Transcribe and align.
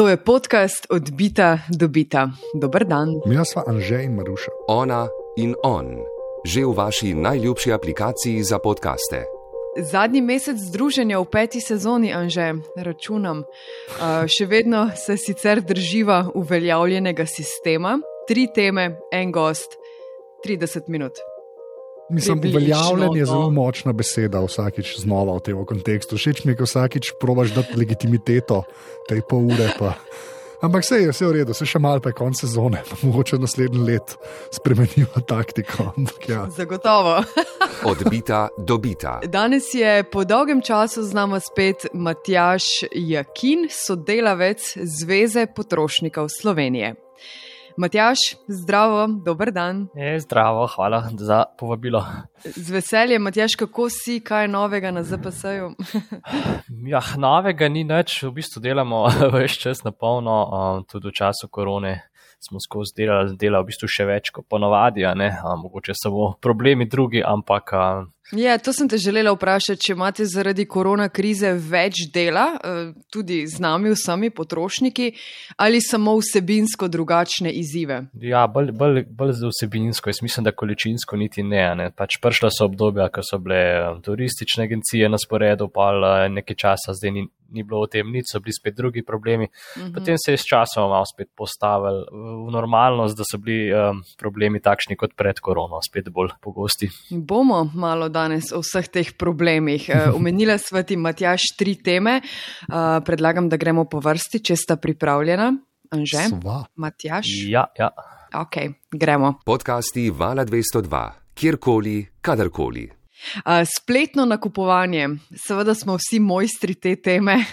To 0.00 0.08
je 0.08 0.16
podcast 0.16 0.86
Odbita 0.88 1.58
do 1.68 1.88
bita. 1.88 2.30
Dober 2.54 2.88
dan. 2.88 3.20
Mi 3.26 3.36
smo 3.44 3.62
Anže 3.66 4.00
in 4.04 4.16
Maruša. 4.16 4.50
Ona 4.68 5.08
in 5.36 5.52
on, 5.62 5.86
že 6.44 6.64
v 6.64 6.72
vaši 6.72 7.12
najljubši 7.14 7.72
aplikaciji 7.72 8.42
za 8.42 8.58
podkaste. 8.58 9.28
Zadnji 9.76 10.24
mesec 10.24 10.56
združenja 10.56 11.20
v 11.20 11.28
peti 11.28 11.60
sezoni, 11.60 12.16
Anže, 12.16 12.64
računam. 12.80 13.44
Uh, 13.44 14.24
še 14.24 14.48
vedno 14.48 14.88
se 14.96 15.20
sicer 15.20 15.60
drživa 15.60 16.32
uveljavljenega 16.34 17.28
sistema, 17.28 17.98
tri 18.24 18.48
teme, 18.48 18.96
en 19.12 19.28
gost, 19.28 19.76
30 20.48 20.88
minut. 20.88 21.20
Mislim, 22.10 22.40
uveljavljen 22.50 23.16
je 23.16 23.20
no. 23.20 23.26
zelo 23.26 23.50
močna 23.50 23.92
beseda 23.92 24.40
vsakič 24.44 24.98
znova 24.98 25.36
v 25.38 25.40
tem 25.40 25.64
kontekstu. 25.66 26.16
Všeč 26.16 26.44
mi 26.44 26.52
je, 26.52 26.56
ko 26.58 26.66
vsakič 26.66 27.14
probaš 27.20 27.54
dati 27.54 27.78
legitimiteto 27.78 28.62
tej 29.08 29.22
pol 29.28 29.46
ure. 29.52 29.70
Pa. 29.78 29.94
Ampak 30.60 30.84
vse 30.84 30.96
je 30.96 31.12
vse 31.12 31.26
v 31.26 31.32
redu, 31.32 31.54
se 31.56 31.64
še 31.64 31.80
malo 31.80 32.02
pa 32.04 32.10
je 32.12 32.18
konec 32.18 32.36
sezone, 32.42 32.82
pa 32.84 32.96
mogoče 33.00 33.38
naslednji 33.40 33.80
let 33.80 34.16
spremenijo 34.52 35.22
taktiko. 35.26 35.92
Ampak 35.96 36.28
ja. 36.28 36.42
Zagotovo. 36.52 37.14
Odbita 37.90 38.48
do 38.58 38.76
bita. 38.78 39.20
Danes 39.24 39.70
je 39.74 40.04
po 40.04 40.24
dolgem 40.28 40.60
času 40.60 41.06
z 41.06 41.16
nami 41.16 41.40
spet 41.40 41.88
Matjaš 41.94 42.84
Jakin, 42.92 43.70
sodelavec 43.72 44.76
Zveze 44.84 45.46
potrošnikov 45.56 46.28
Slovenije. 46.28 46.92
Matjaš, 47.80 48.18
zdravo, 48.48 49.06
dober 49.24 49.52
dan. 49.52 49.88
Je, 49.94 50.20
zdravo, 50.20 50.66
hvala 50.66 51.08
za 51.18 51.44
povabilo. 51.58 52.04
Z 52.44 52.70
veseljem, 52.70 53.22
Matjaš, 53.22 53.54
kako 53.56 53.88
si, 53.88 54.18
kaj 54.20 54.48
novega 54.48 54.90
na 54.90 55.02
ZPS-ju? 55.02 55.70
Ja, 56.92 57.00
novega 57.16 57.68
ni 57.68 57.84
nič, 57.84 58.22
v 58.22 58.32
bistvu 58.36 58.60
delamo 58.60 59.04
več 59.36 59.56
čas 59.62 59.80
na 59.84 59.92
polno, 59.92 60.36
um, 60.44 60.84
tudi 60.84 61.08
v 61.08 61.16
času 61.16 61.48
korone 61.48 62.09
smo 62.40 62.60
skozi 62.60 62.96
delali, 62.96 63.36
dela 63.36 63.60
v 63.60 63.70
bistvu 63.70 63.88
še 63.88 64.06
več 64.08 64.32
kot 64.34 64.48
ponovadi, 64.48 65.04
a 65.04 65.14
ne, 65.14 65.30
a, 65.30 65.56
mogoče 65.60 65.96
samo 65.96 66.32
problemi 66.40 66.88
drugi, 66.88 67.22
ampak 67.26 67.74
a, 67.76 67.84
Ja, 68.32 68.58
to 68.58 68.72
sem 68.72 68.88
te 68.88 68.98
želela 68.98 69.32
vprašati, 69.34 69.80
če 69.82 69.94
imate 69.96 70.24
zaradi 70.30 70.62
korona 70.70 71.08
krize 71.10 71.50
več 71.50 72.04
dela, 72.14 72.44
eh, 72.54 72.92
tudi 73.10 73.40
z 73.50 73.58
nami, 73.58 73.90
vsemi 73.90 74.30
potrošniki, 74.30 75.08
ali 75.58 75.80
samo 75.82 76.14
vsebinsko 76.18 76.88
drugačne 76.88 77.50
izzive. 77.50 78.04
ja, 78.14 78.46
bolj, 78.46 78.70
bolj, 78.70 79.04
bolj 79.10 79.32
za 79.32 79.50
vsebinsko, 79.50 80.10
jaz 80.10 80.22
mislim, 80.22 80.44
da 80.44 80.52
količinsko 80.52 81.16
niti 81.16 81.42
ne. 81.42 81.64
ne. 81.74 81.90
Pač 81.90 82.20
prišla 82.22 82.50
so 82.54 82.70
obdobja, 82.70 83.08
ko 83.10 83.22
so 83.26 83.38
bile 83.38 83.62
um, 83.90 84.02
turistične 84.02 84.64
agencije 84.64 85.08
na 85.08 85.18
sporedu, 85.18 85.68
pa 85.68 85.90
a, 85.90 86.28
nekaj 86.28 86.56
časa 86.56 86.94
zdaj 86.94 87.10
ni, 87.10 87.26
ni 87.50 87.62
bilo 87.62 87.82
o 87.84 87.88
tem 87.90 88.06
nič, 88.06 88.32
so 88.32 88.40
bili 88.40 88.54
spet 88.54 88.76
drugi 88.76 89.02
problemi. 89.06 89.48
Mhm. 89.76 89.92
Potem 89.94 90.16
se 90.18 90.32
je 90.32 90.40
s 90.40 90.46
časom 90.46 90.90
malo 90.90 91.06
spet 91.06 91.30
postavil 91.36 92.04
v 92.46 92.50
normalnost, 92.52 93.16
da 93.16 93.24
so 93.26 93.38
bili 93.38 93.70
um, 93.72 94.02
problemi 94.18 94.60
takšni 94.60 94.96
kot 94.96 95.14
pred 95.16 95.40
korono, 95.40 95.80
spet 95.82 96.10
bolj 96.10 96.34
pogosti. 96.40 96.90
Bomo 97.10 97.64
malo 97.74 98.08
danes 98.08 98.52
o 98.52 98.62
vseh 98.64 98.88
teh 98.88 99.12
problemih. 99.18 99.88
Eh, 99.88 100.10
Omenila 100.16 100.58
sva 100.58 100.82
ti, 100.82 100.96
Matjaš, 100.96 101.54
tri 101.58 101.76
teme. 101.82 102.20
Eh, 102.20 103.00
Predlagam, 103.04 103.48
da 103.48 103.56
gremo 103.56 103.84
po 103.90 104.00
vrsti, 104.00 104.42
če 104.50 104.56
sta 104.56 104.76
pripravljena. 104.76 105.50
Anže, 105.90 106.28
Sva. 106.30 106.62
Matjaš. 106.78 107.26
Ja, 107.50 107.66
ja. 107.78 107.90
Ok, 108.34 108.56
gremo. 108.94 109.40
Podcasti 109.44 110.10
Vala 110.14 110.44
202, 110.46 111.34
kjerkoli, 111.34 112.06
kadarkoli. 112.22 112.99
Uh, 113.44 113.62
spletno 113.80 114.24
nakupovanje, 114.24 115.08
seveda 115.46 115.74
smo 115.74 115.96
vsi 116.00 116.20
mojstri 116.20 116.74
te 116.74 116.96
teme. 116.96 117.38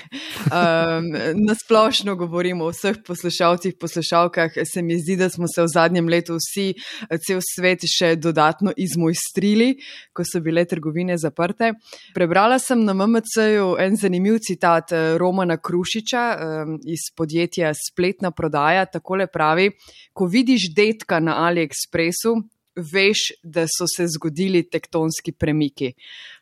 Um, 0.47 1.05
nasplošno 1.35 2.15
govorimo 2.15 2.65
o 2.65 2.71
vseh 2.71 2.95
poslušalcih, 3.07 3.73
poslušalkah. 3.79 4.51
Se 4.73 4.81
mi 4.81 4.95
zdi, 4.99 5.17
da 5.19 5.29
smo 5.29 5.45
se 5.55 5.61
v 5.61 5.67
zadnjem 5.73 6.07
letu 6.07 6.37
vsi, 6.37 6.69
cel 7.25 7.41
svet, 7.43 7.83
še 7.83 8.13
dodatno 8.15 8.71
izmojstrili, 8.77 9.73
ko 10.15 10.23
so 10.23 10.39
bile 10.43 10.63
trgovine 10.65 11.17
zaprte. 11.19 11.73
Prebrala 12.15 12.59
sem 12.63 12.83
na 12.85 12.93
MMC-ju 12.93 13.75
en 13.81 13.97
zanimiv 13.99 14.39
citat 14.45 14.93
eh, 14.95 15.17
Romana 15.19 15.57
Krušiča 15.57 16.23
um, 16.35 16.77
iz 16.85 17.09
podjetja 17.15 17.73
Spletna 17.75 18.31
prodaja. 18.31 18.85
Takole 18.85 19.27
pravi: 19.27 19.71
Ko 20.13 20.29
vidiš 20.31 20.71
detka 20.75 21.19
na 21.19 21.41
AliExpressu, 21.47 22.37
veš, 22.77 23.31
da 23.43 23.65
so 23.67 23.87
se 23.89 24.07
zgodili 24.07 24.63
tektonski 24.69 25.31
premiki. 25.31 25.93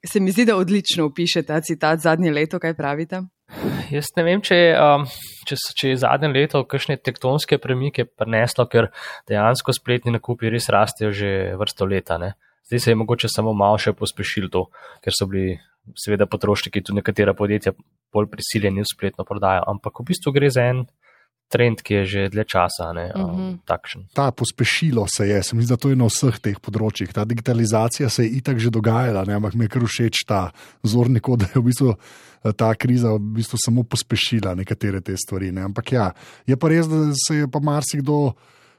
Se 0.06 0.20
mi 0.20 0.32
zdi, 0.32 0.46
da 0.46 0.58
odlično 0.58 1.06
opiše 1.06 1.44
ta 1.44 1.62
citat 1.62 2.00
zadnje 2.00 2.32
leto, 2.32 2.60
kaj 2.60 2.76
pravite? 2.78 3.24
Jaz 3.94 4.10
ne 4.18 4.24
vem, 4.26 4.42
če, 4.42 4.58
um, 4.82 5.06
če, 5.46 5.58
če 5.78 5.92
je 5.92 6.00
zadnje 6.02 6.32
leto 6.34 6.64
kakšne 6.66 6.98
tektonske 6.98 7.60
premike 7.62 8.08
prineslo, 8.10 8.66
ker 8.72 8.90
dejansko 9.30 9.76
spletni 9.78 10.16
nakupi 10.16 10.50
res 10.50 10.70
rastejo 10.74 11.14
že 11.14 11.30
vrsto 11.60 11.86
leta. 11.86 12.18
Ne? 12.22 12.34
Zdaj 12.66 12.82
se 12.82 12.92
je 12.92 12.98
mogoče 12.98 13.30
samo 13.30 13.54
malo 13.54 13.78
še 13.78 13.94
pospešilo 13.94 14.50
to, 14.50 14.66
ker 15.06 15.14
so 15.14 15.30
bili 15.30 15.60
seveda 16.02 16.26
potrošniki, 16.26 16.82
tudi 16.82 16.98
nekatera 16.98 17.36
podjetja, 17.38 17.76
bolj 18.14 18.32
prisiljeni 18.32 18.82
v 18.82 18.90
spletno 18.90 19.26
prodajo. 19.28 19.62
Ampak 19.70 20.02
v 20.02 20.08
bistvu 20.10 20.34
gre 20.34 20.50
za 20.50 20.66
en 20.72 20.86
trend, 21.48 21.82
ki 21.86 21.94
je 21.94 22.06
že 22.06 22.22
dlje 22.30 22.46
časa 22.46 22.94
ne, 22.94 23.12
um, 23.16 23.22
Mhm. 23.22 23.54
takšen. 23.66 24.06
Ta 24.14 24.32
pospešilo 24.32 25.06
se 25.08 25.28
je, 25.28 25.44
se 25.44 25.56
mi 25.56 25.62
zdi, 25.64 25.70
da 25.70 25.78
to 25.78 25.90
je 25.90 25.96
na 25.96 26.06
vseh 26.06 26.40
teh 26.40 26.58
področjih. 26.60 27.14
Ta 27.14 27.26
digitalizacija 27.26 28.10
se 28.10 28.24
je 28.26 28.30
itak 28.42 28.60
že 28.60 28.70
dogajala, 28.70 29.26
ne? 29.26 29.34
ampak 29.36 29.54
mi 29.56 29.66
je 29.66 29.70
kar 29.70 29.82
všeč 29.86 30.26
ta 30.28 30.52
zornik, 30.84 31.24
da 31.40 31.46
je 31.56 31.62
v 31.62 31.66
bistvu 31.70 31.90
eh, 31.96 32.52
ta 32.54 32.74
kriza 32.76 33.14
v 33.14 33.20
bistvu 33.38 33.58
samo 33.58 33.84
pospešila 33.84 34.56
nekatere 34.56 35.02
te 35.02 35.14
stvari. 35.18 35.52
Ne? 35.52 35.62
Ampak 35.62 35.92
ja, 35.92 36.12
je 36.48 36.58
pa 36.58 36.68
res, 36.68 36.88
da 36.88 37.14
se 37.14 37.36
je 37.36 37.48
pa 37.48 37.60
marsikdo. 37.60 38.34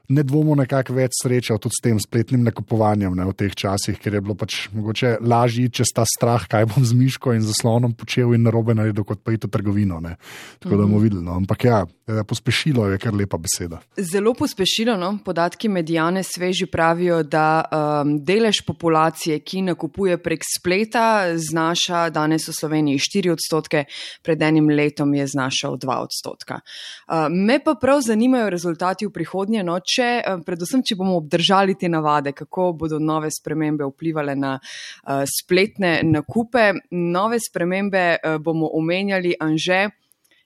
Nedvomno 0.07 0.55
nekako 0.55 0.93
več 0.95 1.17
srečal 1.19 1.57
tudi 1.59 1.75
s 1.75 1.83
tem 1.83 1.97
spletnim 1.99 2.45
nakupovanjem 2.47 3.11
ne, 3.17 3.25
v 3.27 3.33
teh 3.35 3.51
časih, 3.51 3.97
ker 3.99 4.15
je 4.15 4.21
bilo 4.23 4.37
pač 4.39 4.69
mogoče 4.71 5.17
lažje 5.19 5.65
iti 5.67 5.81
čez 5.81 5.91
ta 5.91 6.05
strah, 6.07 6.45
kaj 6.47 6.69
bom 6.71 6.85
z 6.87 6.95
miško 6.95 7.33
in 7.35 7.43
zaslonom 7.43 7.91
počel 7.91 8.31
in 8.37 8.45
narobe 8.47 8.71
naredil, 8.77 9.03
kot 9.03 9.19
pa 9.19 9.35
iti 9.35 9.49
v 9.49 9.51
trgovino. 9.51 9.99
Ne. 9.99 10.15
Tako 10.63 10.77
da 10.77 10.85
bomo 10.85 11.01
videli. 11.03 11.25
No. 11.25 11.35
Ampak 11.35 11.65
ja, 11.67 11.81
eh, 11.83 12.21
pospešilo 12.23 12.85
je 12.87 13.01
kar 13.03 13.17
lepa 13.19 13.35
beseda. 13.35 13.81
Zelo 13.99 14.31
pospešilo, 14.33 14.95
no? 14.95 15.09
podatki 15.25 15.67
medijane 15.67 16.23
sveži 16.23 16.69
pravijo, 16.71 17.19
da 17.27 17.65
um, 17.67 18.15
delež 18.23 18.61
populacije, 18.63 19.41
ki 19.43 19.65
nakupuje 19.67 20.15
prek 20.23 20.47
spleta, 20.47 21.35
znaša 21.35 22.05
danes 22.15 22.47
v 22.47 22.55
Sloveniji 22.55 23.03
4 23.09 23.35
odstotke, 23.35 23.83
pred 24.23 24.41
enim 24.41 24.71
letom 24.71 25.11
je 25.19 25.27
znašal 25.27 25.75
2 25.75 25.99
odstotka. 26.07 26.61
Uh, 26.63 27.27
me 27.27 27.59
pa 27.59 27.75
prav 27.75 27.99
zanimajo 28.07 28.49
rezultati 28.55 29.03
v 29.03 29.11
prihodnje, 29.11 29.67
no? 29.67 29.75
Če, 29.97 30.09
uh, 30.21 30.41
predvsem, 30.45 30.83
če 30.85 30.97
bomo 30.99 31.17
obdržali 31.21 31.77
te 31.79 31.89
navade, 31.89 32.33
kako 32.37 32.71
bodo 32.77 32.99
nove 33.01 33.31
spremembe 33.33 33.87
vplivali 33.89 34.37
na 34.37 34.55
uh, 34.57 35.23
spletne 35.27 35.99
nakupe. 36.05 36.71
Nove 36.91 37.41
spremembe 37.43 38.09
uh, 38.17 38.37
bomo 38.43 38.69
omenjali, 38.77 39.35
Anže. 39.39 39.87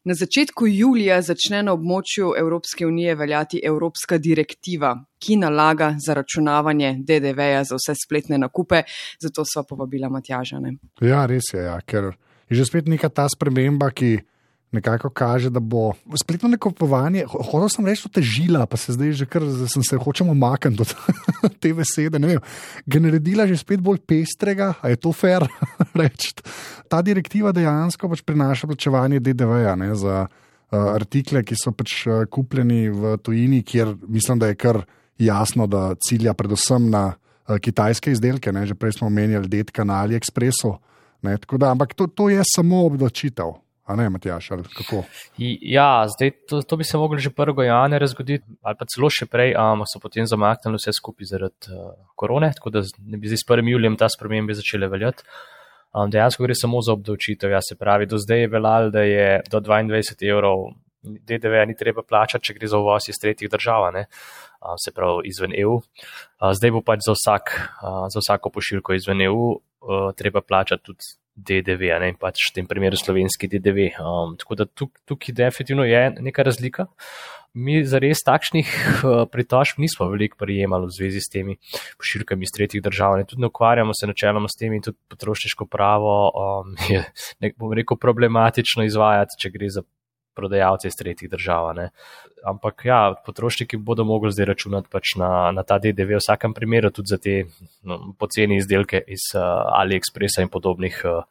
Na 0.04 0.16
začetku 0.18 0.66
julija 0.66 1.20
začne 1.22 1.60
na 1.62 1.76
območju 1.76 2.32
Evropske 2.38 2.88
unije 2.88 3.14
veljati 3.16 3.60
Evropska 3.64 4.18
direktiva, 4.18 4.96
ki 5.22 5.38
nalaga 5.38 5.92
zaračunavanje 6.02 6.96
DDV-ja 7.06 7.62
za 7.70 7.78
vse 7.78 7.94
spletne 8.02 8.40
nakupe, 8.42 8.82
zato 9.22 9.46
sva 9.46 9.62
povabila 9.70 10.10
Matjažane. 10.10 10.74
Ja, 11.06 11.28
res 11.30 11.52
je, 11.54 11.68
ja, 11.68 11.78
ker 11.86 12.16
je 12.50 12.58
že 12.58 12.66
spet 12.66 12.90
neka 12.90 13.12
ta 13.14 13.28
sprememba, 13.30 13.92
ki 13.94 14.18
nekako 14.72 15.10
kaže, 15.10 15.50
da 15.52 15.60
bo 15.60 15.92
spletno 16.16 16.50
nakupovanje, 16.50 17.26
ho- 17.28 17.44
hotel 17.44 17.70
sem 17.70 17.86
reči, 17.86 18.10
težila, 18.10 18.64
pa 18.66 18.80
se 18.80 18.96
zdaj 18.96 19.12
že 19.20 19.26
kar 19.28 19.44
sem 19.68 19.84
se 19.84 20.00
hočem 20.00 20.30
omakniti 20.32 20.82
od 21.44 21.58
te 21.62 21.74
besede. 21.76 22.20
vem, 22.20 22.40
Ga 22.86 23.00
naredila 23.00 23.48
že 23.48 23.58
spet 23.60 23.84
bolj 23.84 24.00
pestrega, 24.08 24.74
a 24.82 24.90
je 24.90 24.96
to 24.96 25.12
fair 25.12 25.44
reči. 26.00 26.34
Ta 26.88 27.02
direktiva 27.02 27.52
dejansko 27.52 28.10
pač 28.10 28.24
prinaša 28.24 28.68
plačevanje 28.68 29.20
DDV-ja 29.20 29.76
za 29.96 30.28
uh, 30.28 30.96
artikle, 30.96 31.44
ki 31.44 31.56
so 31.56 31.72
pač 31.76 32.08
uh, 32.08 32.24
kupljeni 32.32 32.90
v 32.90 33.18
tujini, 33.20 33.64
kjer 33.64 33.96
mislim, 34.08 34.40
da 34.40 34.48
je 34.48 34.56
kar 34.56 34.84
jasno, 35.20 35.68
da 35.68 35.96
cilja 36.00 36.34
predvsem 36.34 36.90
na 36.90 37.12
uh, 37.14 37.58
kitajske 37.60 38.12
izdelke. 38.12 38.52
Ne, 38.52 38.66
že 38.66 38.76
prej 38.76 39.00
smo 39.00 39.08
omenjali 39.12 39.52
detka 39.52 39.84
na 39.84 40.00
AliExpressu. 40.08 40.78
Ne, 41.22 41.38
da, 41.38 41.72
ampak 41.72 41.94
to, 41.94 42.08
to 42.08 42.32
je 42.32 42.42
samo 42.56 42.86
obdočitev. 42.88 43.60
A 43.92 43.96
ne, 44.00 44.10
Matjaš, 44.10 44.52
ali 44.56 44.64
kako? 44.64 45.04
Ja, 45.38 46.06
zdaj 46.08 46.32
to, 46.48 46.62
to 46.62 46.78
bi 46.80 46.84
se 46.88 46.98
moglo 46.98 47.18
že 47.18 47.30
1. 47.30 47.64
januarja 47.64 48.08
zgoditi, 48.08 48.46
ali 48.62 48.78
pa 48.80 48.86
celo 48.88 49.10
še 49.12 49.26
prej, 49.28 49.52
um, 49.60 49.84
so 49.84 50.00
potem 50.00 50.28
zamaknili 50.28 50.80
vse 50.80 50.94
skupaj 50.96 51.28
zaradi 51.28 51.74
uh, 51.76 51.90
korone, 52.16 52.54
tako 52.56 52.72
da 52.72 52.86
ne 53.04 53.20
bi 53.20 53.28
zdaj 53.28 53.42
s 53.42 53.48
1. 53.52 53.72
julijem 53.74 53.98
ta 54.00 54.08
spremembe 54.10 54.56
začele 54.56 54.88
veljati. 54.88 55.28
Um, 55.92 56.08
dejansko 56.08 56.48
gre 56.48 56.56
samo 56.56 56.80
za 56.80 56.96
obdavčitev. 56.96 57.52
Ja, 57.52 57.60
se 57.60 57.76
pravi, 57.76 58.08
do 58.08 58.16
zdaj 58.22 58.46
je 58.46 58.54
veljalo, 58.54 58.96
da 58.96 59.04
je 59.04 59.42
do 59.52 59.60
22 59.60 60.24
evrov 60.30 60.72
DDV 61.04 61.66
ni 61.68 61.76
treba 61.76 62.04
plačati, 62.06 62.46
če 62.46 62.56
gre 62.56 62.70
za 62.70 62.80
uvoz 62.80 63.10
iz 63.10 63.20
tretjih 63.22 63.50
držav, 63.52 63.90
a, 63.92 64.76
se 64.78 64.94
pravi 64.94 65.28
izven 65.32 65.56
EU. 65.58 65.80
A, 66.40 66.54
Zdaj 66.54 66.72
bo 66.78 66.84
pač 66.86 67.04
za, 67.08 67.16
vsak, 67.18 67.56
a, 67.82 67.96
za 68.14 68.22
vsako 68.22 68.54
pošiljko 68.54 68.96
izven 68.96 69.26
EU 69.26 69.56
a, 69.58 70.12
treba 70.18 70.46
plačati 70.46 70.86
tudi 70.86 71.12
DDV, 71.36 71.96
ne, 72.04 72.12
in 72.12 72.18
pač 72.20 72.50
v 72.50 72.60
tem 72.60 72.68
primeru 72.68 73.00
slovenski 73.00 73.50
DDV. 73.52 73.92
Um, 74.02 74.36
tako 74.40 74.58
da 74.60 74.68
tukaj, 74.68 75.04
tukaj 75.08 75.36
definitivno 75.38 75.86
je 75.88 76.02
neka 76.20 76.44
razlika. 76.44 76.88
Mi 77.52 77.82
zares 77.84 78.24
takšnih 78.24 78.68
uh, 79.04 79.24
pritožb 79.28 79.82
nismo 79.84 80.08
veliko 80.12 80.40
prijemali 80.40 80.88
v 80.88 80.96
zvezi 80.96 81.20
s 81.20 81.32
temi 81.32 81.58
pošiljkami 82.00 82.48
iz 82.48 82.54
tretjih 82.56 82.84
držav. 82.84 83.18
Ne. 83.20 83.28
Tudi 83.28 83.44
ne 83.44 83.52
ukvarjamo 83.52 83.96
se 83.96 84.08
načeloma 84.08 84.52
s 84.52 84.60
temi 84.60 84.80
in 84.80 84.86
tudi 84.86 85.00
potrošniško 85.12 85.68
pravo 85.68 86.14
um, 86.32 86.76
je, 86.92 87.04
ne 87.44 87.52
bom 87.60 87.74
rekel, 87.76 88.00
problematično 88.00 88.88
izvajati, 88.88 89.40
če 89.40 89.52
gre 89.56 89.72
za 89.72 89.84
prodajalce 90.42 90.90
iz 90.90 90.98
tretjih 91.00 91.30
držav. 91.32 91.72
Ne. 91.78 91.90
Ampak 92.42 92.86
ja, 92.86 93.14
potrošniki 93.26 93.78
bodo 93.78 94.04
mogli 94.04 94.32
zdaj 94.34 94.48
računati 94.50 94.90
pač 94.92 95.14
na, 95.22 95.52
na 95.54 95.64
ta 95.64 95.78
DDV 95.78 96.18
v 96.18 96.22
vsakem 96.22 96.56
primeru, 96.58 96.90
tudi 96.90 97.14
za 97.14 97.20
te 97.22 97.36
no, 97.86 98.00
poceni 98.18 98.58
izdelke 98.58 99.04
iz 99.08 99.28
uh, 99.36 99.44
AliExpressa 99.78 100.42
in 100.42 100.50
podobnih 100.50 100.98
uh, 101.06 101.22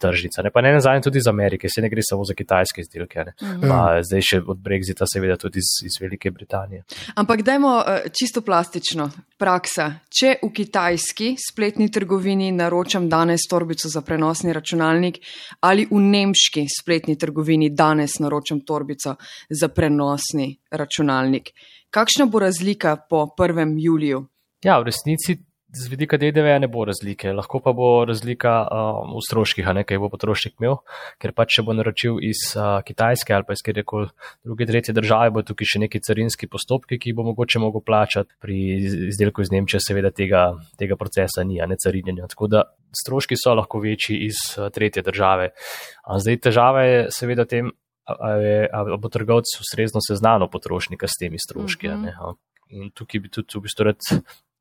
tržnic. 0.00 0.38
Ne. 0.40 0.52
Pa 0.54 0.64
ne 0.64 0.72
nazaj 0.72 1.02
tudi 1.04 1.20
iz 1.20 1.28
Amerike, 1.28 1.68
se 1.68 1.84
ne 1.84 1.90
gre 1.92 2.04
samo 2.04 2.24
za 2.24 2.34
kitajske 2.34 2.80
izdelke. 2.80 3.26
Mhm. 3.42 3.68
Pa, 3.68 4.00
zdaj 4.08 4.24
še 4.24 4.40
od 4.40 4.62
Brexita, 4.64 5.08
seveda 5.10 5.36
tudi 5.40 5.60
iz, 5.60 5.74
iz 5.84 6.00
Velike 6.00 6.32
Britanije. 6.32 6.86
Ampak 7.20 7.44
dajmo 7.44 7.76
uh, 7.82 8.08
čisto 8.08 8.40
plastično. 8.40 9.10
Praksa. 9.38 9.90
Če 10.08 10.38
v 10.40 10.48
kitajski 10.54 11.34
spletni 11.36 11.90
trgovini 11.92 12.52
naročam 12.54 13.10
danes 13.12 13.44
torbico 13.50 13.90
za 13.90 14.00
prenosni 14.06 14.54
računalnik 14.54 15.18
ali 15.60 15.84
v 15.90 16.00
nemški 16.00 16.64
spletni 16.70 17.18
trgovini 17.18 17.68
danes 17.74 18.18
naročam 18.22 18.53
torbico 18.60 19.16
za 19.50 19.68
prenosni 19.68 20.58
računalnik. 20.70 21.50
Kakšna 21.90 22.26
bo 22.26 22.38
razlika 22.38 22.96
po 23.10 23.26
1. 23.38 23.74
juliju? 23.78 24.26
Ja, 24.64 24.78
v 24.78 24.84
resnici 24.84 25.38
z 25.74 25.88
vidika 25.90 26.16
DDV 26.16 26.58
ne 26.60 26.68
bo 26.70 26.84
razlike, 26.86 27.32
lahko 27.34 27.58
pa 27.60 27.72
bo 27.74 28.04
razlika 28.06 28.52
um, 28.62 29.16
v 29.18 29.22
stroških, 29.26 29.66
nekaj 29.80 29.98
bo 29.98 30.08
potrošnik 30.12 30.54
imel, 30.60 30.78
ker 31.18 31.34
pač 31.34 31.56
če 31.56 31.64
bo 31.66 31.74
naročil 31.74 32.20
iz 32.22 32.54
uh, 32.54 32.78
Kitajske 32.86 33.34
ali 33.34 33.46
pa 33.48 33.56
iz 33.56 33.62
kjerkoli 33.66 34.08
druge 34.46 34.68
tretje 34.70 34.94
države, 34.94 35.32
bo 35.34 35.42
tukaj 35.42 35.72
še 35.74 35.82
neki 35.84 36.02
carinski 36.06 36.48
postopki, 36.50 37.00
ki 37.02 37.14
bo 37.16 37.26
mogoče 37.26 37.62
mogel 37.62 37.82
plačati. 37.82 38.36
Pri 38.40 38.58
izdelku 39.10 39.42
iz 39.42 39.50
Nemčije 39.50 39.82
seveda 39.82 40.14
tega, 40.14 40.46
tega 40.78 40.98
procesa 41.00 41.42
ni, 41.46 41.58
ne 41.58 41.78
carinjenja. 41.80 42.30
Tako 42.30 42.50
da 42.52 42.64
stroški 42.94 43.38
so 43.38 43.56
lahko 43.58 43.82
večji 43.82 44.20
iz 44.28 44.44
uh, 44.54 44.70
tretje 44.74 45.02
države. 45.02 45.50
A 46.06 46.20
zdaj 46.22 46.42
težava 46.46 46.86
je 46.86 47.06
seveda 47.14 47.48
v 47.48 47.50
tem, 47.50 47.74
ali 48.04 48.96
bo 49.00 49.08
trgovec 49.08 49.48
ustrezno 49.60 50.00
seznanil 50.04 50.48
potrošnika 50.52 51.08
s 51.08 51.18
temi 51.20 51.38
stroški. 51.38 51.88
Uh 51.88 51.94
-huh. 51.94 52.34
In 52.68 52.90
tukaj 52.90 53.20
bi 53.20 53.28
tudi 53.28 53.58
v 53.58 53.62
bistvu 53.62 53.84
rad 53.84 54.00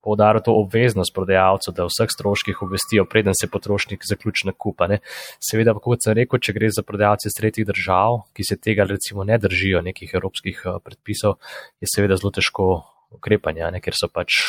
poudaril 0.03 0.41
to 0.43 0.51
obveznost 0.59 1.13
prodajalcev, 1.15 1.73
da 1.73 1.87
vseh 1.87 2.11
stroških 2.11 2.61
obvestijo, 2.61 3.05
preden 3.09 3.33
se 3.39 3.47
potrošnik 3.47 4.03
zaključi 4.09 4.47
nakupa. 4.47 4.87
Ne. 4.87 4.99
Seveda, 5.39 5.73
kot 5.73 6.03
sem 6.03 6.17
rekel, 6.19 6.39
če 6.39 6.53
gre 6.53 6.69
za 6.75 6.83
prodajalce 6.83 7.31
iz 7.31 7.37
tretjih 7.39 7.67
držav, 7.71 8.25
ki 8.35 8.43
se 8.43 8.59
tega 8.59 8.83
recimo 8.89 9.23
ne 9.23 9.37
držijo 9.37 9.81
nekih 9.81 10.11
evropskih 10.13 10.59
predpisov, 10.83 11.39
je 11.79 11.87
seveda 11.95 12.19
zelo 12.19 12.33
težko 12.35 12.67
ukrepanje, 13.15 13.63
ne, 13.71 13.79
ker 13.79 13.95
so 13.95 14.11
pač 14.11 14.43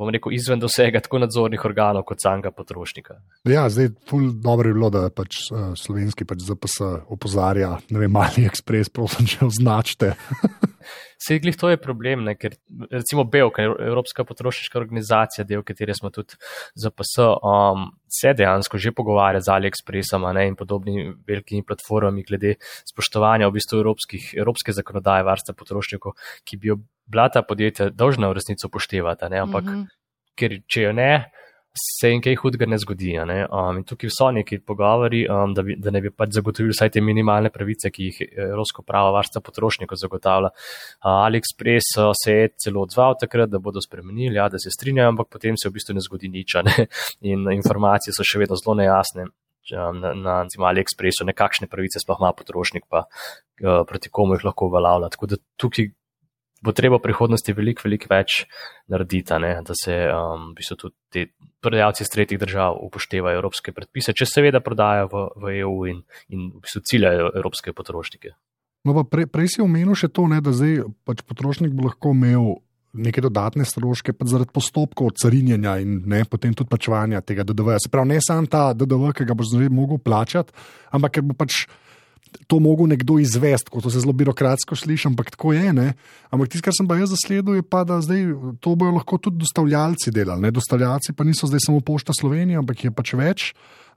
bom 0.00 0.10
rekel, 0.12 0.32
izven 0.32 0.62
dosega 0.62 1.02
tako 1.04 1.20
nadzornih 1.24 1.64
organov 1.68 2.06
kot 2.08 2.22
samega 2.22 2.52
potrošnika. 2.56 3.18
Ja, 3.48 3.68
zdaj 3.68 3.90
je 3.90 3.92
dobro, 4.40 4.72
bilo, 4.72 4.90
da 4.92 5.06
pač 5.12 5.44
uh, 5.52 5.70
slovenski 5.76 6.24
pač 6.28 6.44
ZPS 6.48 6.80
opozarja, 7.12 7.76
ne 7.92 8.02
vem, 8.02 8.12
mali 8.12 8.46
ekspres, 8.48 8.92
prosim, 8.92 9.28
če 9.28 9.44
označite. 9.50 10.14
Sedaj, 11.20 11.52
to 11.60 11.68
je 11.68 11.76
problem, 11.76 12.22
ne, 12.24 12.32
ker 12.40 12.54
recimo 12.88 13.26
Belka, 13.28 13.66
Evropska 13.68 14.24
potrošniška 14.24 14.78
organizacija, 14.80 15.44
del 15.44 15.60
katere 15.68 15.92
smo 15.96 16.08
tudi 16.14 16.38
ZPS, 16.80 17.18
um, 17.44 17.90
se 18.08 18.32
dejansko 18.34 18.80
že 18.80 18.94
pogovarja 18.96 19.42
z 19.44 19.52
AliExpressom 19.52 20.24
ne, 20.32 20.46
in 20.48 20.56
podobnimi 20.56 21.12
velikimi 21.28 21.66
platformami 21.66 22.24
glede 22.24 22.54
spoštovanja 22.88 23.50
v 23.50 23.58
bistvu 23.58 23.82
evropske 23.84 24.72
zakonodaje 24.72 25.28
varstva 25.28 25.54
potrošnikov, 25.58 26.16
ki 26.48 26.56
bi 26.56 26.72
jo 26.72 26.80
bila 27.10 27.28
ta 27.28 27.42
podjetja 27.42 27.90
dolžna 27.90 28.30
v 28.30 28.38
resnici 28.38 28.66
upoštevati, 28.66 29.24
ampak 29.34 29.64
mm 29.64 29.74
-hmm. 29.74 29.86
ker 30.38 30.60
če 30.66 30.82
jo 30.82 30.92
ne, 30.92 31.12
se 31.78 32.10
jim 32.10 32.20
kaj 32.22 32.36
hudega 32.40 32.66
ne 32.66 32.78
zgodi. 32.82 33.12
Ne? 33.26 33.38
Um, 33.46 33.78
in 33.80 33.84
tukaj 33.86 34.10
so 34.12 34.30
neki 34.34 34.60
pogovori, 34.66 35.22
um, 35.30 35.54
da, 35.54 35.62
bi, 35.66 35.76
da 35.78 35.92
ne 35.94 36.02
bi 36.02 36.10
pač 36.10 36.34
zagotovili 36.34 36.74
vsaj 36.74 36.90
te 36.96 37.02
minimalne 37.04 37.52
pravice, 37.54 37.92
ki 37.94 38.08
jih 38.08 38.22
Evropsko 38.48 38.82
pravo 38.86 39.12
varstva 39.14 39.42
potrošnikov 39.46 40.00
zagotavlja. 40.00 40.50
Uh, 40.50 41.12
AliExpress 41.28 41.94
uh, 41.98 42.10
se 42.24 42.36
je 42.36 42.48
celo 42.64 42.82
odzval 42.86 43.18
takrat, 43.20 43.52
da 43.52 43.62
bodo 43.62 43.82
spremenili, 43.84 44.34
ja, 44.38 44.48
da 44.50 44.58
se 44.58 44.72
strinjajo, 44.74 45.14
ampak 45.14 45.30
potem 45.30 45.58
se 45.60 45.70
v 45.70 45.78
bistvu 45.78 45.96
ne 45.98 46.06
zgodi 46.06 46.32
nič. 46.32 46.58
Ne? 46.66 46.88
In 47.32 47.46
informacije 47.52 48.12
so 48.16 48.26
še 48.26 48.42
vedno 48.42 48.58
zelo 48.58 48.74
nejasne. 48.80 49.30
Um, 49.70 50.00
na, 50.02 50.10
na 50.18 50.66
AliExpressu, 50.72 51.22
nekakšne 51.28 51.68
pravice 51.70 52.00
sploh 52.02 52.18
ima 52.18 52.32
potrošnik, 52.34 52.88
pa 52.90 53.04
uh, 53.06 53.84
proti 53.86 54.10
komu 54.10 54.34
jih 54.34 54.48
lahko 54.48 54.66
uveljavlja. 54.66 55.12
Tako 55.14 55.28
da 55.30 55.38
tukaj 55.60 55.92
bo 56.60 56.72
treba 56.76 56.98
v 57.00 57.04
prihodnosti 57.08 57.54
veliko, 57.56 57.84
veliko 57.86 58.10
več 58.10 58.44
narediti, 58.92 59.38
ne? 59.40 59.52
da 59.64 59.76
se 59.76 59.96
um, 60.12 60.50
v 60.52 60.60
bistvu 60.60 60.76
tudi 60.76 60.96
ti 61.10 61.24
prodajalci 61.60 62.04
iz 62.04 62.12
tretjih 62.12 62.40
držav 62.40 62.78
upoštevajo 62.86 63.40
evropske 63.40 63.72
predpise, 63.76 64.14
če 64.16 64.28
seveda 64.28 64.62
prodajajo 64.64 65.10
v, 65.12 65.24
v 65.40 65.52
EU 65.60 65.74
in, 65.90 66.00
in 66.32 66.48
v 66.54 66.64
bistvu 66.64 66.84
ciljajo 66.92 67.32
evropske 67.34 67.74
potrošnike. 67.76 68.34
No, 68.88 68.96
pa 68.96 69.04
pre, 69.04 69.26
prej 69.28 69.56
si 69.56 69.64
omenil 69.64 69.96
še 69.98 70.08
to, 70.08 70.24
ne, 70.30 70.40
da 70.40 70.54
zdaj 70.56 70.86
pač 71.04 71.20
potrošnik 71.28 71.72
bo 71.76 71.90
lahko 71.90 72.14
imel 72.16 72.60
neke 72.96 73.22
dodatne 73.22 73.64
stroške 73.68 74.16
zaradi 74.26 74.50
postopkov 74.54 75.12
carinjenja 75.20 75.76
in 75.78 76.00
ne, 76.10 76.24
potem 76.26 76.54
tudi 76.56 76.72
plačevanja 76.72 77.20
tega 77.22 77.44
DDV. 77.46 77.76
Se 77.78 77.90
pravi, 77.92 78.16
ne 78.16 78.22
samo 78.24 78.50
ta 78.50 78.70
DDV, 78.74 79.12
ki 79.14 79.28
ga 79.28 79.36
bo 79.38 79.46
zdaj 79.46 79.70
mogel 79.70 80.00
plačati, 80.02 80.56
ampak 80.96 81.18
ker 81.18 81.26
bo 81.28 81.36
pač 81.38 81.66
to 82.46 82.58
mogel 82.62 82.88
nekdo 82.90 83.18
izvesti, 83.18 83.70
kot 83.70 83.86
se 83.90 84.00
zelo 84.02 84.12
birokratsko 84.16 84.76
sliši, 84.76 85.08
ampak 85.10 85.30
tako 85.34 85.52
je. 85.52 85.72
Ne? 85.72 85.92
Ampak 86.30 86.52
tisto, 86.52 86.64
kar 86.66 86.76
sem 86.76 86.88
pa 86.88 86.98
jaz 86.98 87.12
zasledil, 87.14 87.58
je 87.58 87.66
pa, 87.66 87.82
da 87.86 88.00
zdaj 88.02 88.24
to 88.62 88.74
bojo 88.78 88.94
lahko 88.98 89.18
tudi 89.18 89.42
dostavljalci 89.42 90.14
delali. 90.14 90.46
Ne? 90.46 90.54
Dostavljalci 90.54 91.14
pa 91.16 91.26
niso 91.26 91.50
zdaj 91.50 91.64
samo 91.66 91.80
pošta 91.80 92.14
Slovenija, 92.16 92.62
ampak 92.62 92.84
je 92.84 92.94
pač 92.94 93.14
več. 93.18 93.50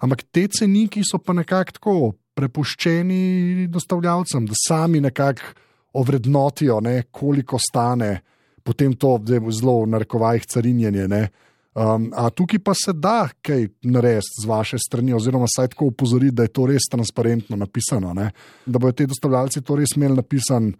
Ampak 0.03 0.25
te 0.33 0.47
ceniki 0.51 1.05
so 1.05 1.21
pa 1.21 1.35
nekako 1.37 1.77
tako 1.77 1.95
prepuščeni 2.33 3.67
dostavljalcem, 3.71 4.47
da 4.49 4.57
sami 4.57 5.01
nekako 5.03 5.53
ovrednotijo, 6.01 6.79
ne, 6.81 7.03
koliko 7.13 7.59
stane 7.61 8.23
potem 8.63 8.93
to, 8.93 9.17
da 9.17 9.35
je 9.35 9.51
zelo 9.51 9.85
narekovajih 9.85 10.45
carinjenje. 10.45 11.07
Ne? 11.07 11.27
Um, 11.73 12.11
a 12.13 12.29
tukaj 12.29 12.59
pa 12.61 12.73
se 12.77 12.93
da 12.93 13.29
kaj 13.41 13.67
narediti 13.81 14.41
z 14.43 14.45
vaše 14.45 14.77
strani, 14.77 15.13
oziroma 15.13 15.47
saj 15.49 15.71
tako 15.73 15.85
upozoriti, 15.89 16.35
da 16.35 16.45
je 16.45 16.53
to 16.53 16.67
res 16.69 16.85
transparentno 16.91 17.57
napisano, 17.57 18.13
ne? 18.13 18.29
da 18.65 18.79
bodo 18.79 18.93
ti 18.93 19.07
dostavljalci 19.09 19.61
to 19.61 19.75
res 19.75 19.95
imeli 19.95 20.15
napisano 20.21 20.71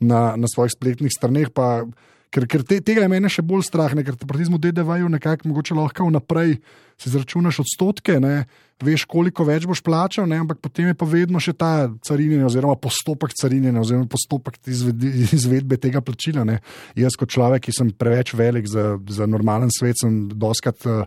na, 0.00 0.36
na 0.36 0.50
svojih 0.54 0.74
spletnih 0.76 1.12
straneh. 1.12 1.48
Pa, 1.48 1.86
ker 2.28 2.46
ker 2.50 2.64
te, 2.66 2.80
tega 2.84 3.06
je 3.06 3.08
meni 3.08 3.30
še 3.32 3.44
bolj 3.46 3.64
strah, 3.70 3.94
ne? 3.96 4.04
ker 4.04 4.18
te 4.20 4.28
proti 4.28 4.44
temu 4.44 4.60
DDV-ju 4.60 5.08
nekako 5.16 5.48
mogoče 5.48 5.78
lahko 5.78 6.10
vnaprej 6.10 6.58
si 6.98 7.10
izračunaš 7.10 7.62
odstotke, 7.64 8.20
ne? 8.20 8.44
veš, 8.82 9.04
koliko 9.08 9.44
več 9.46 9.66
boš 9.68 9.80
plačal, 9.84 10.26
ne? 10.28 10.40
ampak 10.42 10.58
potem 10.62 10.88
je 10.90 10.96
pa 10.98 11.06
vedno 11.08 11.40
še 11.42 11.54
ta 11.56 11.86
carinjenje, 12.04 12.44
oziroma 12.48 12.74
postopek 12.80 13.34
carinjenja, 13.38 13.80
oziroma 13.80 14.08
postopek 14.10 14.58
izvedbe 14.66 15.78
tega 15.80 16.02
plačila. 16.04 16.44
Ne? 16.48 16.58
Jaz, 16.98 17.16
kot 17.18 17.32
človek, 17.32 17.66
ki 17.68 17.76
sem 17.76 17.92
preveč 17.96 18.34
velik 18.36 18.68
za, 18.70 18.96
za 19.08 19.28
normalen 19.30 19.72
svet, 19.74 20.00
sem 20.02 20.24
doskrat 20.28 20.84
uh, 20.90 21.06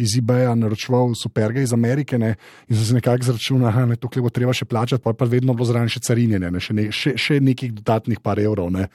iz 0.00 0.16
eBaya 0.18 0.52
naročval 0.58 1.14
superge 1.18 1.62
iz 1.62 1.72
Amerike 1.76 2.18
ne? 2.20 2.34
in 2.68 2.76
sem 2.76 2.90
se 2.90 2.98
nekako 2.98 3.30
zračunal, 3.30 3.70
da 3.70 3.86
ne, 3.86 3.98
tukaj 4.00 4.26
bo 4.26 4.34
treba 4.34 4.54
še 4.56 4.68
plačati, 4.68 5.02
pa 5.04 5.14
je 5.14 5.20
pa 5.22 5.30
vedno 5.30 5.56
bilo 5.56 5.68
zraven 5.68 5.90
še 5.92 6.02
carinjenje, 6.04 6.50
ne? 6.50 6.62
še, 6.62 6.76
ne, 6.76 6.90
še, 6.94 7.16
še 7.20 7.40
nekih 7.44 7.74
dodatnih 7.80 8.22
par 8.24 8.42
evrov. 8.42 8.72
Ne? 8.74 8.90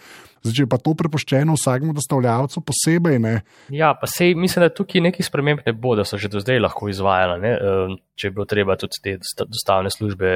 Zdaj, 0.45 0.53
če 0.59 0.63
je 0.67 0.69
pa 0.69 0.77
to 0.77 0.93
prepuščeno 0.93 1.55
vsakemu 1.57 1.93
dostavljavcu 1.97 2.61
posebej. 2.61 3.17
Ne? 3.23 3.33
Ja, 3.73 3.95
pa 3.97 4.05
sej 4.09 4.35
mislim, 4.37 4.67
da 4.67 4.73
tukaj 4.73 5.01
nekih 5.07 5.25
sprememb 5.25 5.63
ne 5.65 5.73
bo, 5.73 5.95
da 5.97 6.05
so 6.05 6.14
že 6.17 6.29
do 6.31 6.41
zdaj 6.43 6.59
lahko 6.61 6.89
izvajala. 6.89 7.37
Ne? 7.41 7.51
Če 8.15 8.29
je 8.29 8.33
bilo 8.35 8.45
treba 8.49 8.77
tudi 8.79 9.01
te 9.03 9.15
dostavne 9.19 9.91
službe, 9.91 10.31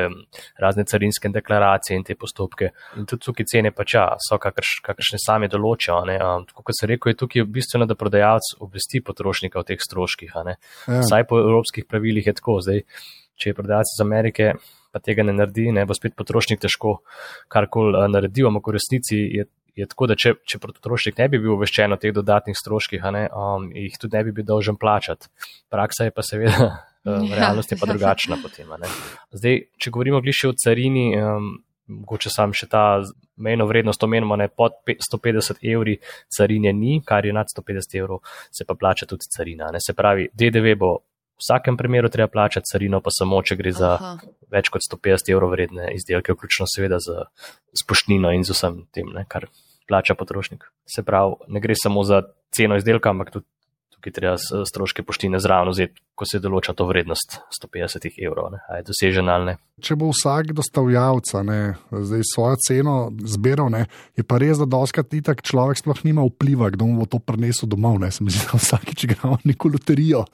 razne 0.60 0.86
carinske 0.90 1.32
deklaracije 1.34 1.98
in 1.98 2.06
te 2.08 2.16
postopke. 2.20 2.72
In 3.00 3.08
tudi 3.10 3.24
tukaj 3.26 3.48
cene 3.50 3.72
pač 3.76 3.96
ja, 3.96 4.06
so, 4.24 4.40
kakrš, 4.42 4.80
kakršne 4.86 5.22
sami 5.24 5.52
določajo. 5.52 6.18
Tako 6.50 6.66
kot 6.68 6.80
se 6.80 6.90
reko, 6.90 7.12
je 7.12 7.20
tukaj 7.20 7.48
bistveno, 7.48 7.88
da 7.90 7.98
prodajalec 8.00 8.54
obvesti 8.60 9.04
potrošnika 9.06 9.62
o 9.62 9.68
teh 9.68 9.80
stroških. 9.80 10.36
Ja. 10.36 10.58
Vsaj 10.90 11.28
po 11.30 11.40
evropskih 11.42 11.88
pravilih 11.90 12.28
je 12.28 12.36
tako. 12.40 12.60
Zdaj, 12.66 12.84
če 13.40 13.52
je 13.52 13.58
prodajalec 13.58 13.96
iz 13.96 14.04
Amerike. 14.06 14.54
Pa 14.90 14.98
tega 15.06 15.22
ne 15.22 15.36
naredi, 15.38 15.68
ne 15.70 15.84
bo 15.86 15.94
spet 15.94 16.16
potrošnik 16.18 16.64
težko 16.64 16.96
karkoli 17.54 18.08
narediti, 18.10 18.42
ampak 18.50 18.72
v 18.72 18.74
resnici 18.74 19.20
je 19.38 19.46
je 19.80 19.88
tako, 19.90 20.10
da 20.12 20.18
če, 20.20 20.36
če 20.48 20.60
potrošnik 20.64 21.18
ne 21.20 21.30
bi 21.32 21.40
bil 21.42 21.56
obveščen 21.56 21.96
o 21.96 22.00
teh 22.02 22.14
dodatnih 22.16 22.58
stroških, 22.58 23.08
ne, 23.16 23.26
um, 23.32 23.70
jih 23.76 23.96
tudi 24.02 24.18
ne 24.18 24.26
bi 24.28 24.36
bil 24.40 24.48
dolžen 24.48 24.80
plačati. 24.80 25.32
Praksa 25.72 26.10
je 26.10 26.16
pa 26.16 26.26
seveda, 26.26 26.70
um, 27.08 27.26
ja. 27.30 27.40
realnost 27.42 27.74
je 27.74 27.80
pa 27.80 27.90
drugačna 27.90 28.40
potem. 28.44 28.72
Zdaj, 29.32 29.66
če 29.80 29.96
govorimo 29.96 30.22
gliše 30.26 30.52
o 30.52 30.58
carini, 30.60 31.10
um, 31.18 31.52
mogoče 31.90 32.30
sam 32.30 32.54
še 32.54 32.70
ta 32.70 33.02
mejno 33.42 33.66
vrednost 33.66 34.04
omenimo, 34.06 34.38
ne 34.38 34.50
pod 34.52 34.78
150 34.86 35.64
evri 35.74 35.98
carine 36.30 36.74
ni, 36.76 37.00
kar 37.06 37.26
je 37.26 37.34
nad 37.34 37.50
150 37.50 37.96
evrov, 38.02 38.22
se 38.54 38.68
pa 38.68 38.76
plača 38.78 39.08
tudi 39.10 39.30
carina. 39.32 39.72
Ne. 39.74 39.82
Se 39.82 39.96
pravi, 39.98 40.30
DDV 40.38 40.76
bo 40.78 40.98
V 41.40 41.48
vsakem 41.48 41.78
primeru 41.80 42.10
treba 42.12 42.28
plačati 42.28 42.68
carino, 42.68 43.00
pa 43.00 43.14
samo, 43.16 43.38
če 43.40 43.56
gre 43.56 43.72
za 43.72 43.94
Aha. 43.96 44.10
več 44.52 44.68
kot 44.74 44.84
150 44.84 45.32
evrov 45.32 45.54
vredne 45.56 45.86
izdelke, 45.96 46.36
vključno 46.36 46.68
seveda 46.68 47.00
z, 47.00 47.16
z 47.72 47.86
poštnino 47.88 48.34
in 48.36 48.44
z 48.44 48.52
vsem 48.58 48.82
tem, 48.92 49.08
ne, 49.16 49.24
kar 49.24 49.48
plača 49.90 50.16
potrošnik. 50.16 50.68
Se 50.88 51.04
pravi, 51.04 51.40
ne 51.50 51.62
gre 51.64 51.76
samo 51.78 52.06
za 52.06 52.24
ceno 52.56 52.78
izdelka, 52.80 53.12
ampak 53.12 53.34
tudi 53.34 53.50
tukaj 54.00 54.14
treba 54.16 54.36
stroške 54.66 55.04
poštine 55.04 55.40
zraven 55.44 55.74
vzeti, 55.74 56.00
ko 56.16 56.28
se 56.28 56.40
določa 56.40 56.74
to 56.78 56.88
vrednost 56.88 57.40
150 57.58 58.08
evrov, 58.24 58.48
ne, 58.54 58.62
a 58.72 58.80
je 58.80 58.88
dosežena 58.88 59.36
ali 59.36 59.50
ne. 59.52 59.56
Če 59.84 59.98
bo 60.00 60.12
vsak 60.14 60.54
dostavljavec 60.56 61.34
ne, 61.48 61.60
zdaj 61.92 62.24
svojo 62.32 62.62
ceno 62.64 62.96
zbiral, 63.28 63.72
ne, 63.76 63.86
je 64.20 64.24
pa 64.24 64.40
res, 64.40 64.60
da 64.62 64.70
doskrat 64.70 65.12
ni 65.12 65.22
tako 65.26 65.46
človek 65.52 65.84
sploh 65.84 66.02
nima 66.08 66.24
vpliva, 66.28 66.72
kdo 66.72 66.88
mu 66.88 67.04
bo 67.04 67.10
to 67.12 67.20
prinesel 67.20 67.72
domov. 67.72 68.00
Ne. 68.00 68.12
Se 68.12 68.24
mi 68.24 68.32
zdi, 68.32 68.48
da 68.48 68.60
vsakič 68.60 69.08
igramo 69.10 69.40
neko 69.44 69.76
loterijo. 69.76 70.26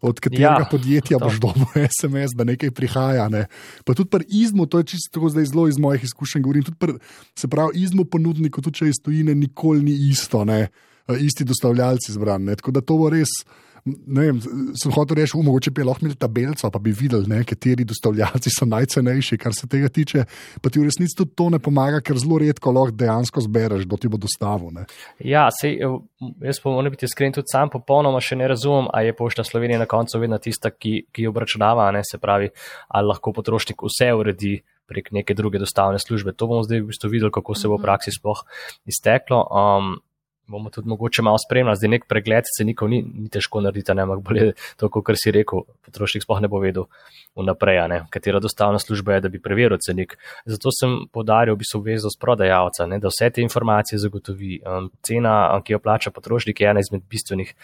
Od 0.00 0.20
katerega 0.20 0.44
ja, 0.44 0.58
Ja, 0.60 0.68
podjetja 0.70 1.18
to. 1.18 1.24
boš 1.24 1.40
dobil 1.40 1.64
SMS, 1.98 2.34
da 2.36 2.44
nekaj 2.44 2.70
prihaja. 2.70 3.28
Ne. 3.28 3.46
Pa 3.84 3.94
tudi 3.94 4.10
pri 4.10 4.24
izmu, 4.28 4.66
to 4.66 4.78
je 4.78 4.84
čisto 4.94 5.28
zdaj 5.28 5.44
zelo 5.44 5.68
iz 5.68 5.78
mojih 5.78 6.04
izkušenj. 6.04 6.42
Govorim, 6.42 6.62
tudi 6.62 6.78
pri, 6.78 6.96
se 7.38 7.48
pravi, 7.48 7.80
izmu 7.82 8.04
ponudniku, 8.04 8.62
tudi 8.62 8.78
če 8.78 8.88
iz 8.88 9.00
tujine, 9.04 9.34
nikoli 9.34 9.82
ni 9.82 9.94
isto, 10.10 10.44
ne. 10.44 10.68
Eh, 11.08 11.18
isti 11.20 11.44
dostavljalci 11.44 12.12
zbrani. 12.12 12.56
Tako 12.56 12.70
da 12.70 12.80
to 12.80 12.96
bo 12.96 13.10
res. 13.10 13.28
Vem, 13.84 14.38
sem 14.80 14.92
hotel 14.96 15.18
reči, 15.18 15.36
"U, 15.36 15.42
mogoče 15.44 15.70
bi 15.70 15.84
lahko 15.84 16.00
imeli 16.06 16.16
tabelico, 16.16 16.70
pa 16.70 16.78
bi 16.78 16.90
videli, 16.90 17.28
ne, 17.28 17.42
kateri 17.44 17.84
dostavljalci 17.84 18.50
so 18.50 18.64
najcenejši, 18.64 19.36
kar 19.38 19.52
se 19.52 19.68
tega 19.68 19.88
tiče. 19.88 20.24
Pa 20.62 20.70
ti 20.70 20.80
v 20.80 20.88
resnici 20.88 21.16
tudi 21.16 21.34
to 21.36 21.50
ne 21.50 21.58
pomaga, 21.58 22.00
ker 22.00 22.16
zelo 22.16 22.38
redko 22.38 22.72
lahko 22.72 22.96
dejansko 22.96 23.40
zbereš, 23.44 23.84
kdo 23.84 23.96
ti 23.96 24.08
bo 24.08 24.16
dostavil. 24.16 24.72
Ne. 24.72 24.86
Ja, 25.20 25.50
sej, 25.52 25.76
eh, 25.84 25.98
jaz 26.40 26.60
pa 26.64 26.70
moram 26.70 26.90
biti 26.90 27.04
iskren, 27.04 27.32
tudi 27.32 27.52
sam 27.52 27.68
popolnoma 27.68 28.20
še 28.20 28.36
ne 28.36 28.48
razumem, 28.48 28.88
ali 28.88 29.06
je 29.06 29.16
Pošta 29.16 29.44
Slovenije 29.44 29.78
na 29.78 29.86
koncu 29.86 30.18
vedno 30.18 30.38
tista, 30.38 30.70
ki, 30.70 31.06
ki 31.12 31.26
obračunava, 31.26 31.90
ne, 31.92 32.00
se 32.04 32.18
pravi, 32.18 32.48
ali 32.88 33.06
lahko 33.06 33.32
potrošnik 33.32 33.84
vse 33.84 34.14
uredi 34.14 34.62
prek 34.86 35.12
neke 35.12 35.34
druge 35.34 35.58
dostavne 35.58 35.98
službe. 35.98 36.32
To 36.32 36.46
bomo 36.46 36.62
zdaj 36.64 36.80
v 36.80 36.88
bistvu 36.88 37.10
videli, 37.10 37.30
kako 37.30 37.54
se 37.54 37.68
bo 37.68 37.76
v 37.76 37.84
praksi 37.84 38.16
sploh 38.16 38.44
izteklo. 38.88 39.44
Um, 39.44 40.00
bomo 40.46 40.70
tudi 40.70 40.88
mogoče 40.88 41.22
malo 41.22 41.38
spremljali, 41.38 41.76
zdaj 41.76 41.90
nek 41.90 42.06
pregled 42.08 42.44
cenikov 42.58 42.88
ni, 42.92 43.02
ni 43.02 43.28
težko 43.32 43.62
narediti, 43.64 43.94
ne, 43.94 44.04
ampak 44.04 44.20
bolje 44.24 44.52
to, 44.80 44.88
kot 44.88 45.16
si 45.20 45.32
rekel, 45.32 45.64
potrošnik 45.86 46.24
sploh 46.24 46.42
ne 46.44 46.50
bo 46.52 46.60
vedel 46.62 46.88
vnaprej, 47.34 47.80
ne, 47.88 48.00
katera 48.10 48.40
dostavna 48.40 48.78
služba 48.78 49.16
je, 49.16 49.24
da 49.24 49.28
bi 49.32 49.40
preveril 49.42 49.78
cenik. 49.82 50.16
Zato 50.46 50.70
sem 50.74 50.96
podaril 51.12 51.56
v 51.56 51.62
bistvu 51.62 51.80
obveznost 51.80 52.20
prodajalca, 52.20 52.86
ne, 52.90 53.00
da 53.02 53.10
vse 53.10 53.30
te 53.30 53.42
informacije 53.42 53.98
zagotovi. 53.98 54.60
Um, 54.64 54.90
cena, 55.04 55.34
um, 55.54 55.62
ki 55.64 55.74
jo 55.74 55.80
plača 55.82 56.12
potrošnik, 56.14 56.60
je 56.60 56.70
ena 56.70 56.82
izmed 56.84 57.02
bistvenih 57.10 57.54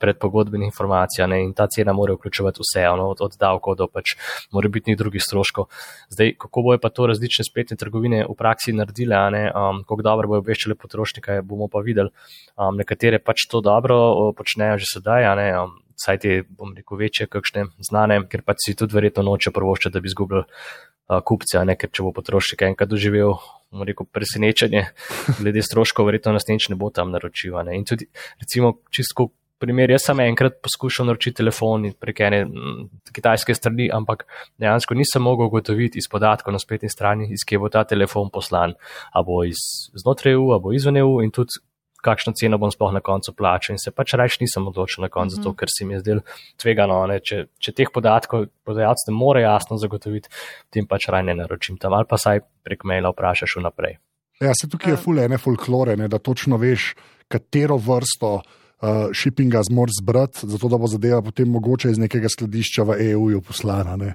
predpogodbenih 0.00 0.70
informacij 0.70 1.26
ne, 1.28 1.42
in 1.44 1.52
ta 1.56 1.66
cena 1.66 1.92
mora 1.92 2.14
vključevati 2.16 2.62
vse, 2.64 2.86
ono, 2.88 3.10
od, 3.12 3.22
od 3.24 3.36
davkov 3.40 3.76
do 3.78 3.88
pač 3.92 4.14
morebitnih 4.54 4.96
drugih 4.98 5.22
stroškov. 5.24 5.68
Zdaj, 6.14 6.34
kako 6.38 6.64
bojo 6.68 6.80
pa 6.82 6.90
to 6.94 7.06
različne 7.10 7.44
spletne 7.44 7.76
trgovine 7.76 8.24
v 8.28 8.36
praksi 8.38 8.72
naredile, 8.72 9.20
ne, 9.34 9.44
um, 9.52 9.82
kako 9.88 10.06
dobro 10.06 10.32
bojo 10.34 10.44
obveščale 10.44 10.78
potrošnika, 10.78 11.42
bomo 11.42 11.68
pa 11.68 11.82
videli. 11.84 12.14
Um, 12.58 12.76
nekatere 12.78 13.20
pač 13.22 13.46
to 13.50 13.60
dobro 13.64 14.32
počnejo 14.36 14.78
že 14.82 14.90
sedaj, 14.98 15.28
a 15.30 15.34
ne, 15.38 15.48
um, 15.60 15.76
saj 15.98 16.20
te, 16.22 16.42
bom 16.48 16.74
rekel, 16.76 16.98
večje, 16.98 17.26
kakšne 17.30 17.68
znane, 17.82 18.22
ker 18.30 18.42
pač 18.46 18.68
si 18.68 18.76
tudi 18.78 18.94
verjetno 18.94 19.26
noče 19.26 19.52
prvošče, 19.54 19.92
da 19.94 20.02
bi 20.02 20.10
izgubili 20.10 20.44
uh, 20.44 21.20
kupce, 21.24 21.58
a 21.58 21.64
ne, 21.66 21.78
ker 21.78 21.90
če 21.90 22.06
bo 22.06 22.12
potrošnik 22.16 22.66
enkrat 22.70 22.90
doživel, 22.90 23.34
bom 23.74 23.86
rekel, 23.86 24.06
presenečenje 24.10 24.86
glede 25.40 25.64
stroškov, 25.64 26.08
verjetno 26.10 26.36
nas 26.36 26.46
nič 26.50 26.70
ne 26.72 26.78
bo 26.78 26.92
tam 26.94 27.14
naročil. 27.14 27.58
a 27.58 27.66
Ne. 27.66 27.76
In 27.78 27.86
tudi, 27.88 28.08
recimo, 28.38 28.78
čisto 28.94 29.30
primer, 29.58 29.90
jaz 29.90 30.06
sem 30.06 30.20
enkrat 30.22 30.60
poskušal 30.62 31.08
naročiti 31.08 31.40
telefon 31.40 31.88
prek 32.00 32.20
ene 32.28 32.44
mm, 32.46 32.84
kitajske 33.14 33.54
strani, 33.58 33.88
ampak 33.94 34.24
dejansko 34.60 34.94
nisem 34.94 35.24
mogel 35.26 35.50
ugotoviti 35.50 35.98
iz 35.98 36.08
podatkov 36.10 36.54
na 36.54 36.60
spletni 36.62 36.90
strani, 36.90 37.28
iz 37.34 37.44
kje 37.46 37.58
bo 37.62 37.70
ta 37.72 37.84
telefon 37.88 38.30
poslan, 38.34 38.76
a 39.12 39.22
bo 39.26 39.42
iz 39.46 39.58
znotraj 39.98 40.38
EU, 40.38 40.52
a 40.54 40.60
bo 40.62 40.72
izven 40.76 41.00
EU 41.02 41.18
in 41.24 41.34
tudi 41.34 41.58
kakšno 42.04 42.32
ceno 42.38 42.58
bom 42.58 42.70
sploh 42.70 42.92
na 42.94 43.02
koncu 43.04 43.34
plačal. 43.36 43.74
In 43.74 43.82
se 43.82 43.90
pač 43.94 44.14
reč 44.18 44.38
nisem 44.42 44.66
odločil 44.70 45.04
na 45.04 45.10
koncu, 45.12 45.38
zato 45.38 45.54
ker 45.58 45.70
se 45.72 45.86
mi 45.86 45.96
je 45.96 46.02
zdelo 46.04 46.24
tvegano. 46.60 47.00
Ne? 47.10 47.18
Če, 47.24 47.44
če 47.58 47.74
teh 47.74 47.90
podatkov 47.94 48.48
prodajalec 48.66 49.08
ne 49.08 49.16
more 49.16 49.42
jasno 49.42 49.80
zagotoviti, 49.80 50.30
potem 50.68 50.86
pač 50.90 51.08
raj 51.12 51.26
ne 51.26 51.38
naročim 51.38 51.78
tam 51.80 51.96
ali 51.98 52.08
pa 52.08 52.20
saj 52.20 52.44
prek 52.66 52.86
maila 52.86 53.12
vprašaš 53.14 53.58
vnaprej. 53.58 53.98
Ja, 54.38 54.54
se 54.54 54.70
tukaj 54.70 54.94
je 54.94 55.00
ful 55.02 55.18
ene 55.18 55.38
folklore, 55.42 55.96
ne, 55.98 56.06
da 56.06 56.22
točno 56.22 56.60
veš, 56.62 56.94
katero 57.28 57.80
vrsto. 57.82 58.38
Uh, 58.78 59.08
shippinga 59.10 59.58
zmor 59.66 59.90
zbrati, 59.90 60.46
zato 60.46 60.68
da 60.70 60.78
bo 60.78 60.86
zadeva 60.86 61.16
potem 61.26 61.48
mogoče 61.50 61.90
iz 61.90 61.96
nekega 61.98 62.28
skladišča 62.30 62.84
v 62.86 62.96
EU 63.08 63.40
poslana. 63.42 63.96
Ne. 63.98 64.12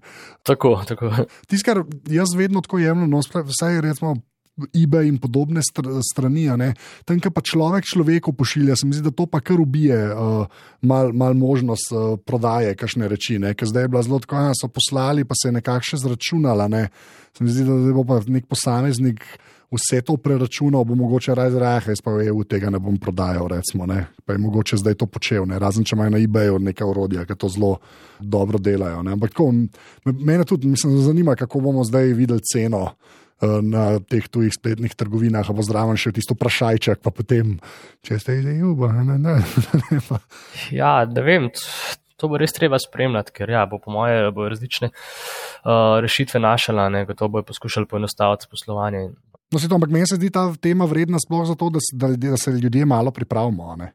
Tako, 0.48 0.78
tako. 0.88 1.10
Tisto, 1.52 1.66
kar 1.68 1.82
jaz 2.08 2.32
vedno 2.40 2.62
tako 2.64 2.80
jemljem, 2.80 3.10
no, 3.12 3.20
vsaj 3.20 3.82
recimo 3.84 4.14
eBay 4.74 5.08
in 5.10 5.18
podobne 5.18 5.64
str 5.66 5.88
strani, 6.06 6.46
tam, 7.06 7.18
kjer 7.18 7.34
pa 7.34 7.42
človek 7.42 7.88
človeku 7.90 8.36
pošilja, 8.38 8.76
se 8.78 8.86
mi 8.86 8.94
zdi, 8.94 9.08
da 9.10 9.14
to 9.16 9.26
pa 9.26 9.42
kar 9.42 9.62
ubije 9.62 9.98
uh, 10.14 10.46
mal, 10.82 11.10
mal 11.14 11.34
možnost 11.34 11.90
uh, 11.94 12.20
prodaje, 12.22 12.76
kakšne 12.78 13.10
reči. 13.10 13.40
Ker 13.58 13.70
zdaj 13.70 13.88
je 13.88 13.94
bila 13.96 14.04
zelo 14.06 14.22
tako, 14.22 14.44
da 14.52 14.58
so 14.58 14.70
poslali, 14.70 15.26
pa 15.26 15.38
se 15.38 15.50
je 15.50 15.58
nekako 15.58 15.90
še 15.90 16.04
zračunala. 16.06 16.70
Ne. 16.70 16.88
Se 17.34 17.44
mi 17.44 17.50
zdi, 17.50 17.66
da 17.66 17.96
bo 17.98 18.06
pa 18.06 18.22
nek 18.30 18.46
posameznik 18.46 19.26
vse 19.74 20.04
to 20.06 20.20
preračunal, 20.22 20.84
bo 20.86 20.96
mogoče 20.96 21.34
raje 21.36 21.56
zraje, 21.56 21.96
jaz 21.96 22.02
pa 22.06 22.14
v 22.14 22.28
EU 22.30 22.44
tega 22.46 22.70
ne 22.70 22.78
bom 22.78 22.98
prodajal, 23.02 23.48
recimo, 23.50 23.88
ne. 23.90 24.06
pa 24.26 24.36
je 24.36 24.40
mogoče 24.40 24.78
zdaj 24.78 25.00
to 25.02 25.08
počel, 25.10 25.48
ne. 25.50 25.58
razen 25.60 25.82
če 25.82 25.96
imajo 25.98 26.14
na 26.14 26.22
eBayu 26.22 26.60
neka 26.62 26.86
urodja, 26.86 27.26
ki 27.26 27.38
to 27.42 27.50
zelo 27.50 27.72
dobro 28.20 28.62
delajo. 28.62 29.02
Ne. 29.02 29.18
Ampak 29.18 29.34
tako, 29.34 29.50
mene 30.06 30.46
tudi 30.46 30.70
mislim, 30.70 31.00
zanima, 31.02 31.34
kako 31.36 31.60
bomo 31.66 31.84
zdaj 31.84 32.14
videli 32.14 32.46
ceno 32.54 32.92
na 33.62 34.00
teh 34.00 34.28
tujih 34.32 34.54
spletnih 34.54 34.96
trgovinah, 34.96 35.48
a 35.48 35.56
bo 35.56 35.66
zraven 35.66 36.00
še 36.00 36.14
tisto 36.16 36.38
vprašajček, 36.38 37.02
pa 37.04 37.14
potem, 37.16 37.58
če 38.06 38.20
ste 38.22 38.40
iz 38.40 38.50
EU, 38.56 38.74
pa 38.80 38.92
ne, 38.96 39.18
ne, 39.18 39.38
ne, 39.40 40.02
pa. 40.08 40.20
Ja, 40.74 40.96
ne 41.10 41.26
vem, 41.26 41.50
to 42.18 42.30
bo 42.32 42.40
res 42.40 42.56
treba 42.56 42.80
spremljati, 42.80 43.36
ker 43.36 43.52
ja, 43.52 43.66
bo 43.70 43.82
po 43.84 43.94
moje 43.94 44.32
bo 44.36 44.48
različne 44.52 44.90
uh, 44.94 46.00
rešitve 46.04 46.40
našala, 46.44 46.88
ne, 46.94 47.04
gotovo 47.10 47.38
bojo 47.38 47.50
poskušali 47.52 47.90
poenostaviti 47.92 48.50
poslovanje. 48.52 49.10
No, 49.54 49.60
se 49.60 49.70
to, 49.70 49.76
ampak 49.76 49.92
meni 49.94 50.08
se 50.10 50.18
zdi 50.18 50.32
ta 50.34 50.48
tema 50.62 50.88
vredna 50.90 51.20
sploh 51.22 51.46
zato, 51.46 51.70
da, 51.70 51.82
da, 51.92 52.14
da 52.16 52.38
se 52.42 52.52
ljudje 52.52 52.86
malo 52.90 53.12
pripravimo. 53.12 53.76
ne. 53.76 53.92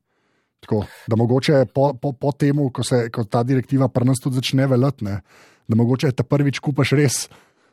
Tako, 0.60 0.84
da 1.06 1.16
mogoče 1.16 1.64
po, 1.74 1.92
po, 1.94 2.12
po 2.12 2.32
tem, 2.32 2.58
ko, 2.74 2.82
se, 2.82 3.08
ko 3.14 3.24
ta 3.24 3.42
direktiva 3.42 3.88
pri 3.88 4.10
nas 4.10 4.20
tudi 4.22 4.38
začne 4.38 4.66
veljati, 4.66 5.06
da 5.68 5.76
mogoče 5.76 6.12
te 6.12 6.26
prvič 6.26 6.58
kupaš 6.58 6.94
res. 6.98 7.28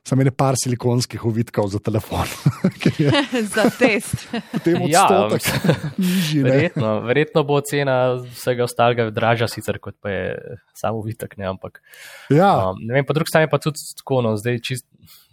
Samo 0.06 0.24
ne 0.24 0.30
par 0.32 0.54
silikonskih 0.54 1.24
ovitkov 1.26 1.72
za 1.74 1.80
telefon, 1.82 2.30
je 3.00 3.10
Za 3.56 3.70
test. 3.74 4.28
potem 4.52 4.86
Ja, 4.86 5.08
odstotek 5.10 5.74
nižji. 5.98 6.44
ne. 6.44 6.50
Verjetno, 6.50 6.92
verjetno 7.02 7.44
bo 7.44 7.58
cena 7.66 7.98
vsega 8.22 8.68
ostalega 8.68 9.10
dražja, 9.10 9.50
sicer 9.50 9.80
kot 9.82 9.98
pa 10.02 10.14
je 10.14 10.58
samo 10.78 11.02
vitek, 11.02 11.38
ne, 11.42 11.50
ampak 11.50 11.82
Ja, 12.30 12.70
um, 12.70 12.78
ne 12.86 12.94
vem, 12.94 13.06
po 13.06 13.18
drugi 13.18 13.34
strani 13.34 13.50
pa 13.50 13.58
tudi 13.58 13.82
tako, 13.98 14.22
no, 14.22 14.36
zdaj 14.38 14.62
čist 14.62 14.86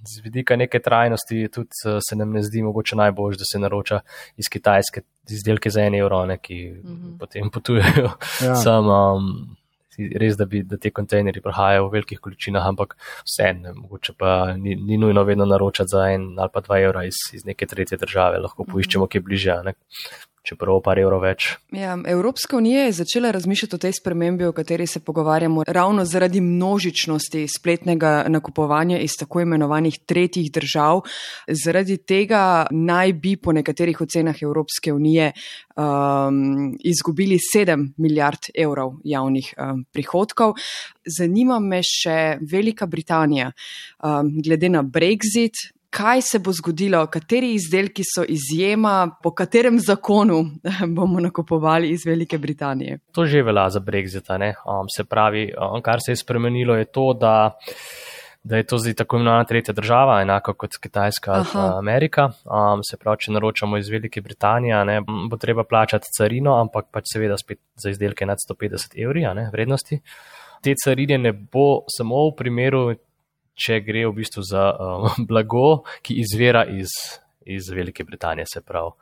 z 0.08 0.24
vidika 0.24 0.56
neke 0.56 0.80
trajnosti 0.80 1.48
tudi 1.52 1.84
uh, 1.86 2.00
se 2.00 2.16
nam 2.16 2.32
ne 2.32 2.42
zdi 2.42 2.64
mogoče 2.64 2.96
najbolj, 2.96 3.36
da 3.38 3.44
se 3.44 3.60
naroča 3.60 4.00
iz 4.40 4.48
Kitajske 4.48 5.04
izdelke 5.30 5.70
za 5.70 5.84
en 5.84 5.94
evro, 6.00 6.24
ne, 6.26 6.38
ki 6.40 6.64
mm. 6.72 6.88
-hmm. 6.88 7.18
potem 7.18 7.50
potujejo 7.50 8.08
Ja. 8.40 8.46
ja. 8.46 8.54
sam. 8.56 8.88
Um, 8.88 9.56
Res, 9.98 10.36
da, 10.40 10.46
bi, 10.48 10.62
da 10.64 10.78
te 10.80 10.90
kontejnerji 10.94 11.42
prihajajo 11.44 11.86
v 11.86 11.92
velikih 11.98 12.20
količinah, 12.24 12.66
ampak 12.72 12.96
vseeno, 13.26 13.74
mogoče 13.76 14.14
pa 14.18 14.54
ni, 14.56 14.76
ni 14.76 14.98
nujno 15.00 15.24
vedno 15.28 15.46
naročati 15.48 15.92
za 15.92 16.06
en 16.14 16.30
ali 16.38 16.52
pa 16.52 16.62
dva 16.64 16.80
evra 16.80 17.04
iz, 17.04 17.20
iz 17.36 17.44
neke 17.44 17.68
tretje 17.68 17.98
države, 18.00 18.40
lahko 18.40 18.64
poiščemo, 18.64 19.06
ki 19.06 19.20
je 19.20 19.26
bliže, 19.26 19.52
a 19.52 19.62
ne? 19.68 19.74
Čeprav 20.42 20.80
par 20.82 20.98
evrov 20.98 21.22
več. 21.22 21.52
Ja, 21.74 21.94
Evropska 22.08 22.56
unija 22.56 22.84
je 22.84 22.92
začela 22.92 23.30
razmišljati 23.30 23.76
o 23.76 23.82
tej 23.82 23.92
spremembi, 23.98 24.44
o 24.44 24.52
kateri 24.52 24.86
se 24.86 25.00
pogovarjamo, 25.00 25.64
ravno 25.66 26.04
zaradi 26.04 26.40
množičnosti 26.40 27.46
spletnega 27.48 28.24
nakupovanja 28.28 28.98
iz 28.98 29.16
tako 29.18 29.40
imenovanih 29.40 29.98
tretjih 30.06 30.50
držav. 30.52 31.04
Zaradi 31.46 31.96
tega 31.96 32.66
naj 32.70 33.12
bi 33.12 33.36
po 33.36 33.52
nekaterih 33.52 34.00
ocenah 34.00 34.42
Evropske 34.42 34.92
unije 34.92 35.32
um, 35.76 36.74
izgubili 36.80 37.38
7 37.54 37.92
milijard 37.96 38.50
evrov 38.54 38.98
javnih 39.04 39.54
um, 39.56 39.84
prihodkov. 39.92 40.56
Zanima 41.18 41.60
me 41.60 41.82
še 41.86 42.38
Velika 42.50 42.86
Britanija. 42.86 43.52
Um, 44.02 44.34
glede 44.42 44.68
na 44.68 44.82
Brexit, 44.82 45.70
kaj 45.92 46.22
se 46.22 46.38
bo 46.38 46.52
zgodilo, 46.52 47.06
kateri 47.06 47.52
izdelki 47.54 48.02
so 48.14 48.24
izjema, 48.28 49.10
po 49.22 49.34
katerem 49.34 49.78
zakonu 49.80 50.44
bomo 50.96 51.20
nakupovali 51.20 51.90
iz 51.90 52.06
Velike 52.06 52.38
Britanije. 52.38 52.98
To 53.12 53.26
že 53.26 53.42
velja 53.42 53.70
za 53.70 53.80
Brexit. 53.80 54.30
a 54.30 54.38
ne. 54.38 54.54
Um, 54.66 54.86
se 54.96 55.04
pravi, 55.04 55.52
um, 55.74 55.82
kar 55.82 55.98
se 56.06 56.12
je 56.12 56.16
spremenilo, 56.16 56.74
je 56.76 56.84
to, 56.84 57.12
da, 57.12 57.58
da 58.42 58.56
je 58.56 58.66
to 58.66 58.78
zdaj 58.78 58.94
tako 58.94 59.16
imenovana 59.16 59.44
tretja 59.44 59.74
država, 59.74 60.20
enako 60.22 60.54
kot 60.54 60.76
Kitajska 60.80 61.32
ali. 61.32 61.78
Amerika. 61.78 62.30
Um, 62.44 62.80
se 62.90 62.96
pravi, 62.96 63.18
če 63.20 63.32
naročamo 63.32 63.76
iz 63.76 63.88
Velike 63.88 64.20
Britanije, 64.20 64.84
ne, 64.84 65.00
bo 65.30 65.36
treba 65.36 65.64
plačati 65.64 66.08
carino, 66.16 66.56
ampak 66.60 66.88
pač 66.90 67.12
seveda 67.12 67.36
spet 67.36 67.60
za 67.76 67.90
izdelke 67.90 68.26
nad 68.26 68.38
150 68.50 69.02
evri 69.04 69.28
ne, 69.34 69.50
vrednosti. 69.52 70.00
te 70.62 70.74
carine 70.84 71.18
ne 71.18 71.32
bo 71.32 71.82
samo 71.90 72.28
v 72.30 72.36
primeru, 72.38 72.94
če 73.54 73.80
gre 73.84 74.06
v 74.08 74.14
bistvu 74.20 74.44
za 74.46 74.68
uh, 74.72 75.18
blago, 75.28 75.82
ki 76.02 76.20
izvira 76.22 76.64
iz, 76.68 76.94
iz 77.46 77.70
Velike 77.70 78.04
Britanije. 78.04 78.46
Se 78.54 78.62
pravi, 78.64 78.94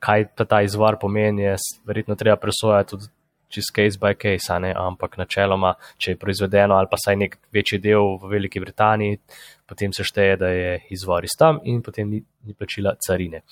kaj 0.00 0.28
ta, 0.34 0.44
ta 0.44 0.62
izvor 0.62 0.98
pomeni, 1.00 1.48
je 1.48 1.56
verjetno 1.86 2.16
treba 2.18 2.36
presojati 2.40 2.96
tudi 2.96 3.10
čez 3.50 3.66
case 3.74 3.98
by 3.98 4.14
case, 4.14 4.52
ampak 4.76 5.16
načeloma, 5.18 5.74
če 5.98 6.14
je 6.14 6.18
proizvedeno 6.20 6.76
ali 6.78 6.86
pa 6.90 6.98
saj 7.02 7.16
nek 7.18 7.36
večji 7.52 7.80
del 7.82 8.16
v 8.22 8.30
Veliki 8.30 8.62
Britaniji, 8.62 9.18
potem 9.66 9.92
se 9.92 10.06
šteje, 10.06 10.36
da 10.36 10.48
je 10.54 10.76
izvor 10.94 11.26
iz 11.26 11.34
tam 11.38 11.58
in 11.64 11.82
potem 11.82 12.10
ni, 12.10 12.22
ni 12.46 12.54
plačila 12.54 12.94
carine. 13.06 13.42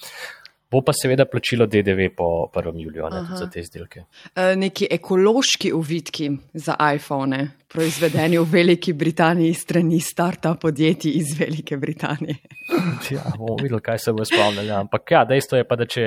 Bo 0.71 0.83
pa 0.85 0.93
seveda 0.93 1.25
plačilo 1.25 1.67
DDV 1.67 2.11
po 2.17 2.25
1. 2.55 2.81
juliju 2.81 3.09
za 3.39 3.47
te 3.51 3.61
izdelke. 3.61 4.03
E, 4.37 4.57
neki 4.57 4.89
ekološki 4.91 5.73
uvitki 5.73 6.31
za 6.53 6.75
iPhone, 6.95 7.39
proizvedeni 7.73 8.39
v 8.39 8.45
Veliki 8.53 8.93
Britaniji, 8.93 9.55
strani 9.55 10.01
starta 10.01 10.55
podjetij 10.61 11.13
iz 11.15 11.33
Velike 11.39 11.77
Britanije. 11.77 12.35
ja, 13.17 13.23
bomo 13.39 13.57
videli, 13.63 13.81
kaj 13.81 13.99
se 13.99 14.13
bo 14.13 14.25
spomnili. 14.25 14.71
Ampak 14.71 15.11
ja, 15.11 15.25
dejstvo 15.25 15.57
je 15.57 15.65
pa, 15.65 15.77
da 15.77 15.87
če, 15.89 16.05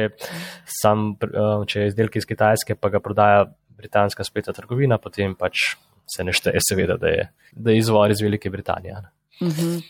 sam, 0.81 1.15
e, 1.25 1.47
če 1.65 1.79
je 1.79 1.93
izdelek 1.93 2.19
iz 2.21 2.29
Kitajske, 2.29 2.77
pa 2.77 2.93
ga 2.93 3.01
prodaja 3.01 3.47
britanska 3.81 4.23
spletna 4.23 4.53
trgovina, 4.53 4.99
potem 5.01 5.33
pač 5.35 5.73
se 6.05 6.23
ne 6.23 6.35
šteje, 6.37 6.61
seveda, 6.69 6.99
da 7.01 7.09
je, 7.09 7.25
da 7.51 7.73
je 7.73 7.81
izvor 7.81 8.13
iz 8.13 8.21
Velike 8.21 8.53
Britanije. 8.53 9.01
Uh 9.41 9.47
mhm. 9.47 9.61
-huh. 9.61 9.81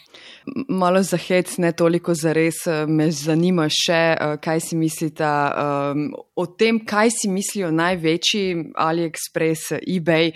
Malo 0.67 1.03
za 1.03 1.17
hec, 1.17 1.57
ne 1.57 1.71
toliko 1.71 2.13
za 2.13 2.33
res, 2.33 2.67
eh, 2.67 2.85
me 2.87 3.11
zanima 3.11 3.69
še, 3.69 4.15
eh, 4.19 4.37
kaj 4.41 4.59
si 4.59 4.75
mislite 4.75 5.23
um, 5.23 6.13
o 6.35 6.45
tem, 6.45 6.85
kaj 6.85 7.09
si 7.09 7.29
mislijo 7.29 7.71
največji 7.71 8.71
AliExpress, 8.75 9.71
eBay. 9.87 10.31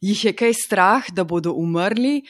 Jih 0.00 0.24
je 0.24 0.32
kaj 0.32 0.52
strah, 0.54 1.10
da 1.10 1.24
bodo 1.24 1.52
umrli? 1.52 2.22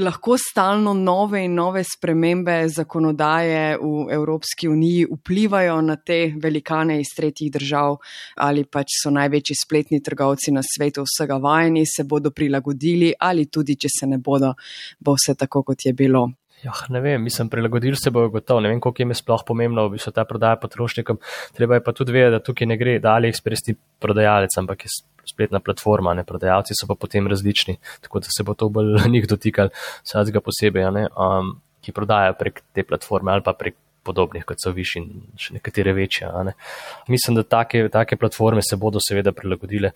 Lahko 0.00 0.38
stalno 0.40 0.94
nove 0.94 1.42
in 1.44 1.52
nove 1.54 1.82
spremembe 1.84 2.54
zakonodaje 2.68 3.76
v 3.76 4.06
Evropski 4.14 4.68
uniji 4.68 5.04
vplivajo 5.10 5.74
na 5.84 5.98
te 6.00 6.32
velikane 6.42 6.96
iz 7.00 7.10
tretjih 7.16 7.50
držav, 7.52 7.98
ali 8.40 8.64
pač 8.64 8.96
so 9.02 9.12
največji 9.12 9.56
spletni 9.66 10.00
trgovci 10.00 10.54
na 10.56 10.62
svetu 10.64 11.04
vsega 11.04 11.36
vajeni, 11.36 11.84
se 11.84 12.06
bodo 12.08 12.32
prilagodili, 12.32 13.12
ali 13.20 13.50
tudi, 13.52 13.76
če 13.76 13.92
se 13.92 14.08
ne 14.08 14.16
bodo, 14.16 14.54
bo 14.98 15.12
vse 15.12 15.36
tako, 15.36 15.60
kot 15.62 15.84
je 15.84 15.92
bilo. 15.92 16.30
Ja, 16.64 16.72
ne 16.88 17.00
vem, 17.04 17.20
mislim, 17.22 17.50
prilagodili 17.52 17.96
se 17.96 18.10
bojo 18.10 18.30
gotovo. 18.32 18.60
Ne 18.64 18.72
vem, 18.72 18.80
koliko 18.80 19.02
jim 19.02 19.12
je 19.12 19.20
sploh 19.20 19.44
pomembno, 19.44 19.90
v 19.90 19.98
bistvu 19.98 20.14
ta 20.16 20.24
prodaja 20.24 20.56
potrošnikom. 20.62 21.18
Treba 21.52 21.76
je 21.76 21.84
pa 21.84 21.92
tudi 21.92 22.16
vedeti, 22.16 22.38
da 22.38 22.40
tukaj 22.40 22.70
ne 22.70 22.80
gre, 22.80 23.00
da 23.02 23.18
AliExpress 23.18 23.68
ni 23.68 23.74
prodajalec, 24.00 24.56
ampak 24.62 24.86
je 24.86 24.94
spletna 25.28 25.60
platforma, 25.60 26.14
ne 26.14 26.24
prodajalci 26.24 26.76
so 26.78 26.88
pa 26.90 26.96
potem 26.98 27.28
različni, 27.28 27.76
tako 28.00 28.22
da 28.24 28.32
se 28.32 28.44
bo 28.46 28.54
to 28.54 28.68
bolj 28.68 28.96
njih 29.14 29.28
dotikal, 29.28 29.72
vsakega 30.02 30.40
posebej, 30.40 30.90
ne, 30.94 31.06
um, 31.16 31.54
ki 31.82 31.94
prodajajo 31.94 32.36
prek 32.38 32.62
te 32.72 32.84
platforme 32.86 33.32
ali 33.32 33.42
pa 33.44 33.54
prek 33.58 33.78
podobnih, 34.02 34.44
kot 34.46 34.58
so 34.62 34.72
višji 34.74 35.00
in 35.02 35.22
še 35.38 35.56
nekatere 35.58 35.94
večje. 35.94 36.28
Ne. 36.46 36.56
Mislim, 37.12 37.38
da 37.38 37.46
take, 37.46 37.86
take 37.92 38.18
platforme 38.18 38.62
se 38.66 38.76
bodo 38.76 39.02
seveda 39.02 39.32
prilagodile. 39.36 39.92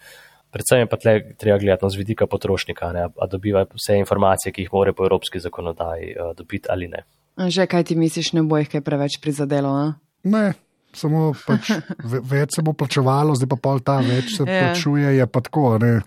Predvsem 0.55 0.85
je 0.85 0.89
pa 0.89 0.99
tle 1.01 1.15
treba 1.37 1.59
gledati 1.59 1.85
no, 1.85 1.91
z 1.91 1.99
vidika 1.99 2.29
potrošnika, 2.31 2.93
ne, 2.95 3.09
a 3.11 3.27
dobiva 3.31 3.65
vse 3.73 3.99
informacije, 3.99 4.55
ki 4.55 4.67
jih 4.67 4.73
more 4.73 4.95
po 4.95 5.05
evropski 5.09 5.43
zakonodaji 5.43 6.15
uh, 6.15 6.31
dobiti 6.39 6.71
ali 6.71 6.89
ne. 6.93 7.03
Že 7.37 7.67
kaj 7.69 7.91
ti 7.91 7.99
misliš, 7.99 8.33
ne 8.33 8.47
bo 8.47 8.61
jih 8.63 8.71
kaj 8.73 8.81
preveč 8.87 9.19
prizadelo? 9.21 9.75
A? 9.75 9.87
Ne, 10.25 10.55
samo 10.97 11.31
pač 11.47 11.71
več 12.35 12.57
se 12.57 12.65
bo 12.67 12.75
plačevalo, 12.77 13.37
zdaj 13.39 13.51
pa 13.55 13.61
pol 13.69 13.83
ta 13.85 14.01
več 14.05 14.37
se 14.39 14.47
ja. 14.47 14.67
plačuje, 14.67 15.17
je 15.21 15.29
pa 15.31 15.45
tako. 15.45 15.77
Ne. 15.83 16.01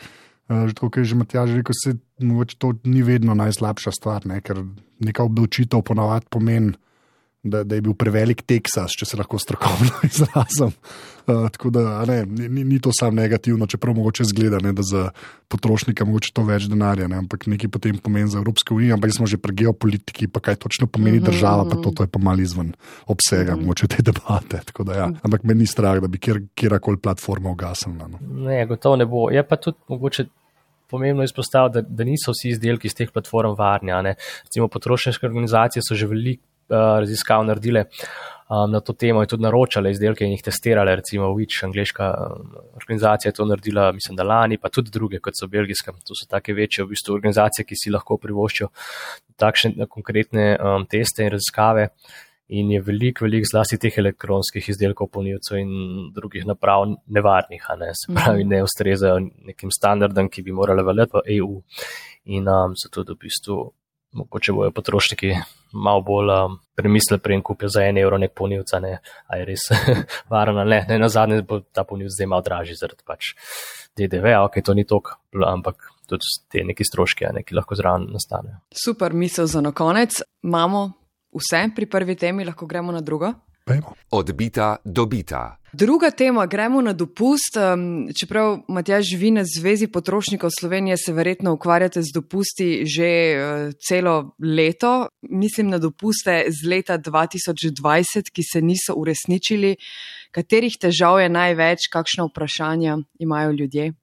Že 0.49 0.73
tako, 0.73 0.89
kot 0.89 1.01
je 1.03 1.09
že 1.11 1.15
Matjaž 1.17 1.51
rekel, 1.59 1.77
se 1.77 1.91
mogoče 2.25 2.55
to 2.57 2.73
ni 2.89 3.03
vedno 3.05 3.35
najslabša 3.37 3.91
stvar, 3.93 4.25
ne, 4.25 4.39
ker 4.41 4.63
neka 4.97 5.21
obdavčitev 5.29 5.83
ponavadi 5.85 6.25
pomeni 6.33 6.73
da, 7.43 7.63
da 7.63 7.75
je 7.75 7.81
bil 7.85 7.95
prevelik 7.97 8.43
Teksas, 8.47 8.95
če 8.99 9.07
se 9.07 9.19
lahko 9.19 9.39
strokovno 9.39 10.01
izrazim. 10.09 10.73
Uh, 11.29 11.49
tako 11.49 11.69
da 11.69 12.05
ne, 12.05 12.25
ni, 12.25 12.63
ni 12.63 12.79
to 12.81 12.89
samo 12.99 13.11
negativno, 13.11 13.67
čeprav 13.67 13.93
mogoče 13.95 14.23
zgleda, 14.23 14.57
ne, 14.63 14.73
da 14.73 14.81
za 14.81 15.09
potrošnika 15.47 16.05
mogoče 16.05 16.31
to 16.33 16.43
več 16.47 16.65
denarja, 16.71 17.07
ne, 17.07 17.19
ampak 17.21 17.45
nekaj 17.51 17.69
potem 17.69 17.97
pomeni 18.01 18.29
za 18.31 18.39
Evropsko 18.39 18.75
unijo, 18.75 18.95
ampak 18.97 19.13
smo 19.13 19.27
že 19.29 19.37
pri 19.37 19.53
geopolitiki, 19.61 20.27
pa 20.27 20.41
kaj 20.41 20.57
točno 20.65 20.87
pomeni 20.87 21.19
mhm, 21.19 21.25
država, 21.29 21.67
pa 21.69 21.75
to, 21.75 21.89
mhm. 21.89 21.95
to 21.99 22.07
je 22.07 22.11
pa 22.15 22.23
mal 22.23 22.39
izven 22.39 22.73
obsega 23.05 23.53
mhm. 23.53 23.61
mogoče 23.61 23.91
te 23.93 24.05
debate. 24.09 24.63
Da, 24.79 24.95
ja. 24.95 25.07
Ampak 25.21 25.43
me 25.43 25.53
ni 25.53 25.67
strah, 25.69 25.99
da 26.01 26.07
bi 26.07 26.17
kjer, 26.17 26.41
kjerkoli 26.55 26.97
platforma 26.97 27.51
ugasnila. 27.53 28.07
No. 28.07 28.19
Ne, 28.47 28.63
gotovo 28.65 28.95
ne 28.97 29.05
bo. 29.05 29.29
Je 29.31 29.43
pa 29.45 29.59
tudi 29.61 29.77
mogoče. 29.87 30.29
Pomembno 30.89 31.21
je 31.21 31.29
izpostaviti, 31.29 31.73
da, 31.75 31.81
da 31.99 32.03
niso 32.03 32.33
vsi 32.33 32.49
izdelki 32.49 32.89
iz 32.89 32.95
teh 32.97 33.11
platform 33.13 33.53
varni. 33.57 33.93
Recimo, 34.47 34.65
potrošniške 34.73 35.27
organizacije 35.27 35.83
so 35.85 35.93
že 35.93 36.07
veliko 36.09 36.48
raziskav 36.69 37.45
naredile 37.45 37.85
um, 38.49 38.71
na 38.71 38.79
to 38.79 38.93
temo 38.93 39.21
in 39.21 39.27
tudi 39.29 39.43
naročale 39.45 39.91
izdelke 39.93 40.25
in 40.25 40.33
jih 40.33 40.43
testirale, 40.43 40.95
recimo 40.99 41.29
Witch, 41.37 41.63
angliška 41.67 42.09
um, 42.13 42.55
organizacija 42.75 43.29
je 43.29 43.37
to 43.37 43.45
naredila, 43.45 43.91
mislim, 43.91 44.15
da 44.17 44.23
lani, 44.23 44.57
pa 44.57 44.69
tudi 44.69 44.91
druge, 44.91 45.19
kot 45.19 45.37
so 45.37 45.47
belgijske. 45.47 45.93
To 46.07 46.17
so 46.17 46.29
take 46.29 46.53
večje 46.53 46.83
v 46.83 46.95
bistvu 46.95 47.15
organizacije, 47.19 47.65
ki 47.65 47.77
si 47.77 47.93
lahko 47.93 48.17
privoščijo 48.17 48.71
takšne 49.39 49.87
konkretne 49.87 50.55
um, 50.57 50.87
teste 50.89 51.27
in 51.27 51.37
raziskave. 51.37 51.89
In 52.49 52.71
je 52.73 52.79
veliko, 52.81 53.27
veliko 53.27 53.45
zlasti 53.45 53.77
teh 53.77 53.93
elektronskih 54.01 54.71
izdelkov, 54.71 55.11
polnilcev 55.13 55.59
in 55.59 56.07
drugih 56.15 56.47
naprav 56.49 56.87
nevarnih, 57.05 57.67
ne? 57.77 57.91
se 57.93 58.09
pravi, 58.15 58.47
ne 58.49 58.63
ustrezajo 58.65 59.19
nekim 59.45 59.69
standardom, 59.69 60.31
ki 60.33 60.41
bi 60.47 60.55
morali 60.57 60.81
veljati 60.87 61.13
v 61.13 61.21
EU. 61.37 61.59
In 62.33 62.49
um, 62.49 62.73
zato, 62.73 63.05
da 63.05 63.13
v 63.13 63.27
bistvu 63.27 63.59
mogoče 64.11 64.53
bojo 64.53 64.71
potrošniki 64.71 65.33
malo 65.73 66.01
bolj 66.01 66.31
um, 66.33 66.59
premislili, 66.75 67.19
prej 67.19 67.41
kupijo 67.43 67.69
za 67.69 67.83
en 67.85 67.97
evro 67.97 68.17
nek 68.17 68.33
polnilca, 68.35 68.79
ne, 68.79 68.97
a 69.27 69.37
je 69.37 69.45
res 69.45 69.67
varno, 70.31 70.63
ne, 70.63 70.85
ne, 70.89 70.99
na 70.99 71.09
zadnje 71.09 71.41
bo 71.41 71.59
ta 71.59 71.83
polnilc 71.83 72.13
zdaj 72.15 72.27
malo 72.27 72.41
dražji 72.45 72.77
zaradi 72.79 73.05
pač 73.05 73.33
DDV, 73.97 74.33
ok, 74.45 74.61
to 74.65 74.73
ni 74.73 74.85
tok, 74.87 75.13
ampak 75.45 75.91
tudi 76.09 76.25
te 76.49 76.63
neki 76.65 76.85
stroški, 76.85 77.29
ne, 77.35 77.43
ki 77.45 77.57
lahko 77.57 77.77
zraven 77.77 78.09
nastanejo. 78.13 78.61
Super 78.73 79.13
misel 79.13 79.45
za 79.45 79.61
na 79.61 79.71
konec. 79.71 80.21
Imamo 80.43 80.87
vse 81.35 81.67
pri 81.75 81.85
prvi 81.85 82.15
temi, 82.15 82.45
lahko 82.47 82.65
gremo 82.65 82.91
na 82.91 83.01
drugo. 83.01 83.33
Pejmo. 83.65 83.93
Odbita, 84.17 84.77
dobita. 84.85 85.58
Druga 85.73 86.11
tema, 86.11 86.45
gremo 86.45 86.81
na 86.81 86.93
dopust. 86.93 87.57
Čeprav 88.19 88.57
Matjaž 88.67 89.05
živi 89.05 89.31
na 89.31 89.43
Zvezi 89.45 89.87
potrošnikov 89.87 90.49
Slovenije, 90.59 90.97
se 90.97 91.13
verjetno 91.13 91.53
ukvarjate 91.53 92.01
z 92.01 92.13
dopusti 92.13 92.85
že 92.85 93.05
eh, 93.05 93.71
celo 93.87 94.35
leto. 94.39 95.07
Mislim 95.21 95.69
na 95.69 95.77
dopuste 95.77 96.45
z 96.49 96.69
leta 96.69 96.97
2020, 96.97 98.31
ki 98.33 98.43
se 98.43 98.61
niso 98.61 98.93
uresničili. 98.97 99.75
Katerih 100.31 100.75
težav 100.77 101.17
je 101.23 101.29
največ, 101.29 101.87
kakšno 101.89 102.27
vprašanje 102.29 102.97
imajo 103.19 103.51
ljudje? 103.51 103.93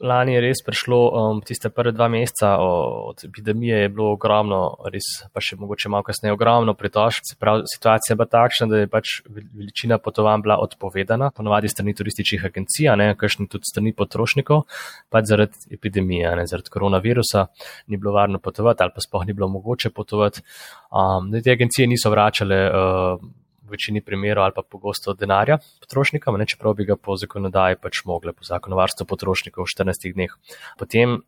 Lani 0.00 0.34
je 0.34 0.40
res 0.44 0.60
prišlo, 0.64 0.98
um, 1.08 1.40
tiste 1.44 1.70
prve 1.72 1.92
dva 1.92 2.08
meseca 2.12 2.56
od 2.60 3.24
epidemije 3.24 3.78
je 3.82 3.88
bilo 3.88 4.10
ogromno, 4.12 4.76
res 4.92 5.08
pa 5.32 5.40
še 5.40 5.56
mogoče 5.60 5.88
malo 5.88 6.04
kasneje 6.04 6.36
ogromno 6.36 6.74
pritožb. 6.76 7.24
Se 7.28 7.36
pravi, 7.40 7.64
situacija 7.68 8.12
je 8.12 8.18
bila 8.20 8.28
takšna, 8.28 8.68
da 8.68 8.82
je 8.82 8.90
pač 8.92 9.14
veličina 9.28 9.98
potovanj 9.98 10.44
bila 10.44 10.58
odpovedana, 10.60 11.09
ponovadi 11.36 11.68
strani 11.68 11.94
turističnih 11.94 12.44
agencij, 12.44 12.90
ne, 12.96 13.14
kakšni 13.18 13.48
tudi 13.50 13.68
strani 13.68 13.92
potrošnikov, 13.96 14.62
pač 15.10 15.28
zaradi 15.32 15.74
epidemije, 15.74 16.36
ne, 16.36 16.46
zaradi 16.46 16.70
koronavirusa 16.70 17.46
ni 17.88 17.96
bilo 17.96 18.12
varno 18.12 18.38
potovati 18.38 18.82
ali 18.82 18.94
pa 18.94 19.00
spoh 19.00 19.26
ni 19.26 19.32
bilo 19.32 19.48
mogoče 19.48 19.90
potovati. 19.90 20.42
Um, 20.90 21.32
te 21.42 21.52
agencije 21.52 21.88
niso 21.88 22.10
vračale. 22.10 22.64
Uh, 22.70 23.30
večini 23.70 24.00
primerov 24.02 24.44
ali 24.44 24.52
pa 24.54 24.62
pogosto 24.62 25.14
denarja 25.14 25.58
potrošnikom, 25.80 26.38
ne 26.38 26.46
čeprav 26.46 26.74
bi 26.74 26.84
ga 26.84 26.96
po 26.96 27.16
zakonodaji 27.16 27.78
pač 27.82 28.02
mogle, 28.04 28.32
po 28.32 28.42
zakonu 28.42 28.76
varstva 28.76 29.06
potrošnikov 29.06 29.68
v 29.68 29.70
14 29.70 30.14
dneh. 30.14 30.34
Potem 30.78 31.20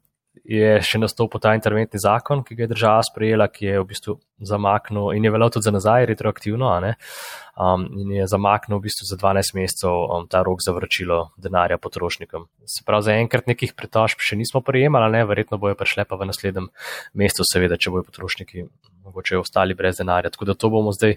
je 0.44 0.76
še 0.82 0.98
nastopil 0.98 1.40
ta 1.42 1.52
interventni 1.56 2.00
zakon, 2.00 2.42
ki 2.44 2.56
ga 2.56 2.64
je 2.64 2.72
država 2.72 3.02
sprejela, 3.06 3.46
ki 3.52 3.66
je 3.66 3.80
v 3.80 3.88
bistvu 3.88 4.14
zamaknil 4.42 5.12
in 5.16 5.24
je 5.24 5.32
veljal 5.32 5.52
tudi 5.54 5.68
za 5.68 5.72
nazaj, 5.74 6.06
retroaktivno, 6.10 6.70
um, 6.72 7.84
in 8.00 8.14
je 8.16 8.26
zamaknil 8.26 8.80
v 8.80 8.88
bistvu 8.88 9.06
za 9.06 9.18
12 9.20 9.54
mesecev 9.58 9.92
um, 9.92 10.26
ta 10.28 10.42
rok 10.42 10.64
za 10.64 10.74
vračilo 10.74 11.20
denarja 11.36 11.78
potrošnikom. 11.78 12.48
Se 12.66 12.82
pravi, 12.86 13.10
zaenkrat 13.10 13.50
nekih 13.50 13.76
pritožb 13.78 14.24
še 14.24 14.40
nismo 14.40 14.64
prejemali, 14.64 15.12
ne? 15.12 15.26
verjetno 15.28 15.60
bojo 15.62 15.78
prišle 15.78 16.08
pa 16.08 16.18
v 16.18 16.32
naslednjem 16.32 16.72
mesecu, 17.14 17.46
seveda, 17.46 17.78
če 17.78 17.94
bojo 17.94 18.08
potrošniki 18.08 18.66
mogoče 19.12 19.38
ostali 19.38 19.76
brez 19.76 20.00
denarja. 20.00 20.32
Tako 20.32 20.48
da 20.48 20.54
to 20.54 20.72
bomo 20.72 20.92
zdaj 20.92 21.16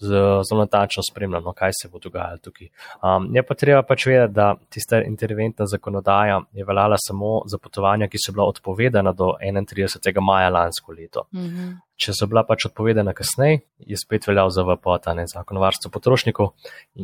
zelo 0.00 0.60
natančno 0.60 1.02
spremljali, 1.10 1.44
no, 1.44 1.52
kaj 1.52 1.70
se 1.82 1.88
bo 1.88 1.98
dogajalo 1.98 2.38
tukaj. 2.38 2.68
Um, 3.02 3.30
je 3.36 3.42
pa 3.46 3.54
treba 3.54 3.82
pač 3.82 4.06
vedeti, 4.06 4.32
da 4.34 4.54
tista 4.68 5.02
interventna 5.02 5.66
zakonodaja 5.66 6.40
je 6.52 6.64
veljala 6.64 6.96
samo 6.98 7.42
za 7.46 7.58
potovanja, 7.58 8.08
ki 8.08 8.18
so 8.18 8.32
bila 8.32 8.48
odpovedana 8.48 9.12
do 9.12 9.34
31. 9.42 10.20
maja 10.20 10.48
lansko 10.48 10.92
leto. 10.92 11.26
Mm 11.32 11.46
-hmm. 11.46 11.76
Če 12.00 12.12
so 12.16 12.26
bila 12.26 12.42
pač 12.48 12.64
odpovedana 12.64 13.12
kasneje, 13.12 13.58
je 13.78 13.96
spet 13.96 14.26
veljal 14.26 14.48
za 14.50 14.62
VPOTA, 14.62 15.14
ne 15.14 15.26
zakon 15.26 15.56
o 15.56 15.60
varstvu 15.60 15.90
potrošnikov, 15.90 16.48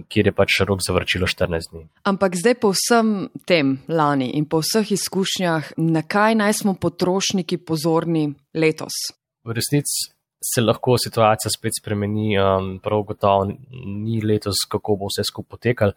kjer 0.08 0.26
je 0.26 0.32
pač 0.32 0.60
rok 0.64 0.80
za 0.86 0.94
vrčilo 0.96 1.26
14 1.26 1.72
dni. 1.72 1.88
Ampak 2.08 2.32
zdaj 2.40 2.54
po 2.54 2.72
vsem 2.72 3.28
tem 3.44 3.78
lani 3.88 4.30
in 4.38 4.48
po 4.48 4.62
vseh 4.64 4.92
izkušnjah, 4.92 5.72
na 5.76 6.02
kaj 6.02 6.34
naj 6.34 6.52
smo 6.52 6.74
potrošniki 6.74 7.58
pozorni 7.58 8.34
letos? 8.54 8.92
V 9.44 9.52
resnici 9.52 10.15
se 10.54 10.62
lahko 10.62 10.96
situacija 11.00 11.50
spet 11.50 11.78
spremeni, 11.80 12.36
um, 12.38 12.68
prav 12.82 13.02
gotovo 13.08 13.48
ni 13.48 14.20
letos, 14.22 14.64
kako 14.70 14.96
bo 15.00 15.10
vse 15.10 15.24
skupaj 15.26 15.50
potekalo. 15.56 15.92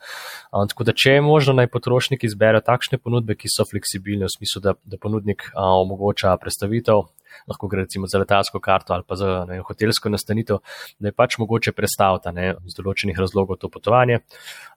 Um, 0.52 0.68
tako 0.70 0.88
da, 0.88 0.96
če 0.96 1.18
je 1.18 1.22
možno, 1.26 1.56
naj 1.60 1.70
potrošniki 1.74 2.30
izberejo 2.30 2.64
takšne 2.66 3.00
ponudbe, 3.02 3.38
ki 3.40 3.52
so 3.52 3.66
fleksibilne, 3.70 4.28
v 4.28 4.36
smislu, 4.36 4.62
da, 4.66 4.76
da 4.84 5.00
ponudnik 5.02 5.48
um, 5.52 5.86
omogoča 5.86 6.36
predstavitev. 6.42 7.08
Lahko 7.50 7.70
gre 7.70 7.84
recimo 7.86 8.08
za 8.10 8.18
letalsko 8.18 8.58
karto 8.60 8.94
ali 8.96 9.06
pa 9.08 9.16
za 9.16 9.44
ne, 9.48 9.60
hotelsko 9.62 10.10
nastanitev, 10.10 10.64
da 11.00 11.12
je 11.12 11.16
pač 11.16 11.38
mogoče 11.38 11.76
predstaviti 11.78 12.34
ne, 12.34 12.56
iz 12.66 12.74
določenih 12.78 13.20
razlogov 13.22 13.60
to 13.62 13.70
potovanje 13.70 14.24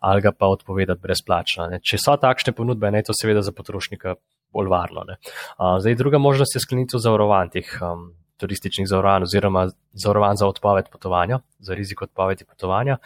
ali 0.05 0.21
ga 0.21 0.35
pa 0.37 0.51
odpovedati 0.53 1.01
brezplačno. 1.01 1.71
Ne. 1.73 1.81
Če 1.81 1.97
so 1.99 2.19
takšne 2.21 2.53
ponudbe, 2.53 2.93
je 2.93 3.07
to 3.09 3.17
seveda 3.17 3.41
za 3.43 3.57
potrošnika 3.57 4.19
bolj 4.53 4.69
varno. 4.69 5.07
Uh, 5.09 5.79
zdaj, 5.81 5.97
druga 5.97 6.21
možnost 6.21 6.57
je 6.57 6.61
sklenitev 6.61 7.01
zavarovanj 7.01 7.55
teh 7.57 7.73
um, 7.81 8.11
turističnih 8.42 8.88
zavarovanj 8.90 9.26
oziroma 9.28 9.64
zavarovanj 9.92 10.40
za 10.40 10.48
odpoved 10.48 10.88
potovanja, 10.92 11.38
za 11.59 11.74
rizik 11.78 12.02
odpovedi 12.02 12.44
potovanja. 12.44 12.98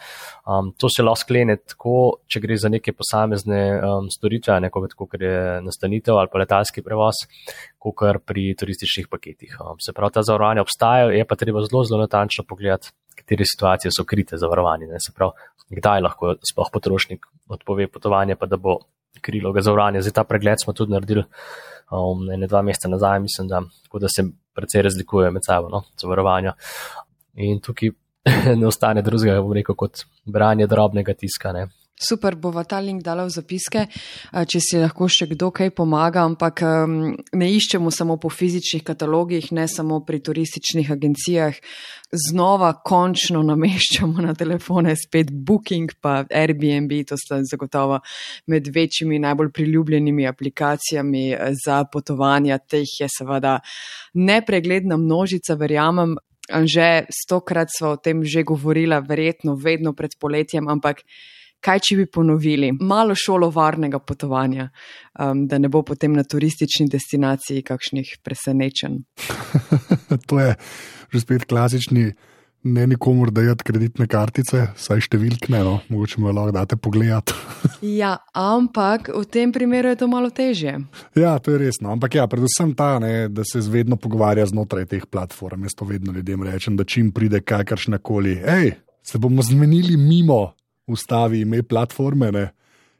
Um, 0.45 0.71
to 0.77 0.89
se 0.89 1.05
lahko 1.05 1.21
sklene 1.23 1.57
tako, 1.57 1.97
če 2.27 2.41
gre 2.43 2.57
za 2.57 2.71
neke 2.73 2.93
posamezne 2.97 3.61
um, 3.77 4.09
storitve, 4.13 4.59
ne 4.63 4.71
kot 4.73 5.17
je 5.21 5.61
nastanitev 5.65 6.17
ali 6.17 6.31
pa 6.31 6.41
letalski 6.41 6.83
prevoz, 6.85 7.25
kot 7.77 8.23
pri 8.25 8.49
turističnih 8.59 9.11
paketih. 9.11 9.57
Um, 9.61 9.77
se 9.83 9.93
pravi, 9.93 10.17
ta 10.17 10.25
zavarovanja 10.25 10.65
obstajajo, 10.65 11.13
je 11.15 11.25
pa 11.25 11.35
treba 11.39 11.65
zelo, 11.67 11.83
zelo 11.87 12.01
natančno 12.05 12.45
pogledati, 12.47 12.93
katere 13.17 13.45
situacije 13.45 13.91
so 13.91 14.05
krite 14.05 14.37
zavarovanje. 14.37 14.89
Se 15.03 15.13
pravi, 15.15 15.47
kdaj 15.79 16.03
lahko 16.05 16.35
sploh 16.51 16.69
potrošnik 16.73 17.25
odpove 17.47 17.87
potovanje, 17.91 18.35
pa 18.35 18.45
da 18.45 18.57
bo 18.57 18.79
krilo 19.21 19.51
ga 19.53 19.61
zavarovanje. 19.65 20.01
Zdaj 20.05 20.13
ta 20.13 20.23
pregled 20.23 20.61
smo 20.63 20.73
tudi 20.73 20.93
naredili 20.93 21.23
um, 21.91 22.25
ne 22.25 22.47
dva 22.47 22.61
meseca 22.61 22.89
nazaj, 22.91 23.19
mislim, 23.19 23.47
da, 23.47 23.61
da 23.93 24.07
se 24.15 24.23
precej 24.57 24.85
razlikujejo 24.87 25.31
med 25.35 25.45
sabo, 25.45 25.69
no, 25.69 25.83
zavarovanja. 26.01 26.55
In 27.45 27.61
tukaj 27.61 27.93
ne 28.59 28.67
ostane 28.67 29.03
drugega, 29.05 29.39
bom 29.41 29.53
rekel, 29.55 29.77
kot 29.77 30.05
branje 30.25 30.67
drobnega 30.67 31.13
tiska. 31.13 31.53
Ne. 31.55 31.67
Super, 31.97 32.35
bova 32.37 32.61
ta 32.61 32.77
link 32.77 33.01
dala 33.01 33.23
v 33.25 33.31
zapiske, 33.33 33.87
če 34.29 34.59
si 34.61 34.77
lahko 34.77 35.07
še 35.09 35.25
kdo 35.31 35.47
kaj 35.49 35.71
pomaga, 35.73 36.21
ampak 36.29 36.61
ne 37.33 37.47
iščemo 37.49 37.89
samo 37.89 38.19
po 38.21 38.29
fizičnih 38.29 38.83
katalogih, 38.85 39.47
ne 39.57 39.65
samo 39.65 39.97
pri 40.05 40.19
turističnih 40.21 40.91
agencijah. 40.93 41.57
Znova 42.13 42.69
končno 42.85 43.41
nameščamo 43.41 44.21
na 44.21 44.35
telefone 44.37 44.93
spet 44.93 45.31
Booking 45.33 45.95
pa 45.97 46.19
Airbnb, 46.29 46.93
to 47.09 47.17
sta 47.17 47.39
zagotovo 47.41 47.97
med 48.45 48.69
večjimi 48.75 49.17
najbolj 49.23 49.49
priljubljenimi 49.57 50.27
aplikacijami 50.29 51.31
za 51.65 51.79
potovanja. 51.89 52.59
Teh 52.61 52.85
je 52.99 53.09
seveda 53.09 53.57
nepregledna 54.13 55.01
množica, 55.01 55.57
verjamem. 55.57 56.13
Že 56.47 57.09
stokrat 57.11 57.73
smo 57.73 57.89
o 57.95 57.99
tem 57.99 58.21
že 58.23 58.45
govorila, 58.47 59.01
verjetno 59.03 59.57
vedno 59.59 59.91
pred 59.91 60.13
poletjem, 60.15 60.69
ampak 60.71 61.01
kaj 61.63 61.83
če 61.83 61.97
bi 62.01 62.05
ponovili 62.05 62.71
malo 62.71 63.15
šolo 63.17 63.49
varnega 63.53 63.99
potovanja, 63.99 64.69
um, 65.19 65.45
da 65.47 65.59
ne 65.61 65.69
bo 65.69 65.83
potem 65.83 66.15
na 66.15 66.23
turistični 66.23 66.87
destinaciji 66.91 67.65
kakšnih 67.67 68.17
presenečenj. 68.23 69.01
to 70.29 70.39
je 70.39 70.55
že 71.13 71.23
spet 71.23 71.45
klasični. 71.47 72.11
Ne 72.67 72.87
nikomor 72.89 73.29
dajati 73.31 73.63
kreditne 73.63 74.07
kartice, 74.11 74.63
saj 74.75 75.03
številke 75.05 75.51
ne, 75.53 75.59
no, 75.63 75.75
mogoče 75.93 76.19
mu 76.19 76.33
lahko 76.33 76.51
date 76.51 76.75
pogledati. 76.75 77.35
ja, 78.01 78.15
ampak 78.35 79.11
v 79.13 79.21
tem 79.31 79.53
primeru 79.55 79.93
je 79.93 79.99
to 80.01 80.09
malo 80.11 80.33
težje. 80.33 80.73
Ja, 81.15 81.37
to 81.39 81.53
je 81.53 81.61
resno. 81.61 81.93
Ampak 81.93 82.17
ja, 82.17 82.25
predvsem 82.27 82.73
ta, 82.75 82.97
ne, 82.99 83.29
da 83.31 83.45
se 83.47 83.61
vedno 83.71 83.95
pogovarja 83.95 84.49
znotraj 84.49 84.89
teh 84.89 85.05
platform. 85.05 85.69
Jaz 85.69 85.77
to 85.77 85.87
vedno 85.87 86.11
ljudem 86.17 86.43
rečem, 86.43 86.75
da 86.75 86.83
čim 86.83 87.13
pride 87.15 87.39
kakršna 87.45 88.01
koli, 88.03 88.35
hej, 88.41 88.73
se 89.05 89.21
bomo 89.21 89.45
zmenili 89.45 89.95
mimo 89.95 90.56
ustavi 90.87 91.41
ime 91.41 91.63
platforme, 91.63 92.31
ne, 92.31 92.49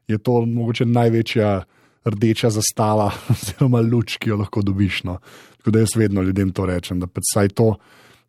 je 0.08 0.18
to 0.18 0.42
mogoče 0.46 0.86
največja 0.86 1.52
rdeča 2.06 2.50
zastava, 2.50 3.12
oziroma 3.34 3.82
luč, 3.82 4.18
ki 4.18 4.30
jo 4.30 4.42
lahko 4.42 4.62
dobiš. 4.64 5.04
No. 5.08 5.20
Tako 5.58 5.72
da 5.72 5.84
jaz 5.84 5.96
vedno 5.96 6.22
ljudem 6.22 6.52
to 6.52 6.66
rečem, 6.66 7.00
da 7.00 7.08
saj 7.34 7.50
to. 7.50 7.76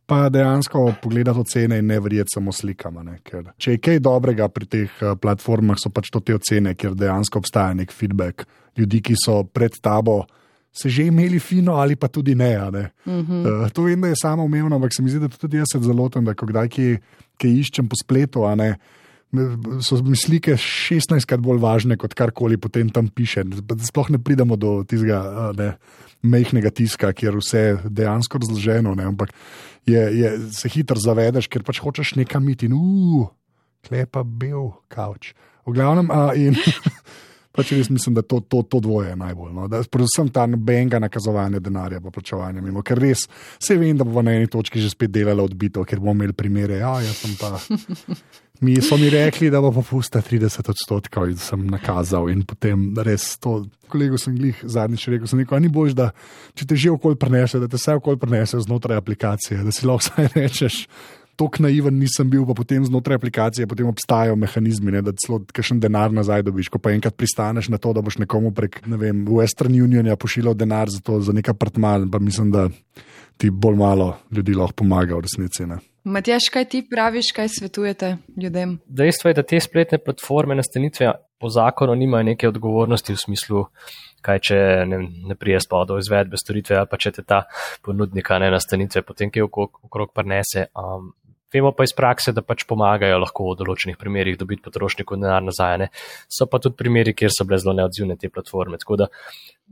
Pa 0.09 0.31
dejansko 0.33 0.87
pogledati 1.03 1.39
ocene 1.39 1.79
in 1.79 1.87
ne 1.87 1.99
verjeti 2.01 2.33
samo 2.35 2.53
slikama. 2.53 3.05
Ker, 3.23 3.51
če 3.61 3.75
je 3.75 3.81
kaj 3.85 3.99
dobrega 4.01 4.49
pri 4.49 4.67
teh 4.67 5.03
uh, 5.03 5.13
platformah, 5.21 5.77
so 5.77 5.93
pač 5.93 6.09
to 6.11 6.23
te 6.25 6.33
ocene, 6.35 6.73
ker 6.75 6.97
dejansko 6.97 7.43
obstaja 7.43 7.75
nek 7.77 7.93
feedback 7.93 8.47
ljudi, 8.79 9.03
ki 9.05 9.19
so 9.21 9.43
pred 9.45 9.77
tabo 9.83 10.23
se 10.73 10.89
že 10.89 11.09
imeli 11.11 11.41
fino 11.41 11.75
ali 11.81 11.97
pa 11.97 12.09
tudi 12.09 12.35
ne. 12.35 12.71
ne. 12.73 12.91
Mm 13.05 13.21
-hmm. 13.21 13.65
uh, 13.65 13.71
to 13.71 13.83
vem, 13.83 14.01
da 14.01 14.09
je 14.09 14.17
samo 14.17 14.45
umevno, 14.45 14.77
ampak 14.77 14.95
se 14.97 15.03
mi 15.03 15.11
zdi, 15.11 15.21
da 15.21 15.29
tudi 15.29 15.57
jaz 15.57 15.67
se 15.73 15.79
zelo 15.79 16.09
tem, 16.09 16.25
da 16.25 16.35
ko 16.35 16.47
kdaj 16.47 16.69
ki 16.69 17.49
iščem 17.61 17.89
po 17.89 17.97
spletu, 18.03 18.45
a 18.45 18.55
ne 18.55 18.79
so 19.85 19.99
mi 20.05 20.17
slike 20.17 20.57
16 20.57 21.27
krat 21.29 21.41
bolj 21.45 21.61
važne 21.61 21.99
kot 22.01 22.15
karkoli 22.17 22.57
potem 22.57 22.89
tam 22.91 23.11
piše. 23.13 23.45
Sploh 23.85 24.13
ne 24.15 24.21
pridemo 24.23 24.57
do 24.57 24.81
tistega 24.89 25.53
ne, 25.59 25.73
mehkega 26.23 26.71
tiska, 26.75 27.13
kjer 27.13 27.37
vse 27.39 27.59
je 27.59 27.77
dejansko 27.85 28.41
razloženo, 28.43 28.95
ne, 28.99 29.05
ampak 29.13 29.33
je, 29.87 30.01
je, 30.19 30.33
se 30.53 30.71
hitro 30.73 30.99
zavedeš, 31.01 31.49
ker 31.53 31.63
pač 31.65 31.81
hočeš 31.85 32.17
nekam 32.19 32.49
iti 32.49 32.67
in 32.69 32.75
uf, 32.77 33.31
klepa 33.87 34.25
bil 34.25 34.73
kavč. 34.93 35.33
V 35.69 35.77
glavnem, 35.77 36.11
a, 36.11 36.33
in 36.35 36.57
pač 37.59 37.75
res 37.75 37.91
mislim, 37.91 38.15
da 38.15 38.23
to, 38.23 38.41
to, 38.41 38.63
to 38.71 38.81
dvoje 38.85 39.13
je 39.13 39.19
najbolj. 39.19 39.53
No, 39.55 39.69
da, 39.71 39.83
predvsem 39.83 40.31
ta 40.35 40.47
benga 40.47 41.01
nakazovanja 41.03 41.61
denarja, 41.63 42.01
pa 42.05 42.13
plačevanje 42.15 42.63
mimo, 42.63 42.85
ker 42.87 43.01
res 43.03 43.27
se 43.59 43.77
vem, 43.79 43.97
da 43.99 44.07
bo 44.07 44.23
na 44.23 44.37
eni 44.39 44.51
točki 44.51 44.83
že 44.83 44.93
spet 44.95 45.13
delalo 45.15 45.47
odbito, 45.49 45.85
ker 45.85 46.01
bomo 46.03 46.21
imeli 46.21 46.37
primere. 46.37 46.79
Ja, 46.83 46.99
jaz 47.03 47.25
sem 47.25 47.35
pa. 47.41 47.57
Mi 48.61 48.81
so 48.83 48.97
mi 48.99 49.07
rekli, 49.11 49.53
da 49.55 49.61
bo 49.63 49.71
popusta 49.71 50.19
30 50.19 50.67
odstotkov 50.73 51.29
in 51.31 51.37
sem 51.39 51.61
nakazal. 51.71 52.27
In 52.33 52.43
potem 52.43 52.89
res 53.07 53.37
to, 53.39 53.61
kolego 53.87 54.19
sem 54.19 54.35
jih 54.35 54.65
zadnjič 54.67 55.05
rekel, 55.13 55.31
sem 55.31 55.45
rekel, 55.45 55.61
ni 55.63 55.71
bož, 55.71 55.95
da 55.95 56.09
če 56.59 56.67
te 56.67 56.79
že 56.79 56.91
okol 56.91 57.15
prenese, 57.15 57.61
da 57.63 57.71
te 57.71 57.79
vse 57.79 57.95
okol 58.01 58.19
prenese 58.19 58.59
znotraj 58.65 58.99
aplikacije, 58.99 59.63
da 59.63 59.75
si 59.75 59.87
lahko 59.87 60.09
vsaj 60.09 60.31
rečeš. 60.35 60.81
Tok 61.39 61.61
naiven 61.63 61.95
nisem 61.95 62.27
bil, 62.31 62.43
pa 62.49 62.57
potem 62.59 62.83
znotraj 62.83 63.21
aplikacije 63.21 63.69
potem 63.71 63.87
obstajajo 63.87 64.35
mehanizmi, 64.37 64.91
ne, 64.97 65.03
da 65.07 65.15
celo 65.15 65.39
kakšen 65.55 65.79
denar 65.81 66.11
nazaj 66.15 66.43
dobiš. 66.49 66.71
Ko 66.75 66.81
pa 66.83 66.91
enkrat 66.91 67.15
pristaneš 67.15 67.69
na 67.71 67.79
to, 67.79 67.93
da 67.95 68.03
boš 68.03 68.19
nekomu 68.25 68.51
prek 68.55 68.81
ne 68.91 68.99
vem, 68.99 69.23
Western 69.31 69.77
Unionja 69.79 70.17
pošiljal 70.19 70.59
denar 70.59 70.91
za, 70.91 70.99
to, 71.05 71.21
za 71.23 71.33
nek 71.37 71.53
apartman, 71.55 72.11
pa 72.11 72.19
mislim, 72.19 72.51
da 72.51 72.67
ti 73.39 73.51
bolj 73.51 73.79
malo 73.79 74.17
ljudi 74.35 74.55
lahko 74.59 74.83
pomaga 74.83 75.15
v 75.15 75.23
resnici. 75.29 75.67
Ne. 75.67 75.79
Matjaš, 76.09 76.49
kaj 76.53 76.65
ti 76.65 76.83
praviš, 76.91 77.31
kaj 77.37 77.49
svetujete 77.49 78.17
ljudem? 78.37 78.79
Dejstvo 78.87 79.31
je, 79.31 79.35
da 79.35 79.43
te 79.43 79.61
spletne 79.61 79.99
platforme 79.99 80.55
nastanitve 80.59 81.13
po 81.39 81.49
zakonu 81.49 81.95
nimajo 81.95 82.23
neke 82.23 82.49
odgovornosti 82.49 83.13
v 83.13 83.21
smislu, 83.21 83.65
kaj 84.25 84.41
če 84.49 84.57
ne, 84.89 84.99
ne 85.31 85.37
prije 85.39 85.61
spa 85.61 85.85
do 85.87 85.99
izvedbe 85.99 86.41
storitve 86.41 86.77
ali 86.81 86.91
pa 86.91 86.99
če 86.99 87.13
te 87.19 87.23
ta 87.23 87.43
ponudnika 87.85 88.39
ne 88.43 88.51
nastanitve 88.51 89.03
potem 89.07 89.31
kaj 89.31 89.47
okrog, 89.47 89.79
okrog 89.87 90.11
prenese. 90.15 90.67
Um, 90.75 91.13
vemo 91.55 91.73
pa 91.73 91.87
iz 91.87 91.95
prakse, 91.97 92.33
da 92.37 92.43
pač 92.45 92.65
pomagajo 92.69 93.21
lahko 93.23 93.53
v 93.53 93.59
določenih 93.63 93.99
primerjih 94.01 94.39
dobiti 94.41 94.65
potrošniku 94.65 95.17
denar 95.17 95.45
nazaj. 95.45 95.79
Ne. 95.85 95.89
So 96.29 96.49
pa 96.51 96.61
tudi 96.63 96.79
primeri, 96.81 97.15
kjer 97.17 97.33
so 97.35 97.47
bile 97.49 97.61
zelo 97.63 97.77
neodzivne 97.79 98.19
te 98.21 98.31
platforme. 98.33 98.81
Tako 98.81 99.01
da 99.05 99.09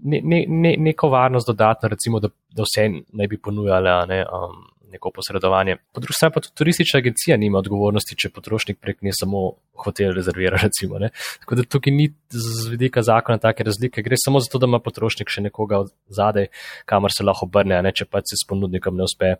ne, 0.04 0.20
ne, 0.22 0.44
ne, 0.48 0.76
neko 0.88 1.10
varnost 1.12 1.50
dodatno, 1.52 1.90
recimo, 1.92 2.20
da, 2.20 2.32
da 2.52 2.66
vse 2.66 2.88
naj 2.92 3.30
bi 3.32 3.40
ponujale. 3.42 3.98
Ne, 4.10 4.22
um, 4.24 4.64
neko 4.92 5.10
posredovanje. 5.14 5.76
Po 5.92 6.00
drugi 6.00 6.14
strani 6.16 6.32
pa 6.34 6.40
tudi 6.40 6.54
turistična 6.54 6.98
agencija 6.98 7.36
nima 7.36 7.58
odgovornosti, 7.58 8.16
če 8.16 8.30
potrošnik 8.30 8.78
prek 8.80 9.02
nje 9.02 9.12
samo 9.20 9.42
hotel 9.84 10.12
rezervira. 10.14 10.58
Recimo, 10.66 10.98
Tako 11.40 11.54
da 11.54 11.62
tukaj 11.62 11.92
ni 11.92 12.08
z 12.30 12.68
vidika 12.70 13.02
zakona 13.02 13.38
take 13.38 13.64
razlike, 13.64 14.02
gre 14.02 14.16
samo 14.24 14.40
za 14.40 14.50
to, 14.52 14.58
da 14.58 14.66
ima 14.66 14.78
potrošnik 14.78 15.28
še 15.28 15.42
nekoga 15.48 15.82
zadaj, 16.08 16.48
kamor 16.86 17.12
se 17.16 17.24
lahko 17.24 17.46
obrne, 17.46 17.80
ne? 17.82 17.92
če 17.92 18.08
pa 18.10 18.22
se 18.24 18.38
s 18.38 18.48
ponudnikom 18.48 18.96
ne 18.96 19.04
uspe 19.04 19.34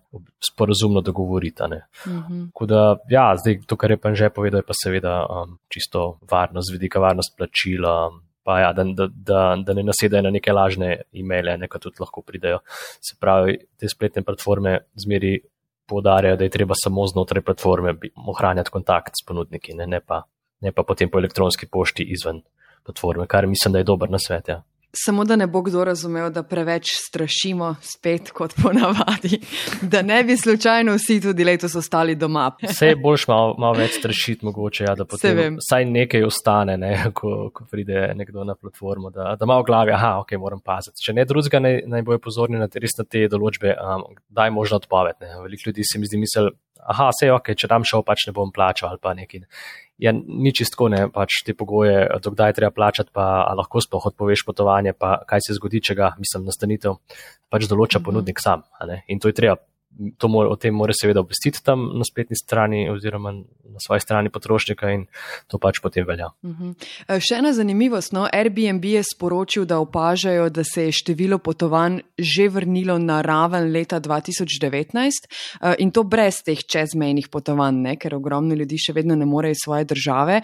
sporozumno 0.51 1.01
dogovoriti. 1.01 1.63
Mhm. 1.67 2.47
Tako 2.53 2.67
da, 2.67 2.83
ja, 3.11 3.31
zdaj 3.41 3.63
to, 3.67 3.77
kar 3.77 3.91
je 3.91 4.01
pa 4.01 4.15
že 4.15 4.31
povedal, 4.31 4.61
je 4.61 4.67
pa 4.69 4.75
seveda 4.77 5.15
um, 5.25 5.59
čisto 5.73 6.19
varnost, 6.31 6.69
z 6.71 6.79
vidika 6.79 7.01
varnost 7.01 7.37
plačila. 7.37 8.11
Pa 8.47 8.61
ja, 8.61 8.71
da, 8.73 8.85
da, 8.87 9.09
da, 9.11 9.41
da 9.59 9.75
ne 9.75 9.83
nasedajo 9.83 10.23
na 10.23 10.31
neke 10.31 10.53
lažne 10.55 10.93
e-maile, 11.11 11.57
nekaj 11.59 11.83
tudi 11.83 11.99
lahko 11.99 12.23
pridejo. 12.23 12.61
Se 13.03 13.17
pravi, 13.19 13.57
te 13.75 13.91
spletne 13.91 14.23
platforme 14.23 14.77
zmeri 15.03 15.41
poudarjajo, 15.91 16.37
da 16.39 16.47
je 16.47 16.53
treba 16.55 16.75
samo 16.79 17.07
znotraj 17.11 17.43
platforme 17.43 17.97
ohranjati 18.31 18.71
kontakt 18.71 19.19
s 19.19 19.27
ponudniki, 19.27 19.75
ne, 19.75 19.87
ne, 19.91 20.01
pa, 20.01 20.23
ne 20.63 20.73
pa 20.73 20.87
potem 20.87 21.11
po 21.11 21.19
elektronski 21.19 21.67
pošti 21.67 22.07
izven 22.15 22.45
platforme, 22.87 23.27
kar 23.27 23.47
mislim, 23.51 23.75
da 23.75 23.83
je 23.83 23.91
dober 23.91 24.11
na 24.11 24.23
svet. 24.23 24.49
Ja. 24.55 24.63
Samo 24.93 25.25
da 25.25 25.37
ne 25.37 25.47
bo 25.47 25.63
kdo 25.63 25.85
razumel, 25.85 26.31
da 26.31 26.43
preveč 26.43 26.93
strašimo, 27.09 27.75
spet 27.81 28.31
kot 28.31 28.55
ponavadi, 28.63 29.41
da 29.83 30.03
ne 30.03 30.23
bi 30.25 30.37
slučajno 30.37 30.95
vsi 30.95 31.21
tudi 31.21 31.45
letos 31.45 31.75
ostali 31.75 32.15
doma. 32.15 32.51
Vse 32.63 32.87
je 32.87 32.97
boljš 32.97 33.27
malo, 33.29 33.55
malo 33.59 33.77
več 33.77 33.99
strašiti, 33.99 34.47
mogoče, 34.47 34.85
ja, 34.85 34.95
da 34.95 35.05
potem 35.05 35.59
vsaj 35.61 35.85
nekaj 35.85 36.25
ostane, 36.25 36.79
ne, 36.81 36.93
ko, 37.15 37.51
ko 37.55 37.67
pride 37.71 38.13
nekdo 38.17 38.45
na 38.45 38.55
platformo, 38.55 39.11
da, 39.11 39.35
da 39.37 39.45
ima 39.45 39.59
v 39.61 39.67
glavi, 39.69 39.93
aha, 39.93 40.15
ok, 40.23 40.33
moram 40.41 40.61
paziti. 40.65 41.03
Če 41.05 41.13
ne 41.19 41.27
drugega, 41.29 41.61
naj, 41.61 41.83
naj 41.93 42.07
bojo 42.07 42.23
pozorni 42.23 42.63
na 42.63 42.69
te, 42.69 42.81
res 42.81 42.97
na 42.99 43.05
te 43.05 43.27
določbe, 43.29 43.77
um, 43.77 44.07
da 44.29 44.49
je 44.49 44.57
možno 44.57 44.81
odpoved. 44.81 45.21
Veliko 45.43 45.71
ljudi 45.71 45.85
si 45.85 46.01
mi 46.01 46.09
zdi 46.09 46.23
misel, 46.25 46.55
aha, 46.83 47.11
vse 47.15 47.31
je 47.31 47.35
ok, 47.35 47.53
če 47.57 47.71
tam 47.71 47.85
šel, 47.87 48.05
pač 48.07 48.27
ne 48.29 48.35
bom 48.37 48.53
plačal 48.55 48.93
ali 48.93 49.03
pa 49.03 49.15
nekaj 49.17 49.47
je 49.99 50.13
ni 50.13 50.53
čistko, 50.53 50.89
ne 50.93 51.07
pač 51.13 51.41
te 51.47 51.55
pogoje, 51.57 52.05
dokdaj 52.25 52.57
treba 52.59 52.73
plačati, 52.75 53.11
pa 53.17 53.47
lahko 53.57 53.81
sploh 53.81 54.11
odpoveš 54.13 54.45
potovanje, 54.49 54.93
pa 54.93 55.17
kaj 55.29 55.49
se 55.49 55.57
zgodi, 55.57 55.81
če 55.81 55.97
ga, 55.97 56.13
mislim, 56.21 56.45
nastanitev 56.49 56.99
pač 57.53 57.69
določa 57.71 58.03
ponudnik 58.05 58.43
sam. 58.43 58.67
In 59.09 59.23
to 59.23 59.33
je 59.33 59.39
treba 59.39 59.57
to 60.19 60.29
mora, 60.29 60.51
o 60.51 60.57
tem 60.57 60.75
mora 60.75 60.93
seveda 60.93 61.21
obvestiti 61.21 61.63
tam 61.65 61.89
na 61.99 62.05
spletni 62.05 62.37
strani 62.37 62.89
oziroma 62.91 63.33
na 63.33 63.81
svoji 63.87 64.01
strani 64.01 64.31
potrošnika 64.31 64.91
in 64.93 65.07
to 65.47 65.59
pač 65.59 65.81
potem 65.83 66.07
velja. 66.07 66.31
Uh 66.43 66.51
-huh. 66.51 67.21
Še 67.21 67.35
ena 67.39 67.53
zanimivost. 67.53 68.13
No? 68.13 68.29
Airbnb 68.33 68.85
je 68.85 69.03
sporočil, 69.03 69.65
da 69.65 69.79
opažajo, 69.79 70.49
da 70.51 70.65
se 70.65 70.83
je 70.83 70.93
število 70.93 71.39
potovanj 71.39 72.01
že 72.19 72.49
vrnilo 72.49 72.99
na 72.99 73.23
raven 73.23 73.73
leta 73.73 74.01
2019 74.01 75.11
e, 75.63 75.75
in 75.79 75.91
to 75.91 76.03
brez 76.03 76.43
teh 76.45 76.59
čezmejnih 76.59 77.29
potovanj, 77.29 77.75
ne? 77.83 77.97
ker 77.97 78.15
ogromno 78.15 78.55
ljudi 78.55 78.79
še 78.79 78.93
vedno 78.93 79.15
ne 79.15 79.27
morejo 79.27 79.51
iz 79.51 79.65
svoje 79.65 79.85
države. 79.85 80.41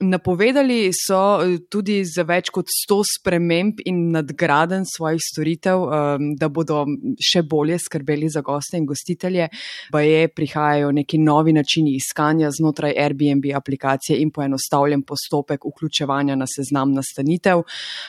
Napovedali 0.00 0.90
so 0.92 1.42
e, 1.42 1.58
tudi 1.70 2.04
za 2.04 2.22
več 2.22 2.50
kot 2.50 2.66
100 2.66 3.02
sprememb 3.20 3.80
in 3.84 4.10
nadgraden 4.10 4.84
svojih 4.96 5.20
storitev, 5.32 5.78
e, 5.78 6.18
da 6.38 6.48
bodo 6.48 6.84
še 7.20 7.42
bolje 7.42 7.78
skrbeli 7.78 8.28
za 8.28 8.40
goste 8.40 8.76
in 8.76 8.86
goste 8.86 8.95
gostitelje, 8.96 9.48
pa 9.92 10.00
je 10.00 10.28
prihajajo 10.28 10.92
neki 10.92 11.18
novi 11.18 11.52
načini 11.52 11.94
iskanja 11.96 12.50
znotraj 12.50 12.96
Airbnb 12.96 13.44
aplikacije 13.54 14.18
in 14.22 14.30
poenostavljen 14.30 15.02
postopek 15.02 15.64
vključevanja 15.64 16.36
na 16.36 16.46
seznam 16.56 16.92
nastanitev. 16.96 17.62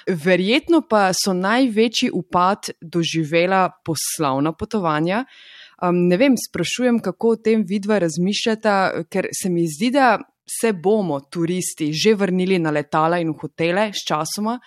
Verjetno 0.07 0.81
pa 0.89 1.11
so 1.13 1.33
največji 1.33 2.09
upad 2.13 2.71
doživela 2.81 3.69
poslovna 3.85 4.53
potovanja. 4.53 5.25
Um, 5.81 6.07
ne 6.07 6.17
vem, 6.17 6.33
sprašujem, 6.49 6.99
kako 7.05 7.35
o 7.35 7.35
tem 7.35 7.63
vidva 7.67 7.99
razmišljata, 8.01 9.03
ker 9.11 9.27
se 9.41 9.49
mi 9.49 9.67
zdi, 9.69 9.91
da 9.93 10.17
se 10.47 10.71
bomo 10.73 11.19
turisti 11.19 11.91
že 11.93 12.15
vrnili 12.15 12.59
na 12.59 12.71
letala 12.71 13.19
in 13.19 13.29
v 13.29 13.37
hotele 13.41 13.91
s 13.93 14.05
časoma. 14.07 14.57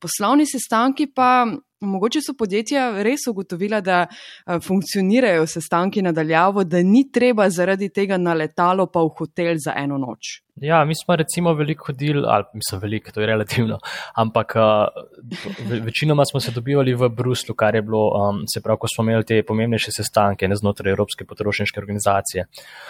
Poslovni 0.00 0.46
sestanki 0.46 1.06
pa 1.14 1.46
Mogoče 1.80 2.20
so 2.20 2.34
podjetja 2.36 2.82
res 3.00 3.22
ugotovila, 3.30 3.78
da 3.80 4.02
eh, 4.04 4.58
funkcionirajo 4.60 5.46
sestanki 5.48 6.02
nadaljavo, 6.04 6.64
da 6.64 6.82
ni 6.84 7.06
treba 7.12 7.46
zaradi 7.50 7.88
tega 7.88 8.18
na 8.20 8.34
letalo 8.36 8.84
pa 8.92 9.00
v 9.00 9.08
hotel 9.16 9.56
za 9.56 9.72
eno 9.76 9.96
noč. 9.98 10.42
Ja, 10.60 10.82
mi 10.84 10.92
smo 10.94 11.16
recimo 11.16 11.54
veliko 11.56 11.86
hodili, 11.86 12.20
ali 12.28 12.44
mislim 12.54 12.80
veliko, 12.80 13.10
to 13.10 13.20
je 13.20 13.26
relativno, 13.26 13.78
ampak 14.14 14.52
uh, 14.56 15.72
večinoma 15.84 16.24
smo 16.30 16.40
se 16.40 16.52
dobivali 16.52 16.94
v 16.94 17.08
Bruslu, 17.08 17.54
kar 17.54 17.74
je 17.74 17.82
bilo, 17.82 18.02
um, 18.12 18.42
se 18.54 18.60
pravi, 18.60 18.78
ko 18.80 18.86
smo 18.94 19.04
imeli 19.04 19.24
te 19.24 19.42
pomembnejše 19.42 19.94
sestanke 19.96 20.48
ne 20.48 20.56
znotraj 20.56 20.92
Evropske 20.92 21.24
potrošniške 21.24 21.80
organizacije. 21.80 22.44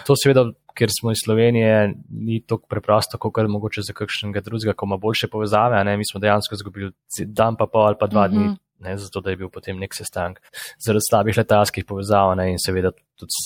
To 0.07 0.17
seveda, 0.19 0.49
ker 0.75 0.91
smo 0.99 1.13
iz 1.15 1.23
Slovenije, 1.23 1.93
ni 2.09 2.41
tako 2.43 2.67
preprosto, 2.67 3.17
kot 3.17 3.39
je 3.39 3.47
mogoče 3.47 3.85
za 3.87 3.95
kakšnega 3.95 4.43
drugega, 4.43 4.75
ko 4.75 4.85
ima 4.85 4.97
boljše 4.97 5.31
povezave, 5.31 5.79
ne? 5.83 5.95
mi 5.97 6.03
smo 6.11 6.19
dejansko 6.19 6.59
izgubili 6.59 6.91
dan 7.25 7.55
pa 7.55 7.69
pol 7.71 7.87
ali 7.87 7.95
pa 7.99 8.07
dva 8.07 8.25
uh 8.25 8.31
-huh. 8.31 8.35
dni. 8.35 8.55
Ne, 8.81 8.97
zato 8.97 9.21
da 9.21 9.29
je 9.29 9.37
bil 9.37 9.49
potem 9.53 9.77
nek 9.77 9.93
sestanek 9.93 10.41
zaradi 10.81 11.05
slabih 11.09 11.37
letalskih 11.37 11.85
povezav 11.85 12.33
ne, 12.39 12.47
in 12.55 12.59
seveda 12.61 12.89
tudi 13.19 13.41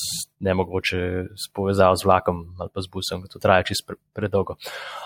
ne 0.47 0.53
mogoče 0.55 0.99
povezav 1.55 1.97
z 1.99 2.07
vlakom 2.07 2.43
ali 2.59 2.71
pa 2.73 2.81
z 2.81 2.91
busom, 2.91 3.25
to 3.31 3.41
traja 3.43 3.65
čist 3.67 3.83
pre, 3.87 3.99
predolgo. 4.15 4.55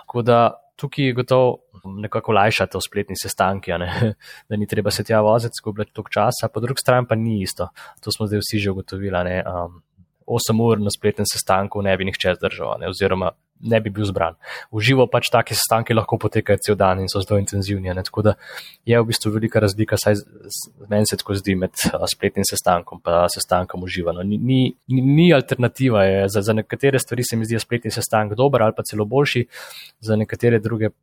Tako 0.06 0.22
da 0.22 0.40
tukaj 0.80 1.14
gotovo 1.18 1.58
nekako 2.00 2.32
lajša 2.38 2.70
to 2.72 2.82
spletni 2.82 3.18
sestanki, 3.18 3.72
da 4.50 4.56
ni 4.58 4.68
treba 4.68 4.92
se 4.92 5.04
tja 5.04 5.22
voziti, 5.22 5.58
skubljati 5.60 5.94
toliko 5.94 6.14
časa, 6.14 6.52
po 6.54 6.60
drugi 6.60 6.86
strani 6.86 7.08
pa 7.10 7.16
ni 7.16 7.42
isto. 7.42 7.70
To 8.04 8.12
smo 8.12 8.28
zdaj 8.28 8.44
vsi 8.46 8.60
že 8.60 8.72
ugotovili. 8.72 9.24
Ne, 9.24 9.44
um, 9.44 9.82
8 10.30 10.62
ur 10.62 10.80
na 10.80 10.94
spletnem 10.94 11.26
sestanku 11.26 11.82
ne 11.82 11.98
bi 11.98 12.06
nihče 12.06 12.36
zdržal, 12.38 12.78
ne, 12.80 12.90
oziroma 12.92 13.34
ne 13.60 13.80
bi 13.82 13.92
bil 13.92 14.06
zbran. 14.08 14.38
V 14.72 14.82
živo 14.84 15.06
pač 15.12 15.28
take 15.32 15.56
sestanke 15.56 15.96
lahko 15.96 16.18
potekajo 16.22 16.62
cel 16.64 16.78
dan 16.80 17.02
in 17.04 17.10
so 17.12 17.22
zelo 17.24 17.40
intenzivni. 17.42 17.92
Ne? 17.92 18.04
Tako 18.08 18.24
da 18.30 18.34
je 18.88 19.00
v 19.00 19.08
bistvu 19.10 19.34
velika 19.36 19.60
razlika, 19.60 19.98
saj 20.00 20.22
meni 20.88 21.10
se 21.10 21.20
tako 21.20 21.36
zdi 21.36 21.58
med 21.60 21.76
spletnim 22.14 22.48
sestankom 22.48 23.02
in 23.04 23.34
sestankom 23.34 23.84
v 23.84 23.92
živo. 23.92 24.14
No, 24.16 24.24
ni, 24.24 24.38
ni, 24.38 24.76
ni 24.88 25.28
alternativa, 25.36 26.06
za, 26.28 26.42
za 26.42 26.54
nekatere 26.54 27.00
stvari 27.00 27.24
se 27.28 27.36
mi 27.36 27.46
zdi 27.46 27.60
spletni 27.60 27.92
sestanek 27.92 28.38
dober 28.40 28.64
ali 28.64 28.78
pa 28.78 28.84
celo 28.88 29.06
boljši, 29.06 29.46
za 30.00 30.16
nekatere 30.16 30.60
druge 30.60 30.94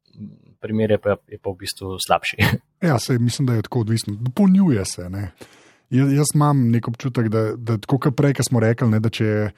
primere 0.61 0.99
pa 0.99 1.19
je 1.29 1.39
pa 1.39 1.51
v 1.51 1.57
bistvu 1.61 1.99
slabši. 2.01 2.37
Ja, 2.87 2.99
se, 2.99 3.19
mislim, 3.19 3.47
da 3.47 3.55
je 3.55 3.63
tako 3.63 3.81
odvisno. 3.81 4.15
Dopolnjuje 4.21 4.85
se. 4.85 5.09
Ne? 5.11 5.31
Jaz, 5.91 6.13
jaz 6.13 6.35
imam 6.35 6.69
nek 6.71 6.89
občutek, 6.89 7.29
da, 7.31 7.49
da 7.57 7.79
tako 7.79 7.99
kot 8.07 8.17
prej, 8.19 8.35
ki 8.39 8.47
smo 8.49 8.63
rekli, 8.63 8.89
ne, 8.91 9.01
da 9.01 9.13
če 9.13 9.25
je 9.25 9.51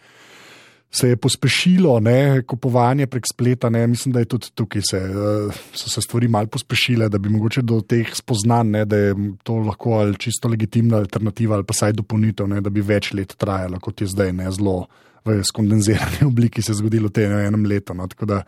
se 0.91 1.09
je 1.09 1.17
pospešilo 1.17 2.01
ne, 2.01 2.43
kupovanje 2.43 3.07
prek 3.07 3.25
spleta. 3.33 3.69
Ne, 3.71 3.87
mislim, 3.87 4.13
da 4.13 4.19
je 4.19 4.25
tudi 4.25 4.51
tukaj 4.55 4.83
se, 4.91 4.99
uh, 4.99 5.55
so 5.73 5.91
se 5.91 6.01
stvari 6.01 6.29
malo 6.29 6.47
pospešile, 6.47 7.09
da 7.09 7.19
bi 7.19 7.29
mogoče 7.29 7.63
do 7.63 7.81
teh 7.81 8.09
spoznanj, 8.15 8.71
ne, 8.71 8.85
da 8.85 8.97
je 8.97 9.15
to 9.43 9.59
lahko 9.69 9.99
ali 10.01 10.17
čisto 10.17 10.49
legitimna 10.49 10.97
alternativa 10.97 11.55
ali 11.55 11.65
pa 11.65 11.75
saj 11.75 11.93
dopolnitev, 11.93 12.49
ne, 12.49 12.61
da 12.61 12.71
bi 12.71 12.81
več 12.81 13.13
let 13.13 13.37
trajalo, 13.37 13.81
kot 13.81 14.01
je 14.01 14.09
zdaj, 14.09 14.33
ne 14.33 14.51
zelo. 14.51 14.87
V 15.29 15.43
skondenzirani 15.45 16.25
obliki 16.31 16.63
se 16.63 16.73
je 16.73 16.79
zgodilo 16.79 17.11
v 17.11 17.13
tem 17.13 17.33
enem 17.33 17.67
letu. 17.69 17.93
No. 17.93 18.07
Da, 18.07 18.39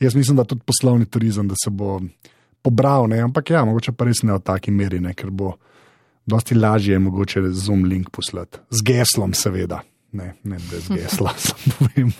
jaz 0.00 0.14
mislim, 0.14 0.36
da 0.36 0.44
tudi 0.44 0.62
poslovni 0.62 1.06
turizem 1.06 1.48
se 1.58 1.70
bo 1.70 1.98
pobral, 2.62 3.08
ne. 3.08 3.18
ampak 3.24 3.50
ja, 3.50 3.64
mogoče 3.64 3.92
pa 3.96 4.06
res 4.06 4.22
ne 4.22 4.36
v 4.36 4.42
taki 4.44 4.70
meri, 4.70 5.00
ne, 5.02 5.16
ker 5.18 5.32
bo 5.34 5.56
dosti 6.28 6.54
lažje 6.54 6.98
mogoče 6.98 7.48
zoom 7.50 7.84
link 7.88 8.10
poslati. 8.12 8.60
Z 8.70 8.84
geslom, 8.84 9.34
seveda. 9.34 9.82
Ne, 10.12 10.34
ne 10.44 10.56
brez 10.70 10.88
gesla, 10.88 11.34
samo 11.44 11.74
povem. 11.78 12.12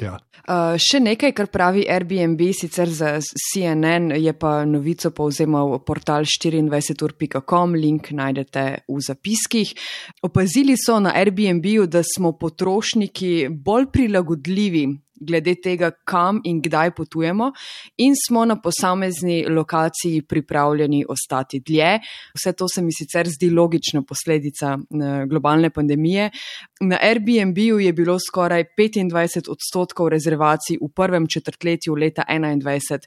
Ja. 0.00 0.14
Uh, 0.44 0.78
še 0.80 0.98
nekaj, 1.04 1.34
kar 1.36 1.50
pravi 1.52 1.84
Airbnb, 1.92 2.40
sicer 2.56 2.88
za 2.88 3.18
CNN, 3.20 4.14
je 4.16 4.32
pa 4.36 4.62
novico 4.68 5.12
povzemal 5.12 5.76
portal 5.84 6.24
24.com, 6.24 7.76
link 7.76 8.10
najdete 8.16 8.64
v 8.88 8.98
zapiskih. 9.04 9.74
Opazili 10.24 10.76
so 10.80 10.96
na 11.04 11.12
Airbnb, 11.20 11.68
da 11.88 12.00
smo 12.04 12.32
potrošniki 12.40 13.48
bolj 13.52 13.90
prilagodljivi 13.92 14.86
glede 15.20 15.54
tega, 15.62 15.90
kam 16.04 16.40
in 16.44 16.60
kdaj 16.62 16.90
potujemo, 16.94 17.52
in 17.96 18.14
smo 18.26 18.44
na 18.44 18.56
posamezni 18.60 19.44
lokaciji 19.48 20.22
pripravljeni 20.22 21.04
ostati 21.08 21.60
dlje. 21.60 21.98
Vse 22.34 22.52
to 22.52 22.68
se 22.68 22.82
mi 22.82 22.92
sicer 22.92 23.28
zdi 23.28 23.50
logična 23.50 24.02
posledica 24.02 24.78
eh, 24.78 25.26
globalne 25.26 25.70
pandemije. 25.70 26.30
Na 26.80 26.98
Airbnb-u 27.02 27.80
je 27.80 27.92
bilo 27.92 28.18
skoraj 28.18 28.64
25 28.78 29.50
odstotkov 29.50 30.08
rezervacij 30.08 30.78
v 30.82 30.88
prvem 30.94 31.26
četrtletju 31.26 31.94
leta 31.94 32.24
2021 32.28 32.98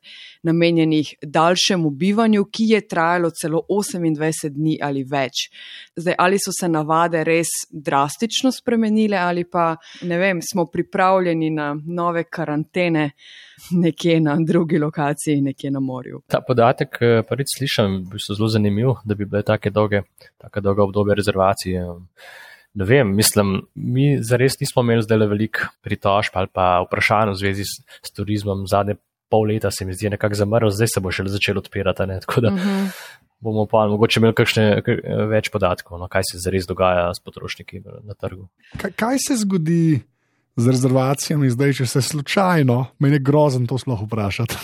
namenjenih 0.43 1.13
daljšemu 1.22 1.89
bivanju, 1.89 2.46
ki 2.46 2.63
je 2.63 2.88
trajalo 2.88 3.30
celo 3.41 3.62
28 3.70 4.50
dni 4.50 4.78
ali 4.82 5.04
več. 5.04 5.50
Zdaj, 5.96 6.15
ali 6.17 6.39
so 6.39 6.52
se 6.60 6.70
navade 6.70 7.24
res 7.24 7.48
drastično 7.72 8.52
spremenile, 8.52 9.17
ali 9.17 9.43
pa 9.43 9.76
ne 10.02 10.17
vem, 10.17 10.41
smo 10.41 10.65
pripravljeni 10.65 11.50
na 11.50 11.76
nove 11.98 12.24
karantene 12.24 13.10
nekje 13.72 14.20
na 14.22 14.38
drugi 14.40 14.78
lokaciji, 14.78 15.42
nekje 15.42 15.72
na 15.74 15.82
morju. 15.84 16.22
Ta 16.30 16.42
podatek, 16.48 16.98
eh, 17.02 17.24
res 17.30 17.56
slišim, 17.58 18.04
bi 18.12 18.22
se 18.22 18.38
zelo 18.38 18.50
zanimiv, 18.54 19.00
da 19.06 19.16
bi 19.16 19.26
bile 19.26 19.44
take 19.44 19.74
dolge, 19.74 20.04
take 20.38 20.62
dolge 20.62 20.86
obdobje 20.86 21.18
rezervacije. 21.18 21.86
Ne 22.78 22.86
vem, 22.86 23.16
mislim, 23.16 23.62
mi 23.76 24.18
zares 24.22 24.60
nismo 24.60 24.84
imeli 24.86 25.02
zdaj 25.02 25.26
veliko 25.28 25.70
pritožb 25.82 26.36
ali 26.38 26.50
pa 26.54 26.84
vprašanj 26.86 27.34
v 27.34 27.40
zvezi 27.40 27.66
s, 27.66 27.80
s 28.06 28.14
turizmom. 28.14 28.68
Zadnje 28.70 29.00
pol 29.30 29.48
leta 29.50 29.72
se 29.72 29.86
mi 29.86 29.94
zdi 29.94 30.12
nekako 30.14 30.38
zamrl, 30.38 30.70
zdaj 30.70 30.92
se 30.94 31.02
bo 31.02 31.12
šele 31.12 31.34
začelo 31.34 31.64
odpirati. 31.64 32.06
Ne? 32.08 32.20
Tako 32.26 32.42
da 32.42 32.52
uh 32.52 32.54
mhm. 32.54 32.68
-huh. 32.68 32.92
bomo 33.40 33.66
pa 33.66 33.88
mogoče 33.88 34.20
imeli 34.20 34.34
kakšne 34.34 34.84
več 35.30 35.50
podatkov, 35.50 36.00
no, 36.00 36.08
kaj 36.08 36.22
se 36.32 36.44
zares 36.44 36.68
dogaja 36.68 37.14
s 37.14 37.20
potrošniki 37.20 37.82
na 38.04 38.14
trgu. 38.14 38.48
Kaj, 38.78 38.92
kaj 38.92 39.18
se 39.28 39.36
zgodi? 39.36 40.00
Z 40.58 40.67
rezervacijami, 40.67 41.50
zdaj, 41.54 41.74
če 41.74 41.86
se 41.86 42.02
slučajno, 42.02 42.86
meni 43.00 43.15
je 43.15 43.26
grozen 43.26 43.67
to 43.70 43.78
sploh 43.78 44.02
vprašati. 44.06 44.56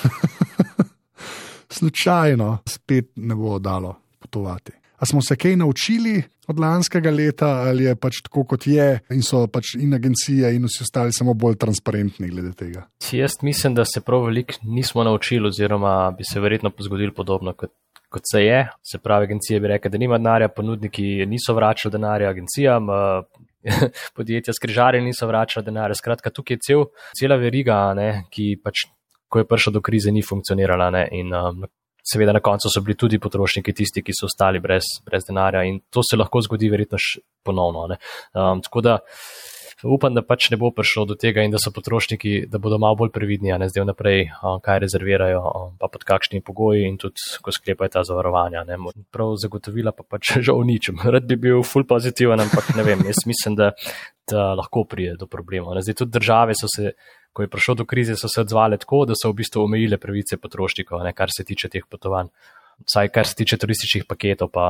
slučajno 1.80 2.58
spet 2.70 3.12
ne 3.16 3.36
bo 3.36 3.60
dalo 3.60 3.96
potovati. 4.20 4.72
A 4.98 5.06
smo 5.06 5.22
se 5.22 5.36
kaj 5.36 5.56
naučili 5.56 6.24
od 6.48 6.60
lanskega 6.60 7.12
leta, 7.12 7.48
ali 7.68 7.84
je 7.84 7.96
pač 7.96 8.22
tako, 8.24 8.44
kot 8.48 8.68
je, 8.68 8.88
in 9.12 9.22
so 9.24 9.46
pač 9.48 9.76
in 9.80 9.94
agencije, 9.94 10.54
in 10.56 10.64
vsi 10.68 10.84
ostali 10.86 11.14
samo 11.14 11.34
bolj 11.34 11.58
transparentni 11.60 12.30
glede 12.32 12.54
tega? 12.56 12.86
Jaz 13.12 13.36
mislim, 13.42 13.76
da 13.76 13.86
se 13.86 14.02
prav 14.02 14.26
veliko 14.26 14.54
nismo 14.64 15.04
naučili, 15.04 15.48
oziroma 15.48 16.12
bi 16.18 16.24
se 16.24 16.40
verjetno 16.40 16.72
zgodilo 16.80 17.14
podobno 17.16 17.54
kot, 17.54 17.72
kot 18.10 18.22
se 18.32 18.46
je. 18.46 18.62
Se 18.92 18.98
pravi, 19.04 19.28
agencije 19.28 19.60
bi 19.60 19.68
rekli, 19.68 19.92
da 19.92 19.98
nima 19.98 20.18
denarja, 20.18 20.48
ponudniki 20.48 21.26
niso 21.26 21.54
vračali 21.54 21.92
denarja 21.92 22.30
agencijam. 22.30 22.88
Podjetja 24.18 24.54
skrižarje 24.54 25.02
niso 25.02 25.28
vračali 25.28 25.66
denarja. 25.66 25.98
Skratka, 26.00 26.32
tukaj 26.34 26.58
je 26.58 26.66
cel, 26.68 26.84
cela 27.20 27.38
veriga, 27.40 27.78
ne, 27.98 28.26
ki 28.34 28.58
pač, 28.64 28.88
ko 29.32 29.42
je 29.42 29.48
prišlo 29.50 29.78
do 29.78 29.82
krize, 29.82 30.12
ni 30.12 30.24
funkcionirala. 30.26 30.90
Ne, 30.94 31.08
in 31.20 31.34
um, 31.34 31.64
seveda 32.04 32.36
na 32.36 32.44
koncu 32.44 32.70
so 32.70 32.84
bili 32.84 32.98
tudi 33.00 33.20
potrošniki 33.20 33.74
tisti, 33.74 34.04
ki 34.04 34.16
so 34.16 34.28
ostali 34.28 34.60
brez, 34.64 34.98
brez 35.06 35.28
denarja 35.30 35.64
in 35.68 35.80
to 35.90 36.04
se 36.04 36.20
lahko 36.20 36.42
zgodi 36.44 36.70
verjetno 36.72 37.00
še 37.00 37.24
ponovno. 37.46 37.88
Um, 38.36 38.62
tako 38.64 38.84
da 38.84 38.98
upam, 39.84 40.14
da 40.16 40.24
pač 40.26 40.50
ne 40.52 40.58
bo 40.58 40.72
prišlo 40.72 41.06
do 41.12 41.16
tega 41.20 41.44
in 41.44 41.52
da 41.54 41.60
so 41.62 41.72
potrošniki, 41.76 42.46
da 42.52 42.60
bodo 42.62 42.80
malo 42.82 42.98
bolj 43.04 43.12
previdni, 43.16 43.52
a 43.54 43.60
ne 43.62 43.70
zdaj 43.72 43.88
naprej, 43.90 44.28
um, 44.40 44.62
kaj 44.64 44.80
rezervirajo, 44.86 45.42
pa 45.80 45.90
pod 45.92 46.06
kakšnimi 46.08 46.46
pogoji 46.46 46.88
in 46.88 47.00
tudi, 47.02 47.20
ko 47.44 47.54
sklepajo 47.56 47.96
ta 47.98 48.06
zavarovanja. 48.08 48.64
Ne. 48.70 48.80
Prav 49.12 49.36
zagotovila 49.42 49.96
pa 49.96 50.06
pač 50.08 50.38
žal 50.48 50.64
ničem. 50.68 51.02
Rad 51.04 51.28
bi 51.30 51.40
bil 51.50 51.66
full 51.68 51.88
pozitiven, 51.90 52.42
ampak 52.44 52.76
ne 52.78 52.88
vem, 52.88 53.04
jaz 53.10 53.26
mislim, 53.30 53.60
da, 53.60 53.74
da 54.30 54.54
lahko 54.60 54.86
prije 54.90 55.18
do 55.20 55.28
problemov. 55.28 55.80
Zdaj 55.82 56.04
tudi 56.04 56.20
države 56.20 56.56
so 56.60 56.72
se 56.72 56.96
ko 57.34 57.42
je 57.42 57.50
prišlo 57.50 57.76
do 57.82 57.86
krize, 57.86 58.16
so 58.16 58.30
se 58.30 58.42
odzvale 58.42 58.78
tako, 58.78 59.06
da 59.10 59.18
so 59.18 59.32
v 59.32 59.42
bistvu 59.42 59.66
omejile 59.66 59.98
pravice 59.98 60.38
potrošnikov, 60.38 61.02
ne, 61.04 61.14
kar 61.18 61.34
se 61.34 61.44
tiče 61.44 61.70
teh 61.70 61.88
potovanj. 61.90 62.30
Vsaj 62.84 63.10
kar 63.16 63.28
se 63.28 63.36
tiče 63.40 63.58
turističnih 63.62 64.04
paketov, 64.10 64.50
pa, 64.52 64.66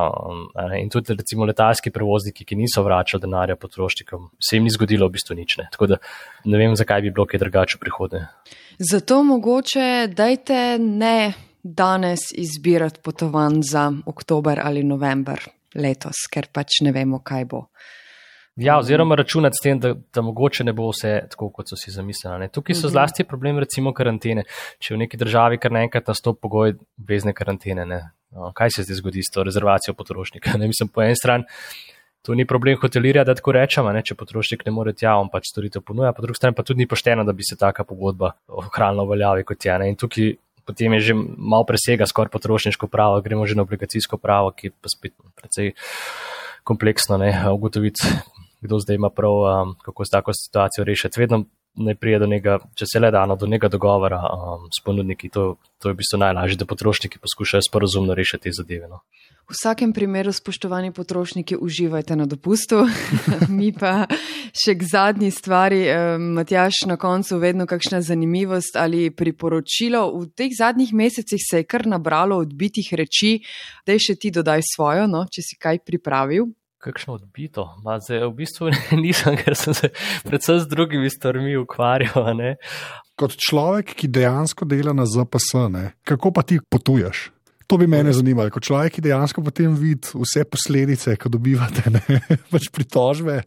ne, 0.69 0.81
in 0.83 0.89
tudi 0.93 1.15
recimo 1.17 1.47
letalski 1.49 1.91
prevozniki, 1.91 2.45
ki 2.45 2.57
niso 2.59 2.83
vračali 2.85 3.21
denarja 3.23 3.55
potrošnikom, 3.57 4.27
se 4.37 4.57
jim 4.57 4.67
ni 4.67 4.73
zgodilo 4.73 5.07
v 5.07 5.15
bistvu 5.15 5.37
nič. 5.39 5.57
Ne. 5.57 5.67
Tako 5.73 5.87
da 5.93 5.97
ne 6.45 6.59
vem, 6.61 6.75
zakaj 6.77 7.01
bi 7.01 7.13
bilo 7.15 7.25
kaj 7.25 7.41
drugače 7.41 7.79
v 7.79 7.83
prihodnje. 7.85 8.21
Zato 8.91 9.23
mogoče 9.23 9.87
dajte 10.13 10.77
ne 10.79 11.33
danes 11.63 12.29
izbirati 12.35 13.01
potovanj 13.03 13.61
za 13.71 13.91
oktober 14.05 14.59
ali 14.63 14.83
november 14.83 15.39
letos, 15.75 16.27
ker 16.29 16.51
pač 16.53 16.81
ne 16.85 16.91
vemo, 16.93 17.23
kaj 17.23 17.45
bo. 17.49 17.65
Ja, 18.55 18.77
oziroma 18.77 19.15
računati 19.15 19.57
s 19.57 19.63
tem, 19.63 19.79
da, 19.79 19.95
da 20.13 20.21
mogoče 20.21 20.63
ne 20.63 20.73
bo 20.77 20.91
vse 20.91 21.13
tako, 21.29 21.49
kot 21.49 21.71
so 21.71 21.77
si 21.79 21.91
zamislili. 21.91 22.43
Ne. 22.43 22.49
Tukaj 22.53 22.75
so 22.75 22.87
mhm. 22.87 22.93
zlasti 22.93 23.23
problem, 23.23 23.59
recimo, 23.59 23.93
karantene. 23.93 24.43
Če 24.79 24.93
v 24.93 24.99
neki 25.05 25.17
državi 25.17 25.57
kar 25.61 25.73
naenkrat 25.73 26.11
nastopi 26.11 26.43
pogoj 26.45 26.75
obvezne 27.01 27.33
karantene, 27.33 27.85
ne. 27.89 28.03
No, 28.33 28.51
kaj 28.53 28.75
se 28.75 28.85
zdaj 28.85 29.01
zgodi 29.01 29.23
s 29.25 29.33
to 29.33 29.45
rezervacijo 29.45 29.97
potrošnika? 29.97 30.53
Ne. 30.61 30.69
Mislim, 30.69 30.89
po 30.93 31.01
eni 31.01 31.17
strani. 31.17 31.49
To 32.23 32.35
ni 32.37 32.45
problem 32.47 32.77
hotelirja, 32.79 33.25
da 33.27 33.33
tako 33.35 33.51
rečemo, 33.51 33.91
ne, 33.91 33.99
če 34.05 34.15
potrošnik 34.15 34.61
ne 34.63 34.71
more 34.71 34.93
tja, 34.95 35.17
on 35.19 35.27
pač 35.27 35.49
storitev 35.49 35.83
ponuja, 35.83 36.13
po 36.15 36.23
drugi 36.23 36.39
strani 36.39 36.55
pa 36.55 36.63
tudi 36.63 36.79
ni 36.79 36.87
pošteno, 36.87 37.25
da 37.27 37.33
bi 37.35 37.43
se 37.43 37.57
taka 37.59 37.83
pogodba 37.83 38.29
ohranila 38.47 39.03
v 39.03 39.11
veljavi 39.11 39.43
kot 39.49 39.65
je. 39.67 39.75
Ne. 39.81 39.89
In 39.91 39.99
tukaj 39.99 40.37
potem 40.63 40.95
je 40.95 41.11
že 41.11 41.13
malo 41.19 41.67
presega 41.67 42.07
skoraj 42.07 42.31
potrošniško 42.31 42.87
pravo, 42.87 43.19
gremo 43.21 43.43
že 43.43 43.59
na 43.59 43.65
obligacijsko 43.67 44.17
pravo, 44.17 44.53
ki 44.55 44.71
pa 44.71 44.87
spet 44.87 45.17
precej 45.35 45.73
kompleksno 46.63 47.19
ne, 47.19 47.33
ugotoviti, 47.51 48.07
kdo 48.63 48.79
zdaj 48.79 48.95
ima 48.95 49.09
prav, 49.09 49.43
um, 49.43 49.75
kako 49.83 50.05
se 50.05 50.11
tako 50.11 50.31
situacijo 50.33 50.87
rešiti. 50.87 51.19
Vedno 51.19 51.43
ne 51.75 51.95
prije 51.95 52.19
do 52.19 52.25
njega, 52.25 52.59
če 52.77 52.85
se 52.85 52.99
le 52.99 53.09
dano, 53.11 53.35
do 53.35 53.47
njega 53.47 53.67
dogovora 53.67 54.19
um, 54.21 54.67
s 54.69 54.83
ponudniki. 54.85 55.29
To, 55.33 55.55
to 55.81 55.89
je 55.89 55.93
v 55.93 56.01
bistvu 56.01 56.19
najlažje, 56.21 56.59
da 56.61 56.69
potrošniki 56.69 57.19
poskušajo 57.19 57.65
sporozumno 57.65 58.13
rešiti 58.13 58.49
te 58.49 58.53
zadeve. 58.53 58.87
No. 58.87 59.01
V 59.49 59.57
vsakem 59.57 59.91
primeru, 59.93 60.31
spoštovani 60.31 60.93
potrošniki, 60.93 61.57
uživajte 61.59 62.15
na 62.15 62.25
dopustu. 62.29 62.85
Mi 63.57 63.73
pa 63.75 64.05
še 64.53 64.77
k 64.77 64.87
zadnji 64.87 65.33
stvari, 65.33 65.83
Matjaš, 66.37 66.85
na 66.87 66.97
koncu 67.01 67.41
vedno 67.41 67.65
kakšna 67.67 68.01
zanimivost 68.05 68.77
ali 68.79 69.09
priporočilo. 69.11 70.05
V 70.13 70.29
teh 70.37 70.53
zadnjih 70.57 70.93
mesecih 70.93 71.41
se 71.41 71.63
je 71.63 71.67
kar 71.67 71.87
nabralo 71.89 72.37
odbitih 72.45 72.93
reči, 72.95 73.39
da 73.85 73.97
je 73.97 74.09
še 74.11 74.19
ti 74.21 74.31
dodaj 74.31 74.61
svojo, 74.75 75.09
no, 75.09 75.25
če 75.25 75.41
si 75.41 75.59
kaj 75.59 75.81
pripravil 75.83 76.53
kakšno 76.83 77.17
odbito. 77.17 77.67
Ma, 77.85 77.97
zdaj, 78.03 78.25
v 78.27 78.33
bistvu 78.43 78.71
nisem, 79.03 79.37
ker 79.39 79.55
sem 79.59 79.77
se 79.77 79.91
predvsem 80.25 80.59
z 80.63 80.71
drugimi 80.71 81.11
stvarmi 81.11 81.55
ukvarjal. 81.61 82.33
Ne. 82.37 82.55
Kot 83.19 83.37
človek, 83.39 83.95
ki 83.97 84.09
dejansko 84.11 84.67
dela 84.67 84.95
na 84.95 85.07
ZPS, 85.07 85.53
ne, 85.71 85.85
kako 86.07 86.33
pa 86.35 86.45
ti 86.45 86.59
potuješ? 86.59 87.29
To 87.71 87.77
bi 87.79 87.87
mene 87.87 88.11
zanimalo, 88.13 88.51
kot 88.51 88.65
človek, 88.67 88.97
ki 88.97 89.01
dejansko 89.05 89.41
potem 89.45 89.71
vidi 89.79 90.11
vse 90.19 90.43
posledice, 90.45 91.15
ko 91.17 91.31
dobivate 91.31 91.93
ne, 91.93 92.19
pač 92.51 92.67
pritožbe. 92.73 93.39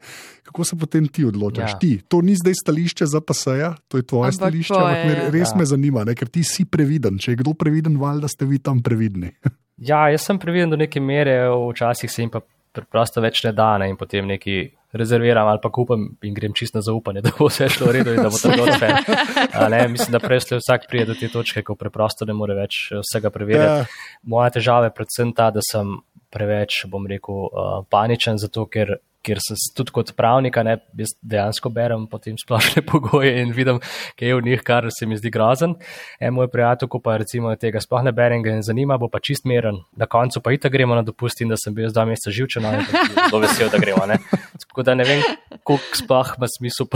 Kako 0.47 0.65
se 0.65 0.79
potem 0.81 1.05
ti 1.11 1.27
odločaš? 1.27 1.77
Ja. 1.77 1.79
Ti. 1.79 1.93
To 2.09 2.23
ni 2.25 2.37
zdaj 2.39 2.57
stališče 2.63 3.07
za 3.13 3.21
PSA, 3.21 3.75
to 3.93 4.01
je 4.01 4.07
tvoje 4.09 4.33
ampak 4.33 4.41
stališče, 4.41 4.79
ampak 4.79 5.05
me, 5.05 5.15
res 5.35 5.53
ja. 5.53 5.59
me 5.61 5.69
zanima, 5.69 6.07
ne, 6.09 6.17
ker 6.17 6.33
ti 6.33 6.47
si 6.47 6.65
previden. 6.65 7.21
Če 7.21 7.35
je 7.35 7.43
kdo 7.43 7.53
previden, 7.59 8.01
valjda 8.01 8.31
ste 8.33 8.49
vi 8.49 8.63
tam 8.63 8.83
previdni. 8.83 9.35
Ja, 9.77 10.07
jaz 10.09 10.25
sem 10.25 10.39
previden 10.41 10.71
do 10.73 10.77
neke 10.81 11.03
mere, 11.05 11.35
včasih 11.53 12.09
se 12.09 12.23
jim 12.23 12.31
pa 12.33 12.41
preprosto 12.77 13.23
več 13.25 13.43
ne 13.47 13.53
da 13.57 13.77
ne 13.81 13.89
in 13.91 13.97
potem 13.97 14.29
neki 14.29 14.59
rezerviram 14.97 15.49
ali 15.49 15.61
pa 15.63 15.71
kupam 15.73 16.07
in 16.23 16.35
grem 16.35 16.55
čist 16.57 16.77
na 16.77 16.83
zaupanje, 16.85 17.23
da 17.27 17.33
bo 17.39 17.49
vse 17.51 17.69
šlo 17.73 17.91
v 17.91 17.97
redu 17.99 18.15
in 18.15 18.23
da 18.23 18.31
bo 18.33 18.41
to 18.41 18.53
dobro. 18.57 19.89
Mislim, 19.93 20.13
da 20.13 20.21
prej 20.23 20.45
vsak 20.57 20.89
pride 20.91 21.11
do 21.13 21.19
te 21.19 21.29
točke, 21.33 21.63
ko 21.63 21.77
preprosto 21.79 22.29
ne 22.29 22.37
more 22.37 22.57
več 22.57 22.87
eh, 22.93 23.03
vsega 23.05 23.33
preverjati. 23.35 23.87
Ja. 23.87 24.21
Moja 24.23 24.53
težava 24.59 24.91
je 24.91 24.97
predvsem 24.97 25.35
ta, 25.37 25.51
da 25.55 25.65
sem 25.65 25.99
preveč, 26.33 26.83
bom 26.91 27.07
rekel, 27.09 27.47
uh, 27.47 27.77
paničen, 27.89 28.37
zato 28.43 28.67
ker 28.69 28.97
ker 29.27 29.41
sem 29.43 29.59
tudi 29.77 29.95
kot 29.95 30.13
pravnik, 30.19 30.57
ne 30.67 30.77
dejansko 31.23 31.71
berem 31.75 32.07
potem 32.11 32.39
splošne 32.39 32.85
pogoje 32.91 33.35
in 33.43 33.53
vidim, 33.57 33.81
kaj 34.19 34.31
je 34.31 34.39
v 34.39 34.45
njih, 34.47 34.63
kar 34.67 34.89
se 34.95 35.07
mi 35.07 35.19
zdi 35.19 35.33
grozen. 35.35 35.77
En 36.21 36.35
moj 36.37 36.51
prijatelj, 36.53 36.91
ko 36.93 37.01
pa 37.03 37.19
recimo 37.23 37.55
tega 37.61 37.83
sploh 37.83 38.05
ne 38.07 38.15
berem, 38.17 38.45
ga 38.47 38.57
ne 38.59 38.65
zanima, 38.67 38.99
bo 39.01 39.11
pa 39.13 39.21
čist 39.23 39.49
meren. 39.49 39.83
Na 39.99 40.09
koncu 40.11 40.43
pa 40.43 40.55
itak 40.55 40.73
gremo 40.73 40.95
na 40.95 41.05
dopust 41.07 41.43
in 41.43 41.53
da 41.53 41.59
sem 41.61 41.75
bil 41.75 41.91
dva 41.93 42.07
meseca 42.09 42.35
živčen 42.35 42.67
in 42.71 42.85
zelo 42.87 43.43
vesel, 43.45 43.71
da 43.73 43.83
gremo. 43.83 44.07
Ne? 44.07 44.21
Tako 44.67 44.87
da 44.87 44.95
ne 44.95 45.07
vem, 45.09 45.23
koliko 45.63 45.99
sploh 45.99 46.33
ima 46.37 46.49
smisel 46.51 46.89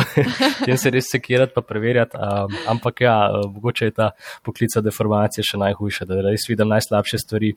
tem 0.65 0.77
se 0.83 0.91
res 0.91 1.11
sekirati 1.13 1.55
pa 1.55 1.63
preverjati. 1.63 2.17
Um, 2.17 2.57
ampak 2.69 3.01
ja, 3.05 3.15
mogoče 3.55 3.91
je 3.91 3.95
ta 3.97 4.11
poklica 4.47 4.83
deformacije 4.85 5.45
še 5.47 5.61
najhujša, 5.63 6.09
da 6.09 6.21
res 6.29 6.49
vidim 6.49 6.71
najslabše 6.73 7.21
stvari 7.23 7.53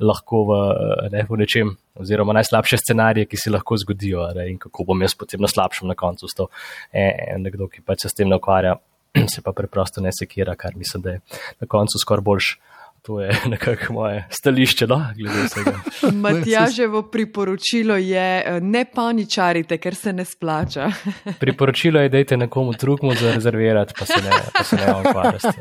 lahko 0.00 0.44
v, 0.50 0.60
ne, 1.12 1.24
v 1.28 1.40
nečem 1.42 1.72
oziroma 1.96 2.36
najslabše 2.36 2.80
scenarije, 2.82 3.28
ki 3.30 3.40
se 3.40 3.52
lahko 3.52 3.78
zgodijo, 3.80 4.26
ne, 4.36 4.50
in 4.52 4.60
kako 4.62 4.90
bom 4.90 5.02
jaz 5.02 5.16
potem 5.18 5.42
na 5.42 5.50
slabšem 5.50 5.88
na 5.88 5.96
koncu 5.98 6.28
stal. 6.30 6.50
E, 6.92 7.08
nekdo, 7.40 7.70
ki 7.72 7.84
pač 7.86 8.04
se 8.04 8.12
s 8.12 8.18
tem 8.18 8.28
ne 8.30 8.40
ukvarja, 8.40 8.76
se 9.32 9.42
pa 9.42 9.54
preprosto 9.56 10.04
ne 10.04 10.12
sekira, 10.12 10.56
kar 10.56 10.76
mislim, 10.76 11.02
da 11.02 11.16
je 11.16 11.20
na 11.60 11.70
koncu 11.70 12.00
skoraj 12.02 12.26
boljši. 12.26 12.58
To 13.06 13.20
je 13.20 13.40
nekako 13.52 13.92
moje 13.92 14.24
stališče, 14.30 14.86
no, 14.86 15.06
glede 15.16 15.42
vsega. 15.42 15.78
Matjaževo 16.24 17.02
priporočilo 17.02 17.96
je: 17.96 18.42
eh, 18.46 18.60
ne 18.60 18.84
paničarite, 18.94 19.78
ker 19.78 19.94
se 19.94 20.12
ne 20.12 20.24
splača. 20.24 20.90
Priporočilo 21.40 22.00
je, 22.00 22.08
da 22.08 22.18
je 22.18 22.36
nekomu 22.36 22.72
drugemu 22.80 23.14
za 23.14 23.34
rezervirati, 23.34 23.94
pa 23.98 24.06
se 24.06 24.14
ne, 24.24 24.30
pa 24.58 24.64
se 24.64 24.76
ne 24.76 24.94
ukvarjate. 25.00 25.52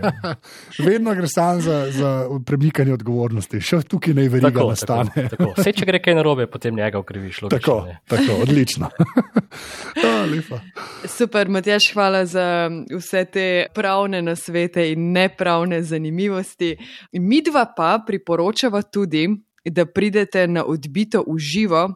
Vedno 0.79 1.15
gre 1.15 1.27
sam 1.27 1.62
za, 1.62 1.91
za 1.91 2.29
premikanje 2.45 2.93
odgovornosti, 2.93 3.62
še 3.62 3.81
tukaj 3.81 4.13
ne 4.13 4.29
veri, 4.29 4.51
da 4.51 4.65
nastane. 4.65 5.12
Tako, 5.15 5.29
tako. 5.29 5.53
Vse, 5.58 5.71
če 5.71 5.86
gre 5.86 6.01
kaj 6.01 6.17
narobe, 6.17 6.47
potem 6.47 6.75
njega 6.75 6.99
ukriviš. 6.99 7.41
Logično, 7.41 7.60
tako, 7.60 7.88
tako, 8.08 8.41
odlično. 8.41 8.89
oh, 10.01 10.60
Super, 11.05 11.49
Matjaž, 11.49 11.91
hvala 11.93 12.25
za 12.25 12.47
vse 12.89 13.25
te 13.25 13.47
pravne 13.73 14.21
nasvete 14.21 14.89
in 14.91 15.12
nepravne 15.13 15.84
zanimivosti. 15.84 16.73
In 17.12 17.35
Mi 17.35 17.35
dva 17.41 17.65
pa 17.76 18.00
priporočava 18.06 18.82
tudi, 18.82 19.28
da 19.65 19.86
pridete 19.86 20.48
na 20.48 20.65
odbito 20.65 21.24
v 21.28 21.39
živo 21.39 21.88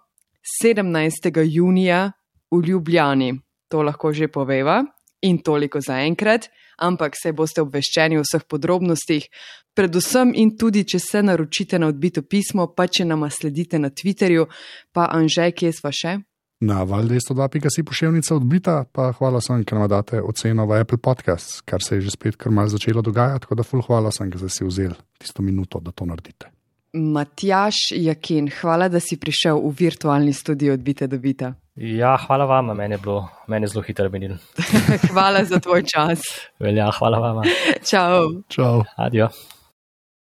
17. 0.64 1.44
junija 1.46 2.12
v 2.52 2.62
Ljubljani. 2.66 3.40
To 3.70 3.82
lahko 3.82 4.14
že 4.14 4.28
poveva 4.28 4.84
in 5.22 5.38
toliko 5.44 5.82
za 5.82 6.00
enkrat, 6.02 6.50
ampak 6.78 7.14
se 7.22 7.32
boste 7.32 7.62
obveščeni 7.62 8.18
o 8.18 8.24
vseh 8.24 8.48
podrobnostih, 8.50 9.28
predvsem 9.76 10.32
in 10.36 10.56
tudi, 10.58 10.86
če 10.88 11.00
se 11.00 11.22
naročite 11.24 11.80
na 11.80 11.88
odbito 11.92 12.24
pismo, 12.24 12.72
pa 12.74 12.88
če 12.88 13.06
nama 13.06 13.30
sledite 13.30 13.80
na 13.80 13.92
Twitterju, 13.92 14.48
pa 14.92 15.10
Anže, 15.12 15.52
kje 15.52 15.74
sva 15.76 15.92
še? 15.94 16.18
Na 16.60 16.84
val202.si 16.84 17.84
pošiljnica 17.88 18.36
odbita, 18.36 18.84
pa 18.92 19.14
hvala 19.16 19.40
sem, 19.40 19.62
ker 19.64 19.78
nam 19.80 19.88
date 19.88 20.20
oceno 20.20 20.66
v 20.68 20.82
Apple 20.82 20.98
Podcast, 21.00 21.62
kar 21.64 21.80
se 21.80 21.96
je 21.96 22.02
že 22.02 22.12
spet 22.12 22.36
kar 22.36 22.52
malce 22.52 22.76
začelo 22.76 23.02
dogajati, 23.02 23.46
tako 23.46 23.56
da 23.56 23.64
ful 23.64 23.84
hvala 23.88 24.12
sem, 24.12 24.28
ker 24.32 24.42
ste 24.44 24.50
si 24.50 24.66
vzeli 24.68 24.98
tisto 25.18 25.42
minuto, 25.42 25.80
da 25.80 25.96
to 25.96 26.06
naredite. 26.06 26.52
Matjaš 26.94 27.76
Jakin, 27.96 28.50
hvala, 28.60 28.90
da 28.90 29.00
si 29.00 29.16
prišel 29.16 29.62
v 29.62 29.72
virtualni 29.78 30.34
studio 30.34 30.74
odbite 30.74 31.08
dobita. 31.08 31.54
Ja, 31.76 32.18
hvala 32.28 32.46
vam, 32.46 32.74
meni 32.76 32.98
je 32.98 33.04
bilo, 33.06 33.30
meni 33.48 33.64
je 33.64 33.72
zelo 33.76 33.84
hitro 33.88 34.10
menil. 34.10 34.36
hvala 35.14 35.46
za 35.46 35.60
tvoj 35.64 35.86
čas. 35.88 36.20
Velja, 36.60 36.90
hvala 37.00 37.20
vam. 37.20 37.48
Čau. 37.88 38.44
Čau. 38.50 38.84
Adijo. 38.98 39.30